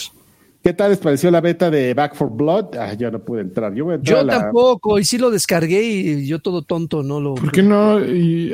[0.68, 2.76] ¿Qué tal les pareció la beta de Back for Blood?
[2.78, 3.72] Ah, yo no pude entrar.
[3.74, 7.36] Yo, tampoco, y sí lo descargué y yo todo tonto no lo.
[7.36, 7.98] ¿Por qué no?
[8.04, 8.50] Y,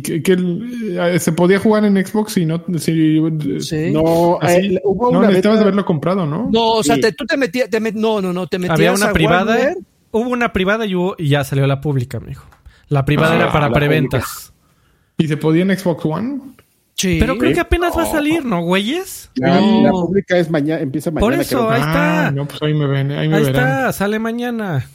[0.00, 2.62] que, eh, se podía jugar en Xbox y no.
[2.78, 3.18] sí.
[3.90, 6.48] No, eh, hubo no necesitabas haberlo comprado, ¿no?
[6.52, 7.68] No, o sea, tú te metías.
[7.94, 8.78] no, no, no, te metías.
[8.78, 9.74] Había una privada.
[10.12, 12.42] Hubo una privada y, y, ya salió la pública, amigo.
[12.86, 14.52] La privada era ah, para preventas.
[15.18, 16.40] ¿Y se podía en Xbox One?
[17.02, 19.30] Pero creo que apenas va a salir, ¿no, güeyes?
[19.34, 21.20] La, la pública es mañana, empieza mañana.
[21.20, 22.26] Por eso, ahí está.
[22.26, 23.68] Ah, no, pues ahí me ven, ahí me ahí verán.
[23.68, 24.86] está, sale mañana.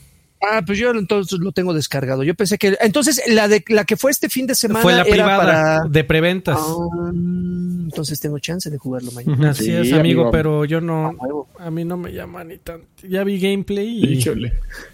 [0.42, 2.22] Ah, pues yo entonces lo tengo descargado.
[2.22, 5.04] Yo pensé que entonces la de la que fue este fin de semana fue la
[5.04, 6.58] privada de preventas.
[6.60, 9.50] Ah, entonces tengo chance de jugarlo mañana.
[9.50, 11.16] Así es, amigo, pero yo no
[11.58, 12.86] a mí no me llama ni tanto.
[13.08, 14.24] Ya vi gameplay y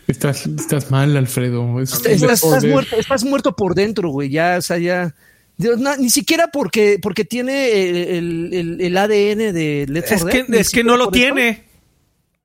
[0.06, 1.80] Estás estás mal, Alfredo.
[1.80, 4.30] estás, muerto, estás muerto por dentro, güey.
[4.30, 5.14] Ya, o sea, ya
[5.58, 10.96] ni siquiera porque, porque tiene el, el, ADN de Let's Es que, es que no
[10.96, 11.64] lo tiene.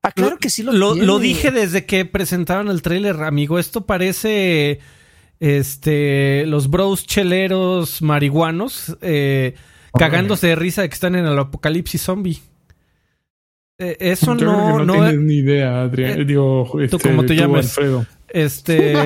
[0.04, 1.08] Ah, claro que sí lo, tiene.
[1.08, 3.60] Lo dije desde que presentaron el tráiler, amigo.
[3.60, 4.80] Esto parece
[5.40, 9.54] este los bros cheleros marihuanos eh,
[9.94, 12.40] cagándose de risa de que están en el apocalipsis zombie.
[13.80, 16.22] Eh, eso no, no, tienes ni idea, Adrián.
[16.22, 17.78] Eh, digo, este, ¿Tú cómo te llamas?
[18.30, 18.94] Este.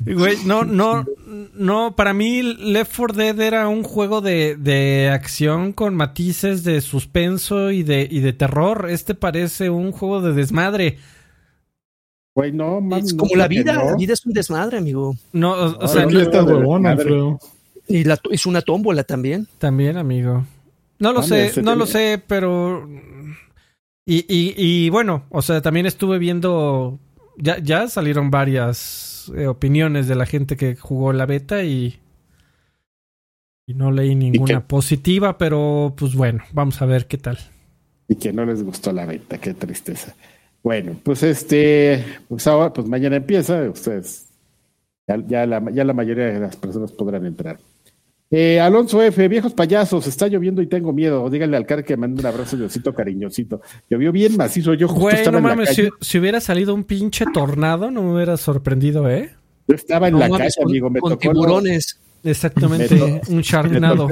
[0.00, 1.04] Güey, no, no,
[1.54, 1.94] no.
[1.94, 7.70] Para mí, Left 4 Dead era un juego de, de acción con matices de suspenso
[7.70, 8.88] y de, y de terror.
[8.90, 10.98] Este parece un juego de desmadre.
[12.34, 13.74] Güey, no, es como la vida.
[13.74, 15.14] La vida es un desmadre, amigo.
[15.32, 16.96] No, o, sea, no, está huevona,
[17.86, 19.48] Y la, es una tómbola también.
[19.58, 20.46] También, amigo.
[21.00, 22.88] No lo sé, no lo sé, pero
[24.10, 26.98] y, y, y, bueno, o sea, también estuve viendo,
[27.36, 32.00] ya, ya salieron varias eh, opiniones de la gente que jugó la beta y,
[33.66, 37.38] y no leí ninguna positiva, pero pues bueno, vamos a ver qué tal.
[38.08, 40.14] Y que no les gustó la beta, qué tristeza.
[40.62, 44.30] Bueno, pues este, pues ahora, pues mañana empieza, ustedes,
[45.06, 47.58] ya, ya, la, ya la mayoría de las personas podrán entrar.
[48.30, 51.28] Eh, Alonso F, viejos payasos, está lloviendo y tengo miedo.
[51.30, 53.62] Díganle al car que me mande un abrazo Diosito cariñosito.
[53.88, 58.02] Llovió bien macizo, yo justo Güey, no mames, si, hubiera salido un pinche tornado, no
[58.02, 59.30] me hubiera sorprendido, ¿eh?
[59.66, 61.98] Yo estaba en la calle, amigo, me con tiburones.
[62.22, 64.08] Exactamente, un charnado.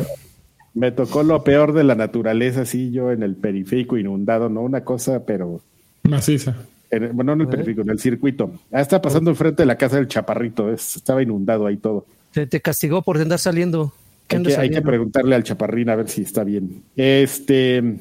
[0.73, 4.83] Me, tocó lo peor de la naturaleza, sí, yo en el periférico inundado, no una
[4.83, 5.61] cosa, pero...
[6.05, 6.55] Maciza.
[6.91, 8.51] bueno, no en el periférico, en el circuito.
[8.73, 12.07] Ah, está pasando enfrente de la casa del chaparrito, estaba inundado ahí todo.
[12.33, 13.93] Te, te castigó por andar saliendo.
[14.28, 16.82] Hay que, preguntarle al chaparrín a ver si está bien.
[16.97, 18.01] Este.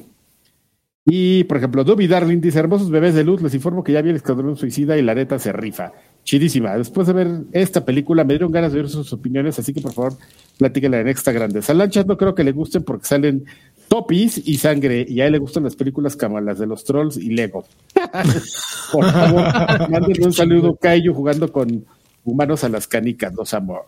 [1.04, 4.10] Y, por ejemplo, Duby Darling dice: Hermosos bebés de luz, les informo que ya vi
[4.10, 5.92] el Escuadrón Suicida y la neta se rifa.
[6.24, 6.76] Chidísima.
[6.76, 9.92] Después de ver esta película, me dieron ganas de ver sus opiniones, así que por
[9.92, 10.14] favor,
[10.58, 11.60] platíquenla en extra grande.
[11.66, 13.44] A Lanchas no creo que le gusten porque salen
[13.86, 17.16] topis y sangre, y a él le gustan las películas como las de los trolls
[17.16, 17.64] y Lego.
[18.92, 19.44] por favor,
[19.88, 21.86] mándenle un saludo, Cayo, jugando con
[22.24, 23.82] humanos a las canicas, los amo.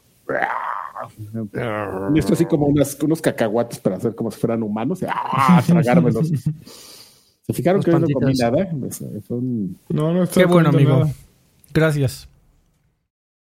[2.14, 5.00] Y esto así como unos cacahuates para hacer como si fueran humanos.
[5.08, 5.62] ¡Ah!
[5.66, 6.28] Tragármelos.
[6.28, 8.68] ¿Se fijaron que no comí nada?
[9.88, 11.04] No, no Qué bueno, amigo.
[11.72, 12.28] Gracias.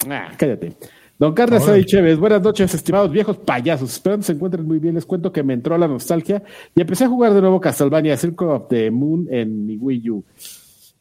[0.07, 0.75] Ah, cállate.
[1.17, 3.93] Don Carlos soy Chévez, buenas noches, estimados viejos payasos.
[3.93, 4.95] Espero que se encuentren muy bien.
[4.95, 6.43] Les cuento que me entró la nostalgia
[6.75, 10.25] y empecé a jugar de nuevo Castlevania Circle of the Moon en mi Wii U.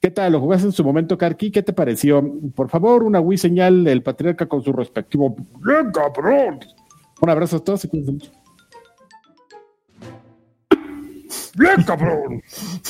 [0.05, 0.33] ¿Qué tal?
[0.33, 1.51] ¿Lo jugaste en su momento, Karki?
[1.51, 2.23] ¿Qué te pareció?
[2.55, 5.35] Por favor, una Wii señal del patriarca con su respectivo.
[5.65, 6.61] ¡Bien, cabrón!
[7.23, 8.31] Un abrazo a todos y cuídense mucho.
[11.57, 12.43] ¡Bien, cabrón!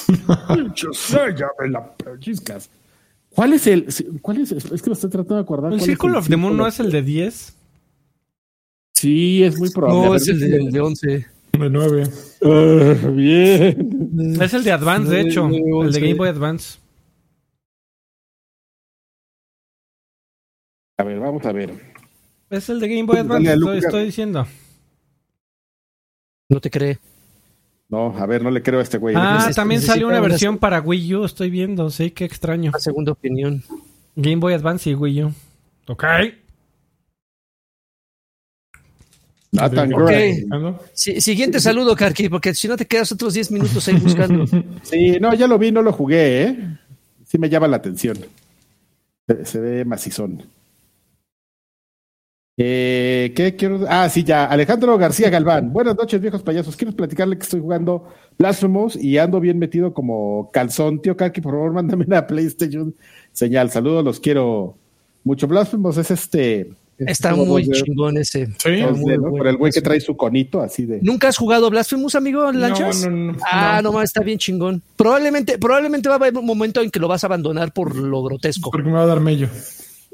[0.56, 2.68] ¡Pinche sella de la pellizcas!
[3.32, 3.86] ¿Cuál es el.
[4.20, 4.50] ¿Cuál es?
[4.50, 5.72] Es que lo estoy tratando de acordar.
[5.72, 7.56] ¿El Circle of the Moon no es el de 10?
[8.92, 10.08] Sí, es muy probable.
[10.08, 11.06] No, es el de, de 11.
[11.06, 12.08] De 9.
[12.40, 14.36] Uh, bien.
[14.42, 15.48] Es el de Advance, de hecho.
[15.48, 16.82] El de Game Boy Advance.
[20.96, 21.72] A ver, vamos a ver.
[22.50, 24.46] Es el de Game Boy Advance, lo estoy diciendo.
[26.48, 26.98] No te cree.
[27.88, 29.14] No, a ver, no le creo a este güey.
[29.16, 32.70] Ah, también salió una versión para Wii U, estoy viendo, sí, qué extraño.
[32.72, 33.62] La segunda opinión.
[34.16, 35.34] Game Boy Advance y Wii U.
[35.88, 36.04] Ok.
[39.60, 40.46] okay.
[40.94, 44.44] siguiente saludo, Karki, porque si no te quedas otros 10 minutos ahí buscando.
[44.82, 46.78] Sí, no, ya lo vi, no lo jugué, ¿eh?
[47.26, 48.16] Sí me llama la atención.
[49.26, 50.53] Se, se ve macizón.
[52.56, 53.80] Eh, ¿Qué quiero?
[53.88, 54.44] Ah, sí, ya.
[54.44, 55.72] Alejandro García Galván.
[55.72, 56.76] Buenas noches, viejos payasos.
[56.76, 58.08] Quiero platicarle que estoy jugando
[58.38, 61.02] Blasphemous y ando bien metido como calzón.
[61.02, 62.94] Tío Kaki, por favor, mándame una PlayStation
[63.32, 63.70] señal.
[63.70, 64.76] Saludos, los quiero
[65.24, 65.48] mucho.
[65.48, 66.72] Blasphemous es este.
[66.96, 68.46] Está muy chingón ese.
[68.46, 68.84] Sí,
[69.28, 71.00] por el güey que trae su conito así de.
[71.02, 73.04] ¿Nunca has jugado Blasphemous, amigo, Lanchas?
[73.04, 73.38] No, no, no.
[73.50, 74.80] Ah, no, está bien chingón.
[74.94, 78.22] Probablemente, probablemente va a haber un momento en que lo vas a abandonar por lo
[78.22, 78.70] grotesco.
[78.70, 79.48] Porque me va a dar mello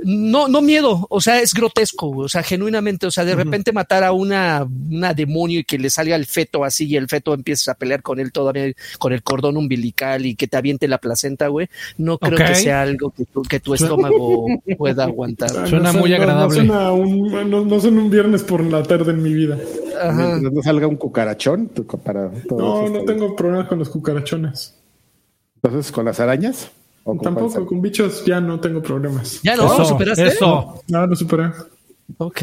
[0.05, 4.05] no, no miedo, o sea, es grotesco, o sea, genuinamente, o sea, de repente matar
[4.05, 7.73] a una, una demonio y que le salga el feto así y el feto empieza
[7.73, 11.49] a pelear con él todavía con el cordón umbilical y que te aviente la placenta,
[11.49, 11.69] güey,
[11.99, 14.47] no creo que sea algo que tu, que tu estómago
[14.79, 15.69] pueda aguantar.
[15.69, 16.65] Suena muy agradable.
[16.65, 19.59] No, un, no, son un viernes por la tarde en mi vida.
[20.01, 20.39] Ajá.
[20.41, 21.71] No salga un cucarachón
[22.05, 24.77] para No, no tengo problemas con los cucarachones.
[25.63, 26.71] Entonces, ¿con las arañas?
[27.23, 29.41] Tampoco, con bichos ya no tengo problemas.
[29.43, 29.79] ¿Ya no?
[29.79, 30.27] ¿Lo superaste?
[30.27, 30.83] Eso.
[30.89, 31.51] No, lo superé.
[32.19, 32.43] Ok.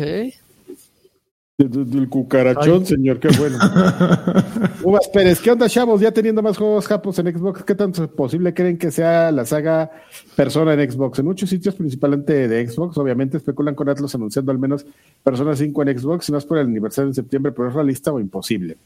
[1.59, 3.57] Del cucarachón, señor, qué bueno.
[4.83, 5.99] Uvas Pérez, ¿qué onda, chavos?
[5.99, 9.89] Ya teniendo más juegos japos en Xbox, ¿qué tanto posible creen que sea la saga
[10.35, 11.17] Persona en Xbox?
[11.17, 14.85] En muchos sitios, principalmente de Xbox, obviamente especulan con Atlas anunciando al menos
[15.23, 18.11] Persona 5 en Xbox, y no es por el aniversario en septiembre, pero es realista
[18.11, 18.77] o imposible.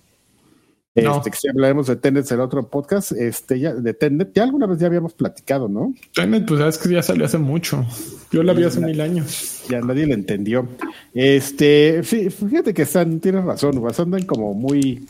[0.93, 4.43] Este, que si hablaremos de Tenet en el otro podcast, este, ya, de Tenet, ya
[4.43, 5.93] alguna vez ya habíamos platicado, ¿no?
[6.13, 7.85] Tenet, pues sabes que ya salió hace mucho.
[8.31, 9.63] Yo la vi hace mil años.
[9.69, 10.67] Ya nadie la entendió.
[11.13, 15.07] Este, fíjate que están, tienes razón, andan como muy.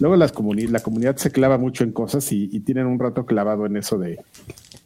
[0.00, 3.76] Luego las la comunidad se clava mucho en cosas y, tienen un rato clavado en
[3.76, 4.20] eso de,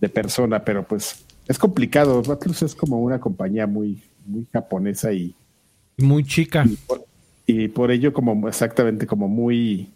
[0.00, 2.22] de persona, pero pues es complicado.
[2.32, 5.34] Atlus es como una compañía muy, muy japonesa y
[5.98, 6.64] muy chica.
[7.46, 9.90] Y por, ello como exactamente como muy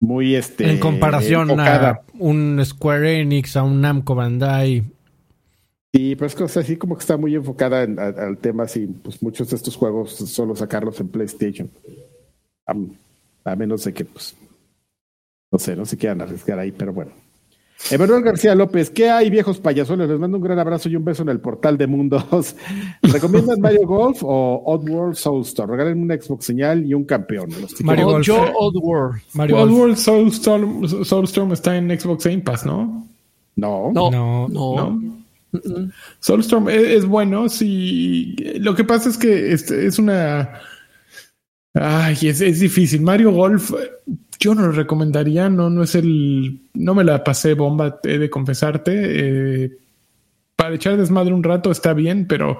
[0.00, 4.84] muy este en comparación a un Square Enix, a un Namco Bandai.
[5.92, 9.56] Y pues cosas así como que está muy enfocada al tema así, pues muchos de
[9.56, 11.70] estos juegos solo sacarlos en PlayStation.
[12.66, 14.36] A, menos de que pues
[15.50, 17.12] no sé, no se quieran arriesgar ahí, pero bueno.
[17.90, 20.08] Emanuel García López, ¿qué hay, viejos payasones?
[20.08, 22.54] Les mando un gran abrazo y un beso en el portal de mundos.
[23.02, 25.70] ¿Recomiendan Mario Golf o Oddworld Soulstorm?
[25.70, 27.48] Regalen una Xbox señal y un campeón.
[27.80, 28.26] Mario Golf.
[28.26, 29.22] Yo Oddworld.
[29.32, 33.06] Mario Oddworld Soulstorm, Soulstorm está en Xbox Game Pass, ¿no?
[33.56, 33.90] No.
[33.92, 34.10] No.
[34.10, 34.48] No.
[34.48, 35.12] no.
[36.20, 38.36] Soulstorm es, bueno, sí.
[38.58, 40.60] Lo que pasa es que es, es una.
[41.72, 43.00] Ay, es, es difícil.
[43.00, 43.72] Mario Golf
[44.38, 46.60] yo no lo recomendaría, no, no es el.
[46.74, 48.92] No me la pasé bomba, he de confesarte.
[49.64, 49.70] Eh,
[50.54, 52.58] para echar desmadre un rato está bien, pero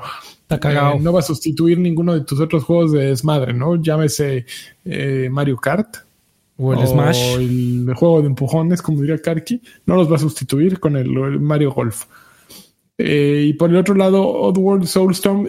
[0.48, 3.76] está no va a sustituir ninguno de tus otros juegos de desmadre, ¿no?
[3.76, 4.46] Llámese
[4.84, 5.96] eh, Mario Kart.
[6.56, 7.34] O el Smash.
[7.34, 9.60] O el, juego de empujones, como diría Karki.
[9.86, 12.06] No los va a sustituir con el, Mario Golf.
[12.96, 15.48] Eh, y por el otro lado, Oddworld Soulstorm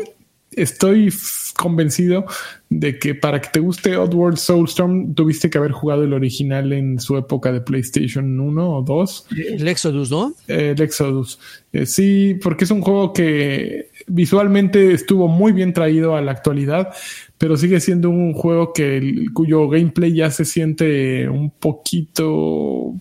[0.52, 1.12] estoy
[1.60, 2.26] convencido
[2.70, 7.00] de que para que te guste Oddworld Soulstorm tuviste que haber jugado el original en
[7.00, 9.26] su época de PlayStation 1 o 2.
[9.38, 10.34] El Exodus, ¿no?
[10.48, 11.38] El Exodus.
[11.74, 16.94] Eh, sí, porque es un juego que visualmente estuvo muy bien traído a la actualidad,
[17.38, 22.96] pero sigue siendo un juego que cuyo gameplay ya se siente un poquito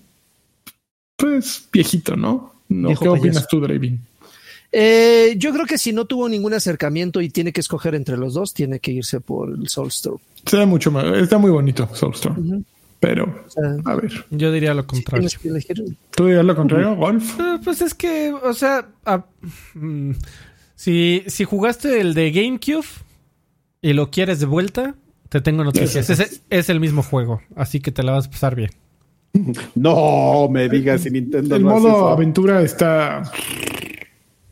[1.17, 2.53] pues viejito, ¿no?
[2.69, 2.95] ¿No?
[2.95, 4.01] ¿Qué opinas tú, Draven?
[4.71, 8.35] Eh, yo creo que si no tuvo ningún acercamiento y tiene que escoger entre los
[8.35, 10.19] dos, tiene que irse por el Soulstorm.
[10.45, 12.65] Se mucho más, está muy bonito Soulstorm.
[13.01, 13.45] Pero,
[13.85, 14.25] a ver.
[14.31, 15.29] Yo diría lo contrario.
[16.17, 17.39] ¿Tú dirías lo contrario, Golf?
[17.39, 18.89] Eh, pues es que, o sea,
[19.75, 20.11] mm,
[20.75, 22.87] si, si jugaste el de GameCube
[23.83, 24.97] y lo quieres de vuelta,
[25.29, 26.11] te tengo noticias.
[26.11, 28.71] Es, es, el mismo juego, así que te la vas a pasar bien.
[29.77, 31.55] No me digas si Nintendo.
[31.55, 33.23] El modo aventura está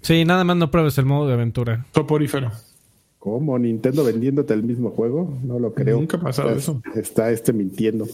[0.07, 1.85] Sí, nada más no pruebes el modo de aventura.
[1.93, 2.53] Soporífero.
[3.19, 3.59] ¿Cómo?
[3.59, 5.37] ¿Nintendo vendiéndote el mismo juego?
[5.43, 5.99] No lo creo.
[5.99, 6.81] Nunca ha pasado eso.
[6.95, 8.07] Está este mintiendo.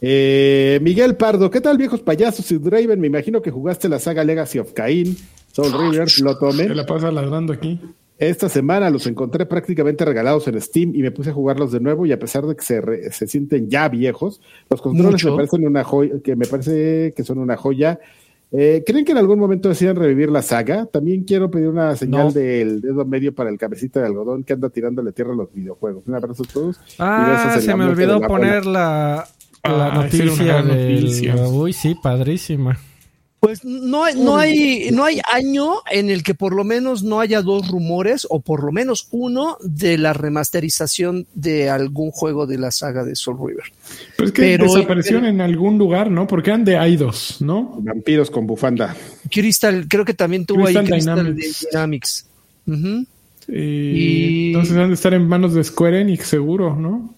[0.00, 2.98] Eh, Miguel Pardo, ¿qué tal viejos payasos y Draven?
[2.98, 5.16] Me imagino que jugaste la saga Legacy of Cain,
[5.52, 6.66] Soul Rivers, lo tomé.
[6.66, 7.78] Se la pasa ladrando aquí.
[8.18, 12.06] Esta semana los encontré prácticamente regalados en Steam y me puse a jugarlos de nuevo
[12.06, 15.84] y a pesar de que se, se sienten ya viejos, los controles me parecen una
[15.84, 18.00] joya, que me parece que son una joya
[18.56, 20.86] eh, ¿Creen que en algún momento decían revivir la saga?
[20.86, 24.70] También quiero pedir una señal del dedo medio para el cabecita de algodón que anda
[24.70, 26.04] tirándole tierra a los videojuegos.
[26.06, 26.80] Un abrazo a todos.
[27.00, 29.26] Ah, se me olvidó poner la,
[29.64, 30.64] la ah, noticia.
[31.48, 32.78] Uy, sí, padrísima.
[33.44, 37.42] Pues no, no, hay, no hay año en el que por lo menos no haya
[37.42, 42.70] dos rumores, o por lo menos uno, de la remasterización de algún juego de la
[42.70, 43.64] saga de Soul River.
[44.16, 46.26] Pero es que desaparecieron en algún lugar, ¿no?
[46.26, 47.76] Porque eran de Aidos, ¿no?
[47.80, 48.96] Vampiros con bufanda.
[49.30, 51.36] Crystal, creo que también tuvo ahí Crystal
[51.70, 52.26] Dynamics.
[53.48, 54.48] y...
[54.48, 57.14] Entonces han de estar en manos de Square Enix, seguro, ¿no?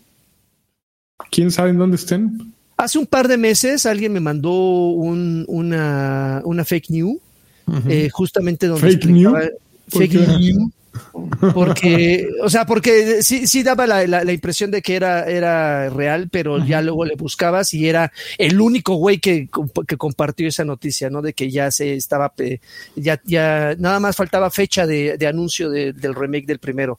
[1.31, 2.56] ¿Quién sabe en dónde estén?
[2.77, 7.19] Hace un par de meses alguien me mandó una, fake news,
[7.89, 9.51] eh, justamente donde fake news.
[9.89, 10.73] Fake news.
[11.55, 16.65] Porque, o sea, porque sí, sí daba la, impresión de que era, era real, pero
[16.65, 19.48] ya luego le buscabas y era el único güey que,
[19.86, 21.23] que, compartió esa noticia, ¿no?
[21.23, 22.32] De que ya se estaba,
[22.94, 26.98] ya, ya nada más faltaba fecha de, anuncio del remake del primero.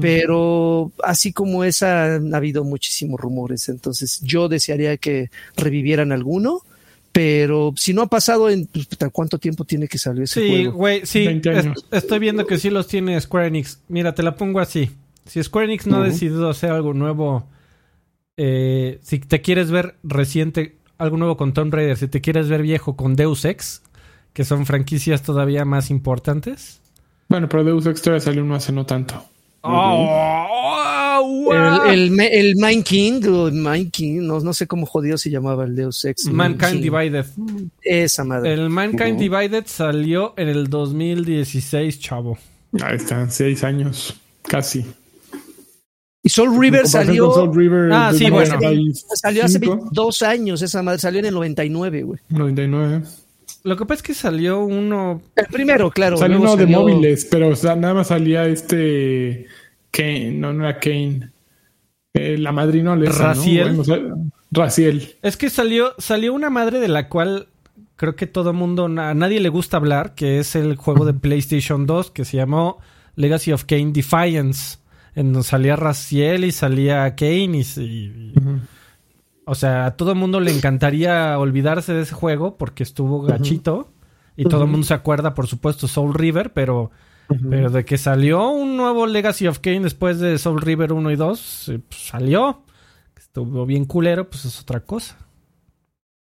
[0.00, 3.68] Pero así como esa, han habido muchísimos rumores.
[3.68, 6.62] Entonces, yo desearía que revivieran alguno.
[7.16, 11.06] Pero si no ha pasado en pues, cuánto tiempo tiene que salir ese sí, güey,
[11.06, 11.26] sí,
[11.90, 13.80] estoy viendo que sí los tiene Square Enix.
[13.88, 14.90] Mira, te la pongo así.
[15.24, 17.48] Si Square Enix no ha decidido hacer algo nuevo,
[18.36, 22.60] eh, si te quieres ver reciente, algo nuevo con Tomb Raider, si te quieres ver
[22.60, 23.82] viejo con Deus Ex,
[24.34, 26.82] que son franquicias todavía más importantes.
[27.30, 29.24] Bueno, pero Deus Ex todavía salió no hace no tanto.
[29.68, 31.52] Oh,
[31.86, 33.20] el, el, Mind King,
[33.52, 36.26] Mind King no, no, sé cómo jodido se llamaba el Deus Ex.
[36.26, 37.26] Mankind Divided.
[37.82, 38.54] Esa madre.
[38.54, 42.38] El Mankind Divided salió en el 2016, chavo.
[42.82, 44.84] Ahí están, seis años, casi.
[46.22, 47.32] Y Soul River salió.
[47.92, 48.58] ah, sí, bueno.
[49.14, 49.60] Salió hace
[49.92, 52.18] dos años esa madre, salió en el 99, güey.
[52.28, 53.02] 99.
[53.66, 55.22] Lo que pasa es que salió uno.
[55.34, 56.16] El primero, claro.
[56.16, 59.46] Salió uno de móviles, pero nada más salía este.
[59.90, 61.32] Kane, no, no era Kane.
[62.14, 63.82] Eh, la madrina Raciel.
[64.52, 65.16] Raciel.
[65.20, 67.48] Es que salió, salió una madre de la cual
[67.96, 71.86] creo que todo mundo, a nadie le gusta hablar, que es el juego de PlayStation
[71.86, 72.78] 2 que se llamó
[73.16, 74.78] Legacy of Kane Defiance,
[75.16, 78.32] en donde salía Raziel y salía Kane y...
[79.48, 83.92] O sea, a todo el mundo le encantaría olvidarse de ese juego porque estuvo gachito.
[84.36, 86.90] Y todo el mundo se acuerda, por supuesto, Soul River, pero,
[87.48, 91.16] pero de que salió un nuevo Legacy of Kane después de Soul River 1 y
[91.16, 92.64] 2, eh, pues salió.
[93.16, 95.16] Estuvo bien culero, pues es otra cosa.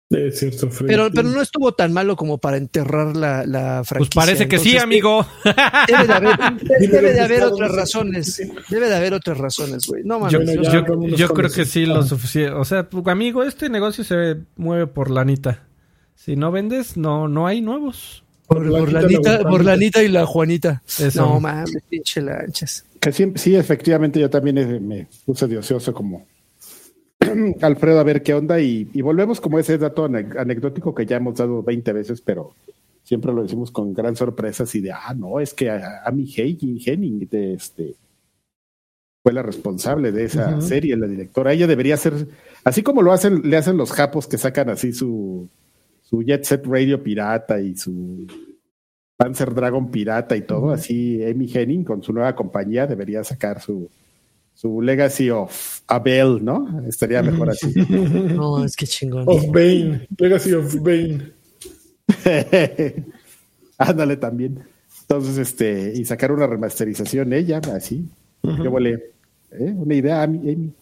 [0.09, 3.97] Es cierto, pero, pero no estuvo tan malo como para enterrar la, la franquicia.
[3.97, 5.27] Pues parece que sí, amigo.
[5.85, 6.37] Debe de haber,
[6.79, 8.41] debe de haber otras razones.
[8.69, 10.03] Debe de haber otras razones, güey.
[10.05, 10.31] No mames.
[11.17, 12.53] Yo, creo que sí, lo suficiente.
[12.53, 15.65] O sea, amigo, este negocio se mueve por lanita.
[16.15, 18.23] Si no vendes, no, no hay nuevos.
[18.47, 20.83] Por, la lanita, por lanita y la Juanita.
[21.15, 22.85] No mames, pinche lanchas.
[23.01, 26.25] Que sí, sí, efectivamente, yo también me puse de ocioso como
[27.61, 31.63] Alfredo a ver qué onda y, volvemos como ese dato anecdótico que ya hemos dado
[31.63, 32.53] 20 veces, pero
[33.03, 37.27] siempre lo decimos con gran sorpresa, así de, ah, no, es que a, mi Henning
[37.29, 37.95] de este,
[39.23, 41.53] fue la responsable de esa serie, la directora.
[41.53, 42.27] Ella debería ser,
[42.63, 45.47] así como lo hacen, le hacen los japos que sacan así su,
[46.01, 48.27] su Jet Set Radio pirata y su
[49.17, 53.89] Panzer Dragon pirata y todo, así Amy Henning con su nueva compañía debería sacar su,
[54.57, 56.81] su Legacy of Abel, ¿no?
[56.87, 57.71] Estaría mejor así.
[58.35, 59.23] No, es que chingón.
[59.27, 61.31] Of Bane, Legacy of Bane.
[63.77, 64.63] Ándale también.
[65.01, 68.09] Entonces, este, y sacar una remasterización ella, así.
[68.41, 69.13] Qué huele.
[69.51, 69.73] ¿Eh?
[69.75, 70.51] Una idea, Amy.
[70.51, 70.73] Amy.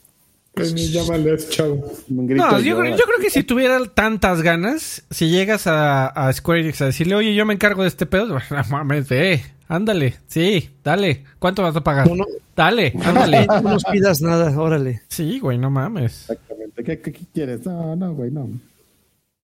[1.50, 1.84] Chao.
[2.08, 6.86] No, yo, creo, que si tuviera tantas ganas, si llegas a, a, Square Enix a
[6.86, 8.38] decirle, oye, yo me encargo de este pedo,
[8.70, 11.24] mames, eh, ándale, sí, dale.
[11.40, 12.10] ¿Cuánto vas a pagar?
[12.56, 13.48] Dale, ándale.
[13.48, 15.02] No nos pidas nada, órale.
[15.10, 16.30] Sí, güey, no mames.
[16.30, 16.84] Exactamente.
[16.84, 17.02] ¿Qué,
[17.34, 17.66] quieres?
[17.66, 18.50] No, no, güey, no.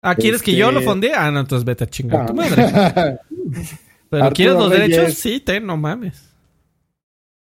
[0.01, 1.11] Ah, ¿quieres que yo lo este, fonde?
[1.13, 2.35] Ah, no, entonces vete a chingar tu ah.
[2.35, 3.19] madre.
[4.09, 5.13] Pero ¿quieres los derechos?
[5.13, 6.23] Sí, ten, no mames.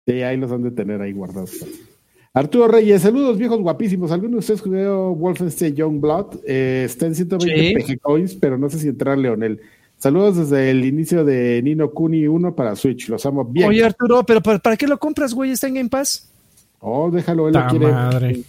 [0.07, 1.65] Sí, ahí los han de tener ahí guardados.
[2.33, 4.11] Arturo Reyes, saludos viejos guapísimos.
[4.11, 6.39] ¿Alguno de ustedes jugó Wolfenstein Youngblood?
[6.47, 9.59] Eh, está en 120 PG Coins, pero no sé si entrar Leonel.
[9.97, 13.09] Saludos desde el inicio de Nino Kuni 1 para Switch.
[13.09, 13.67] Los amo bien.
[13.67, 15.51] Oye, Arturo, ¿pero para, qué lo compras, güey?
[15.51, 16.29] ¿Está en Game Pass?
[16.79, 17.91] Oh, déjalo, él lo quiere.
[17.91, 18.41] Madre.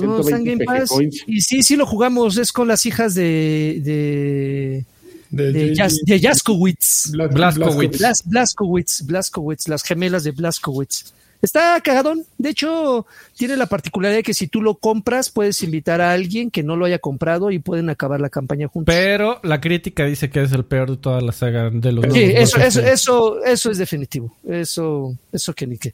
[0.00, 0.92] No, está en Game Pass.
[1.26, 2.38] Y sí, sí lo jugamos.
[2.38, 3.80] Es con las hijas de.
[3.82, 4.84] de...
[5.30, 5.74] De, de,
[6.06, 7.10] de Jaskowitz.
[7.10, 8.22] Blaskowitz.
[8.24, 9.02] Blaskowitz.
[9.04, 9.68] Blaskowitz.
[9.68, 11.12] Las gemelas de Blaskowitz.
[11.44, 12.24] Está cagadón.
[12.38, 13.06] De hecho,
[13.36, 16.74] tiene la particularidad de que si tú lo compras, puedes invitar a alguien que no
[16.74, 18.94] lo haya comprado y pueden acabar la campaña juntos.
[18.94, 22.22] Pero la crítica dice que es el peor de toda la saga de los Sí,
[22.22, 24.34] eso, eso, eso, eso es definitivo.
[24.48, 25.92] Eso, eso que ni qué.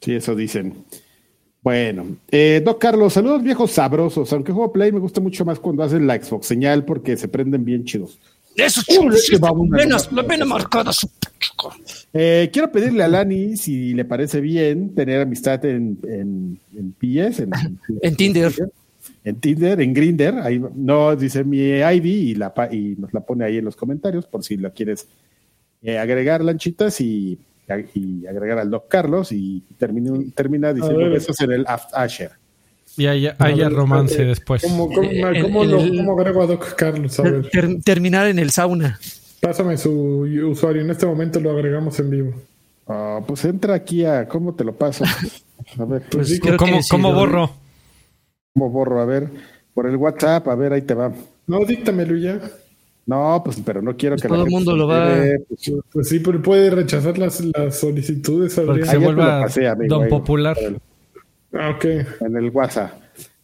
[0.00, 0.84] Sí, eso dicen.
[1.60, 4.32] Bueno, eh, Doc Carlos, saludos viejos sabrosos.
[4.32, 7.66] Aunque juego Play me gusta mucho más cuando hacen la Xbox señal porque se prenden
[7.66, 8.18] bien chidos.
[8.58, 10.90] Eso es la pena marcada.
[12.12, 17.40] Eh, quiero pedirle a Lani si le parece bien tener amistad en, en, en PS,
[18.02, 18.52] en, Tinder.
[19.22, 20.34] En Tinder, en Grinder.
[20.40, 24.26] Ahí no dice mi ID y, la, y nos la pone ahí en los comentarios
[24.26, 25.06] por si la quieres
[25.82, 27.38] eh, agregar, Lanchitas, y,
[27.94, 32.32] y, agregar al Doc Carlos y termina, termina diciendo besos en el Aft Asher.
[32.98, 34.62] Y haya, romance después.
[34.62, 37.20] ¿Cómo, cómo, lo, agrego a Doc Carlos?
[37.84, 38.98] terminar en el sauna.
[39.40, 40.82] Pásame su usuario.
[40.82, 42.34] En este momento lo agregamos en vivo.
[42.88, 44.26] Ah, pues entra aquí a.
[44.26, 45.04] ¿Cómo te lo paso?
[45.78, 47.50] A ver, pues, pues ¿cómo, borro?
[48.54, 49.00] ¿Cómo borro?
[49.00, 49.28] A ver,
[49.74, 51.12] por el WhatsApp, a ver, ahí te va.
[51.46, 52.40] No, díctamelo ya.
[53.06, 55.14] No, pues, pero no quiero pues que todo el mundo lo va.
[55.48, 58.54] Pues, pues, sí, pero puede rechazar las, las solicitudes.
[58.54, 58.64] se
[58.98, 59.46] vuelva
[59.86, 60.56] don popular.
[61.52, 61.84] Ok.
[62.20, 62.92] En el WhatsApp.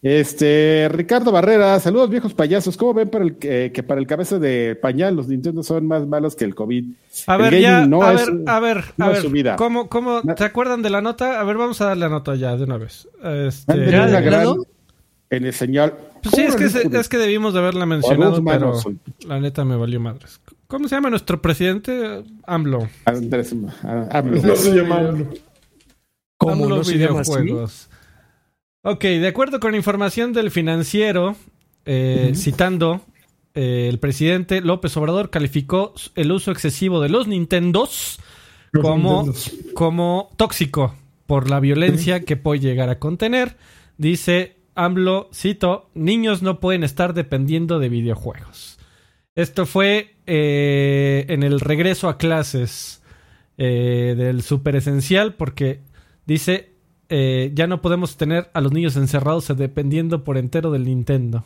[0.04, 2.76] Este, Ricardo Barrera, saludos viejos payasos.
[2.76, 6.36] ¿Cómo ven para el, que para el cabeza de pañal los Nintendo son más malos
[6.36, 6.84] que el COVID?
[7.26, 7.96] A ver, ya, a, ver
[8.44, 11.40] a ver, a ver, ¿cómo, cómo, ¿te acuerdan de la nota?
[11.40, 13.08] A ver, vamos a darle la nota ya de una vez.
[13.24, 13.72] Este,
[15.30, 15.94] en el señal.
[16.22, 18.74] Pues sí, es que, es que debimos de haberla mencionado, pero
[19.26, 20.38] la neta me valió madres.
[20.66, 22.24] ¿Cómo se llama nuestro presidente?
[22.46, 22.90] AMLO.
[23.06, 23.54] Andrés,
[24.10, 24.42] AMLO.
[24.42, 25.28] No se llama AMLO.
[26.36, 27.88] ¿Cómo los videojuegos.
[28.86, 31.36] Ok, de acuerdo con información del financiero,
[31.86, 33.00] eh, citando,
[33.54, 38.20] eh, el presidente López Obrador calificó el uso excesivo de los Nintendos
[38.82, 39.24] como,
[39.72, 40.94] como tóxico
[41.26, 43.56] por la violencia que puede llegar a contener.
[43.96, 48.78] Dice AMLO, cito, niños no pueden estar dependiendo de videojuegos.
[49.34, 53.00] Esto fue eh, en el regreso a clases
[53.56, 55.80] del super esencial porque
[56.26, 56.73] dice
[57.16, 61.44] eh, ya no podemos tener a los niños encerrados dependiendo por entero del Nintendo.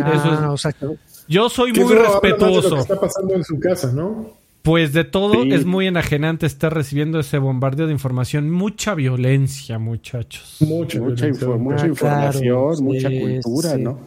[0.00, 0.96] Ah, exacto.
[1.28, 2.78] Yo soy muy respetuoso.
[2.78, 4.38] está pasando en su casa, ¿no?
[4.62, 8.50] Pues de todo es muy enajenante estar recibiendo ese bombardeo de información.
[8.50, 10.56] Mucha violencia, muchachos.
[10.60, 11.26] Mucha, mucha,
[11.58, 13.98] mucha información, mucha cultura, ¿no?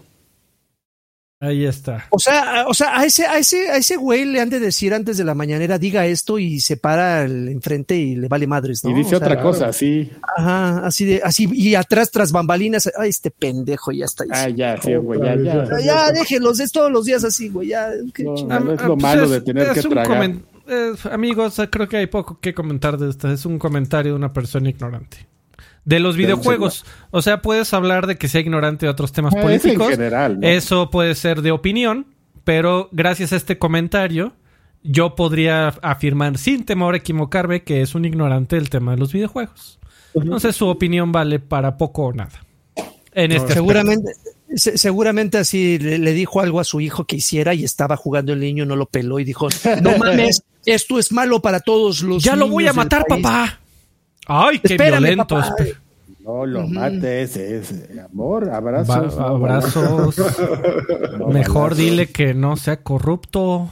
[1.43, 2.05] Ahí está.
[2.09, 4.93] O sea, o sea, a ese, a ese, a ese güey le han de decir
[4.93, 8.81] antes de la mañanera, diga esto y se para el enfrente y le vale madres,
[8.85, 8.91] ¿no?
[8.91, 10.09] Y dice otra cosa, así.
[10.37, 14.23] Ajá, así de, así, y atrás tras bambalinas, ay, este pendejo ya está.
[14.29, 15.65] Ah, ya, sí, güey, ya, ya.
[15.65, 17.89] Ya, ya déjenlos, es todos los días así, güey, ya.
[18.19, 20.35] No, no, es lo pues malo de tener que tragar.
[21.11, 23.29] amigos, creo que hay poco que comentar de esto.
[23.29, 25.27] Es un comentario de una persona ignorante
[25.85, 26.85] de los videojuegos.
[27.11, 29.89] O sea, puedes hablar de que sea ignorante de otros temas ah, políticos.
[29.89, 32.07] general, Eso puede ser de opinión,
[32.43, 34.34] pero gracias a este comentario,
[34.84, 39.14] yo podría afirmar sin temor a equivocarme que es un ignorante del tema de los
[39.14, 39.80] videojuegos.
[40.14, 42.45] Entonces su opinión vale para poco o nada.
[43.14, 44.11] En este seguramente,
[44.55, 48.65] seguramente así le, dijo algo a su hijo que hiciera y estaba jugando el niño,
[48.65, 49.47] no lo peló y dijo,
[49.81, 52.23] no mames, esto es malo para todos los...
[52.23, 53.60] Ya lo voy a matar, papá.
[54.27, 55.39] Ay, qué violento.
[56.19, 59.17] No lo mates, es amor, abrazos.
[59.19, 60.15] abrazos.
[61.27, 63.71] Mejor dile que no sea corrupto.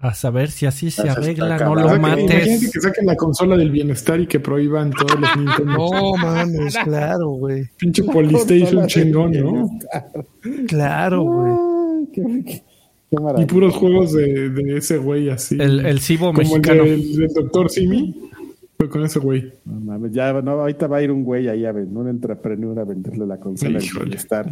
[0.00, 2.24] A saber si así se arregla, no lo mates.
[2.24, 5.90] Imagínate que saquen la consola del bienestar y que prohíban todos los Nintendo.
[5.90, 7.68] No, mames, claro, güey.
[7.76, 9.68] Pinche Polystation chingón, ¿no?
[10.68, 12.08] Claro, güey.
[12.12, 12.62] Qué,
[13.10, 15.56] y puros juegos de, de ese güey así.
[15.58, 16.84] El, el Cibo mexicano.
[16.84, 18.14] El del, Doctor Simi.
[18.78, 19.52] Fue con ese güey.
[19.64, 22.78] No mames, ya, no, ahorita va a ir un güey ahí a ver, un entrepreneur
[22.78, 24.48] a venderle la consola del estar.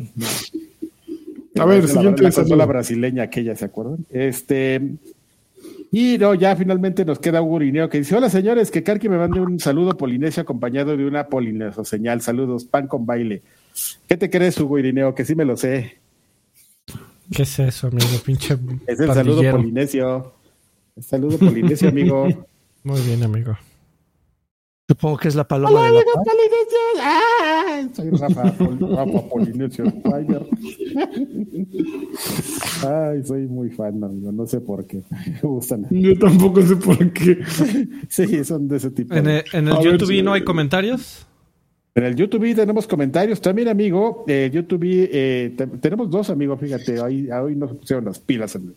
[1.58, 2.22] A ver, siguiente.
[2.22, 4.04] La, la consola brasileña aquella, ¿se acuerdan?
[4.10, 4.82] Este.
[5.92, 9.16] Y no, ya finalmente nos queda un gurineo que dice: Hola señores, que Karki me
[9.16, 12.20] mande un saludo polinesio acompañado de una polinesio señal.
[12.20, 13.42] Saludos, pan con baile.
[14.08, 15.14] ¿Qué te crees, Hugo Irineo?
[15.14, 15.98] Que sí me lo sé.
[17.30, 18.08] ¿Qué es eso, amigo?
[18.24, 18.58] Pinche.
[18.88, 20.32] Es el saludo polinesio.
[20.96, 22.26] El saludo polinesio, amigo.
[22.82, 23.56] Muy bien, amigo.
[24.88, 26.00] Supongo que es la paloma de la
[27.00, 27.88] ¡Ah!
[27.92, 28.42] Soy Rafa,
[28.80, 29.84] Rafa Polinesio
[32.86, 34.30] Ay, soy muy fan, amigo.
[34.30, 35.02] No sé por qué.
[35.42, 35.86] Me gustan.
[35.90, 37.38] Yo tampoco sé por qué.
[38.08, 39.12] sí, son de ese tipo.
[39.14, 41.26] ¿En el, en el YouTube no hay comentarios?
[41.96, 43.40] En el YouTube tenemos comentarios.
[43.40, 48.54] También, amigo, eh, YouTube, eh, tenemos dos amigos, fíjate, hoy, hoy nos pusieron las pilas
[48.54, 48.74] en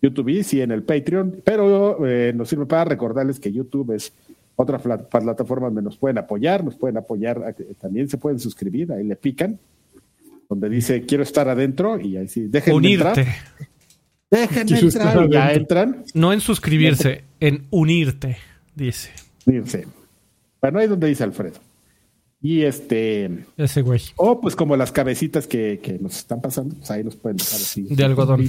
[0.00, 4.12] YouTube y en el Patreon, pero eh, nos sirve para recordarles que YouTube es
[4.56, 9.16] otra plataforma donde nos pueden apoyar, nos pueden apoyar, también se pueden suscribir, ahí le
[9.16, 9.58] pican,
[10.48, 13.08] donde dice quiero estar adentro y ahí sí, déjenme Unirte.
[13.08, 13.26] entrar.
[14.30, 16.04] Déjenme entrar, ya entran.
[16.14, 18.38] No en suscribirse, en unirte,
[18.74, 19.10] dice.
[19.44, 19.86] Unirse.
[20.60, 21.58] Bueno, ahí es donde dice Alfredo.
[22.40, 23.44] Y este.
[23.56, 24.00] Ese güey.
[24.16, 27.56] O pues como las cabecitas que, que nos están pasando, pues ahí nos pueden dejar
[27.56, 27.82] así.
[27.82, 28.42] De algodón.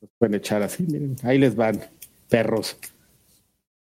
[0.00, 1.80] Nos pueden echar así, miren, ahí les van,
[2.28, 2.76] perros.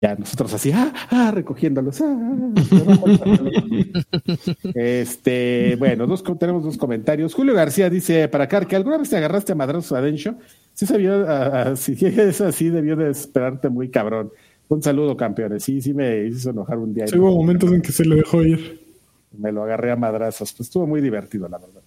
[0.03, 2.01] Ya nosotros así, ah, ah recogiéndolos.
[2.01, 2.53] Ah,
[4.75, 7.33] este, bueno, dos, tenemos dos comentarios.
[7.33, 10.35] Julio García dice para acá que alguna vez te agarraste a madrazos a Dencho.
[10.75, 14.33] Sí sabía, si es así, debió de esperarte muy cabrón.
[14.67, 15.63] Un saludo, campeones.
[15.63, 17.07] Sí, sí me hizo enojar un día.
[17.07, 18.81] Sí, hubo momentos en que se le dejó ir.
[19.39, 20.53] Me lo agarré a madrazos.
[20.53, 21.83] Pues estuvo muy divertido, la verdad.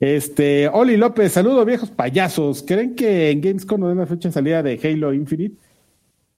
[0.00, 2.64] Este, Oli López, saludo viejos payasos.
[2.66, 5.54] ¿Creen que en Gamescom no den una fecha de salida de Halo Infinite?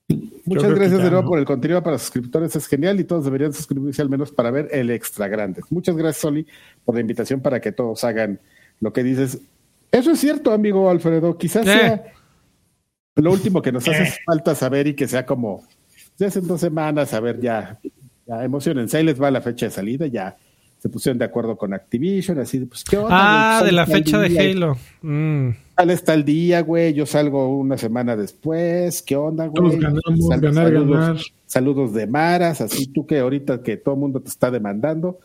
[0.07, 4.01] Muchas gracias de nuevo por el contenido para suscriptores, es genial y todos deberían suscribirse
[4.01, 5.61] al menos para ver el extra grande.
[5.71, 6.45] Muchas gracias, Soli,
[6.83, 8.39] por la invitación para que todos hagan
[8.79, 9.39] lo que dices.
[9.91, 11.37] Eso es cierto, amigo Alfredo.
[11.37, 12.03] Quizás sea
[13.15, 15.63] lo último que nos hace falta saber y que sea como
[16.17, 17.79] de hace dos semanas, a ver, ya,
[18.27, 18.97] ya emocionense.
[18.97, 20.37] Ahí les va la fecha de salida, ya
[20.77, 23.57] se pusieron de acuerdo con Activision, así, pues, ¿qué onda?
[23.59, 24.77] Ah, de la fecha de Halo.
[25.01, 25.49] Mm.
[25.75, 29.79] Sale está el día, güey, yo salgo una semana después, ¿qué onda, güey?
[29.81, 35.19] saludos, saludos de Maras, así tú que ahorita que todo el mundo te está demandando,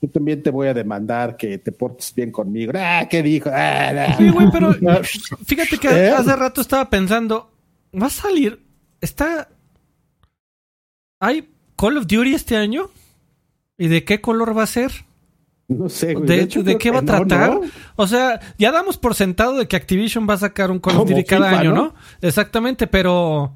[0.00, 2.72] yo también te voy a demandar que te portes bien conmigo.
[2.76, 3.50] Ah, ¿qué dijo?
[3.52, 4.72] Ah, sí, güey, pero
[5.44, 6.10] fíjate que ¿Eh?
[6.10, 7.50] hace rato estaba pensando,
[7.92, 8.62] ¿va a salir?
[9.00, 9.48] ¿Está...
[11.18, 12.90] ¿Hay Call of Duty este año?
[13.78, 15.05] ¿Y de qué color va a ser?
[15.68, 16.26] No sé, güey.
[16.26, 17.60] De, hecho, ¿de qué va a tratar?
[17.96, 21.08] O sea, ya damos por sentado de que Activision va a sacar un Call of
[21.08, 21.94] Duty cada año, ¿no?
[22.22, 23.52] Exactamente, pero.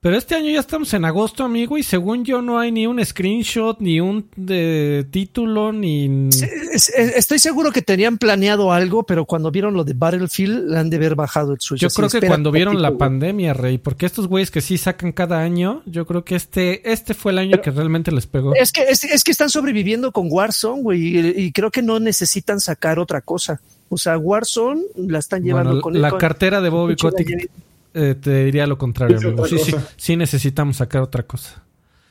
[0.00, 3.04] Pero este año ya estamos en agosto, amigo, y según yo no hay ni un
[3.04, 6.30] screenshot, ni un de título, ni...
[6.72, 11.16] estoy seguro que tenían planeado algo, pero cuando vieron lo de Battlefield, han de haber
[11.16, 11.86] bajado el suyo.
[11.86, 15.40] Yo creo que cuando vieron la pandemia, Rey, porque estos güeyes que sí sacan cada
[15.40, 18.54] año, yo creo que este, este fue el año que realmente les pegó.
[18.54, 22.98] Es que, es, que están sobreviviendo con Warzone, güey, y, creo que no necesitan sacar
[22.98, 23.60] otra cosa.
[23.90, 26.00] O sea, Warzone la están llevando con...
[26.00, 27.50] La cartera de Bobby Kotick
[27.94, 29.46] eh, te diría lo contrario, amigo.
[29.46, 31.62] Sí, sí, sí, necesitamos sacar otra cosa.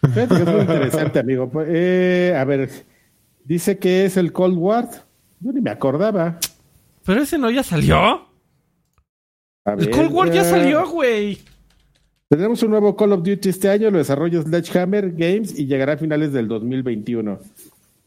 [0.02, 1.52] es muy interesante, amigo.
[1.66, 2.70] Eh, a ver,
[3.44, 4.90] dice que es el Cold War.
[5.40, 6.38] Yo ni me acordaba.
[7.06, 8.28] Pero ese no ya salió.
[9.66, 11.40] el Cold War ya salió, güey.
[12.30, 15.98] Tenemos un nuevo Call of Duty este año, lo desarrolla Sledgehammer Games y llegará a
[15.98, 17.40] finales del 2021.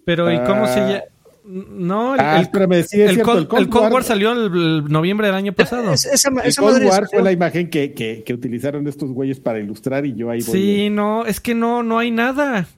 [0.04, 0.88] Pero, ¿y cómo se ah.
[0.88, 1.04] llama?
[1.44, 5.92] No, el, ah, el, Cold, War, salió el, noviembre del año pasado.
[5.92, 10.30] el Cold War fue la imagen que, que, utilizaron estos güeyes para ilustrar y yo
[10.30, 10.52] ahí voy.
[10.52, 12.68] Sí, no, es que no, no hay nada.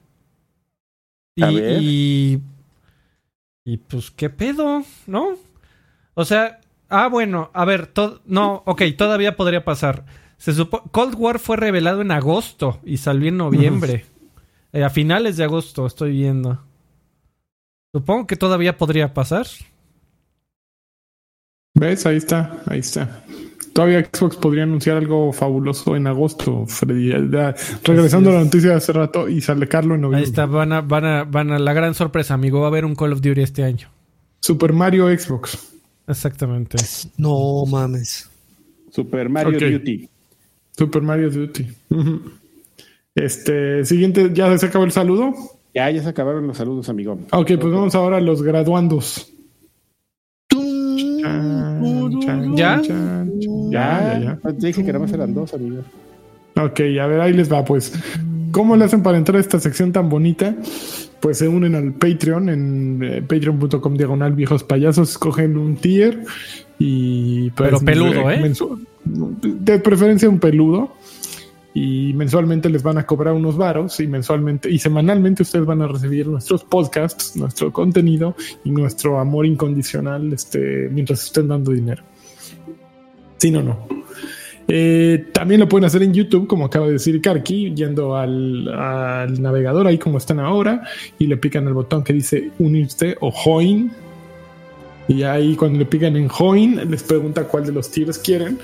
[1.35, 2.39] Y,
[3.65, 5.37] y, pues qué pedo, ¿no?
[6.15, 6.59] O sea,
[6.89, 7.91] ah, bueno, a ver,
[8.25, 10.05] no, ok, todavía podría pasar.
[10.37, 10.53] Se
[10.91, 14.05] Cold War fue revelado en agosto y salió en noviembre.
[14.73, 16.61] Eh, a finales de agosto, estoy viendo.
[17.95, 19.47] Supongo que todavía podría pasar.
[21.75, 22.05] ¿Ves?
[22.05, 23.23] Ahí está, ahí está.
[23.71, 27.11] Todavía Xbox podría anunciar algo fabuloso en agosto, Freddy.
[27.85, 30.25] regresando a la noticia de hace rato y sale Carlos en noviembre.
[30.25, 32.59] Ahí está, van a, van a, van a la gran sorpresa, amigo.
[32.59, 33.87] Va a haber un Call of Duty este año.
[34.41, 35.57] Super Mario Xbox.
[36.05, 36.77] Exactamente.
[37.15, 38.29] No mames.
[38.91, 40.09] Super Mario Duty.
[40.77, 41.65] Super Mario Duty.
[43.15, 45.33] Este, siguiente, ¿ya se acabó el saludo?
[45.75, 47.19] Ya, ya se acabaron los saludos, amigo.
[47.33, 49.29] Ok, pues vamos ahora a los graduandos.
[52.55, 52.81] ¿Ya?
[52.81, 53.25] Ya,
[53.69, 54.51] ya, ya.
[54.53, 55.81] Dije que nada más eran dos, amigo.
[56.55, 57.91] Ok, a ver, ahí les va, pues.
[58.51, 60.55] ¿Cómo le hacen para entrar a esta sección tan bonita?
[61.19, 66.23] Pues se unen al Patreon en eh, patreon.com diagonal viejos payasos, escogen un tier
[66.79, 68.53] y pues, Pero peludo, ¿eh?
[69.43, 70.93] De preferencia un peludo
[71.77, 75.87] y mensualmente les van a cobrar unos varos y mensualmente y semanalmente ustedes van a
[75.87, 78.33] recibir nuestros podcasts, nuestro contenido
[78.63, 82.01] y nuestro amor incondicional este, mientras estén dando dinero.
[83.35, 83.85] Sí, no, no.
[84.69, 89.41] Eh, también lo pueden hacer en YouTube, como acaba de decir Karki, yendo al, al,
[89.41, 90.81] navegador ahí como están ahora
[91.19, 93.91] y le pican el botón que dice unirse o join.
[95.07, 98.59] Y ahí cuando le pican en join les pregunta cuál de los tiers quieren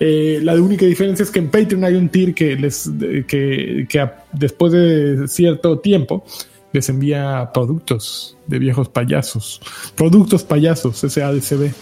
[0.00, 2.90] eh, la única diferencia es que en Patreon hay un tier que les
[3.28, 6.24] que, después de cierto tiempo
[6.72, 9.60] les envía productos de viejos payasos.
[9.94, 11.72] Productos payasos, SADCB.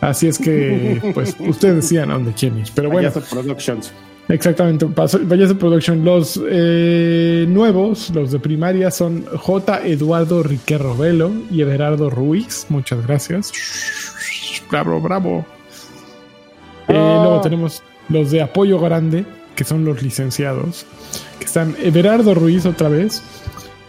[0.00, 2.68] Así es que, pues, ustedes decían a dónde quieren ir.
[2.72, 3.10] Pero bueno.
[4.28, 6.04] Exactamente, Payaso Production.
[6.04, 9.86] Los eh, nuevos, los de primaria, son J.
[9.86, 12.66] Eduardo Riquerro Velo y Everardo Ruiz.
[12.68, 13.52] Muchas gracias.
[14.70, 15.46] Bravo, bravo.
[16.88, 17.20] Eh, ah.
[17.22, 19.24] luego tenemos los de apoyo grande,
[19.56, 20.84] que son los licenciados,
[21.38, 23.22] que están Everardo Ruiz otra vez,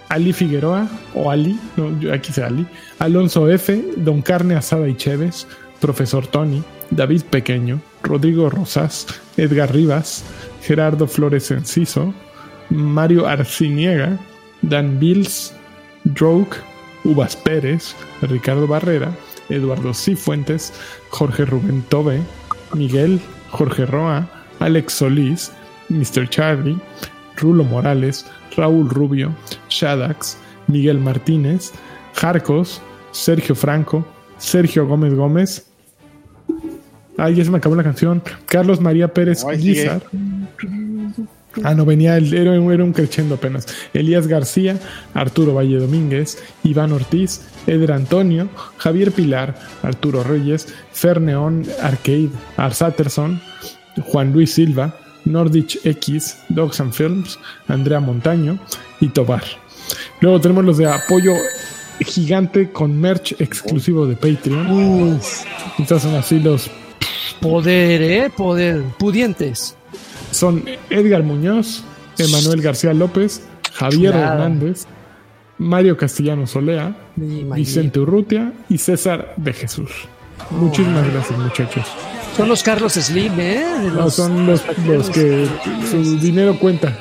[0.08, 2.66] Ali Figueroa, o Ali, no, aquí dice Ali,
[3.00, 5.48] Alonso F., Don Carne Asada y Chévez,
[5.82, 9.08] Profesor Tony, David Pequeño, Rodrigo Rosas,
[9.38, 10.24] Edgar Rivas,
[10.62, 12.14] Gerardo Flores Enciso,
[12.70, 14.18] Mario Arciniega,
[14.62, 15.54] Dan Bills,
[16.04, 16.58] Droke,
[17.04, 19.12] Uvas Pérez, Ricardo Barrera,
[19.50, 20.74] Eduardo Cifuentes,
[21.10, 22.22] Jorge Rubén Tobe,
[22.74, 23.20] Miguel,
[23.52, 24.28] Jorge Roa,
[24.60, 25.52] Alex Solís,
[25.90, 26.30] Mr.
[26.30, 26.80] Charlie,
[27.38, 29.34] Rulo Morales, Raúl Rubio,
[29.70, 31.72] Shadax, Miguel Martínez,
[32.14, 32.82] Jarcos,
[33.12, 34.06] Sergio Franco,
[34.38, 35.69] Sergio Gómez Gómez.
[37.20, 38.24] Ay, ya se me acabó la canción.
[38.46, 40.02] Carlos María Pérez Guizar.
[41.64, 43.68] Ah, no, venía, el, era, era un creciendo apenas.
[43.94, 44.78] Elías García,
[45.14, 53.42] Arturo Valle Domínguez, Iván Ortiz, Eder Antonio, Javier Pilar, Arturo Reyes, Ferneón Arcade, Arsatterson,
[54.06, 58.60] Juan Luis Silva, Nordich X, Dogs and Films, Andrea Montaño
[59.02, 59.44] y Tobar.
[60.22, 61.34] Luego tenemos los de apoyo
[62.00, 65.20] gigante con merch exclusivo de Patreon.
[65.78, 66.70] Estos son así los
[67.34, 69.76] poder, eh, poder, pudientes
[70.32, 71.84] son Edgar Muñoz,
[72.18, 73.42] Emanuel García López,
[73.74, 74.86] Javier Hernández,
[75.58, 79.92] Mario Castellano Solea, Vicente Urrutia y César de Jesús.
[80.52, 81.86] Muchísimas gracias, muchachos.
[82.38, 83.66] Son los Carlos Slim, ¿eh?
[83.94, 84.62] no, son los,
[85.12, 85.48] que
[85.90, 86.98] su dinero cuenta.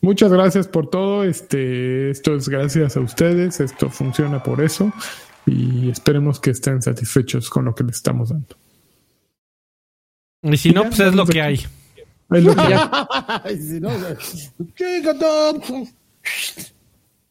[0.00, 1.24] Muchas gracias por todo.
[1.24, 3.60] Este, esto es gracias a ustedes.
[3.60, 4.92] Esto funciona por eso.
[5.46, 8.56] Y esperemos que estén satisfechos con lo que les estamos dando.
[10.42, 11.60] Y si no, pues es lo que hay.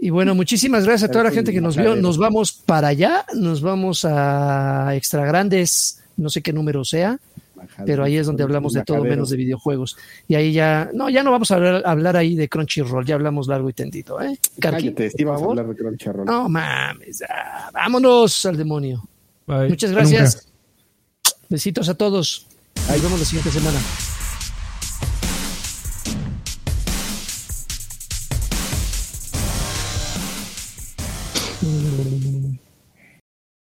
[0.03, 1.95] Y bueno, muchísimas gracias a toda la gente que nos vio.
[1.95, 7.19] Nos vamos para allá, nos vamos a Extra Grandes, no sé qué número sea,
[7.85, 9.97] pero ahí es donde hablamos de todo menos de videojuegos.
[10.27, 13.69] Y ahí ya, no, ya no vamos a hablar, ahí de Crunchyroll, ya hablamos largo
[13.69, 14.37] y tendido, ¿eh?
[14.59, 16.25] Cállate, sí, vamos a hablar de Crunchyroll.
[16.25, 17.23] No mames,
[17.73, 19.03] vámonos al demonio.
[19.47, 20.47] Muchas gracias.
[21.49, 22.47] Besitos a todos.
[22.87, 23.79] Nos vemos la siguiente semana.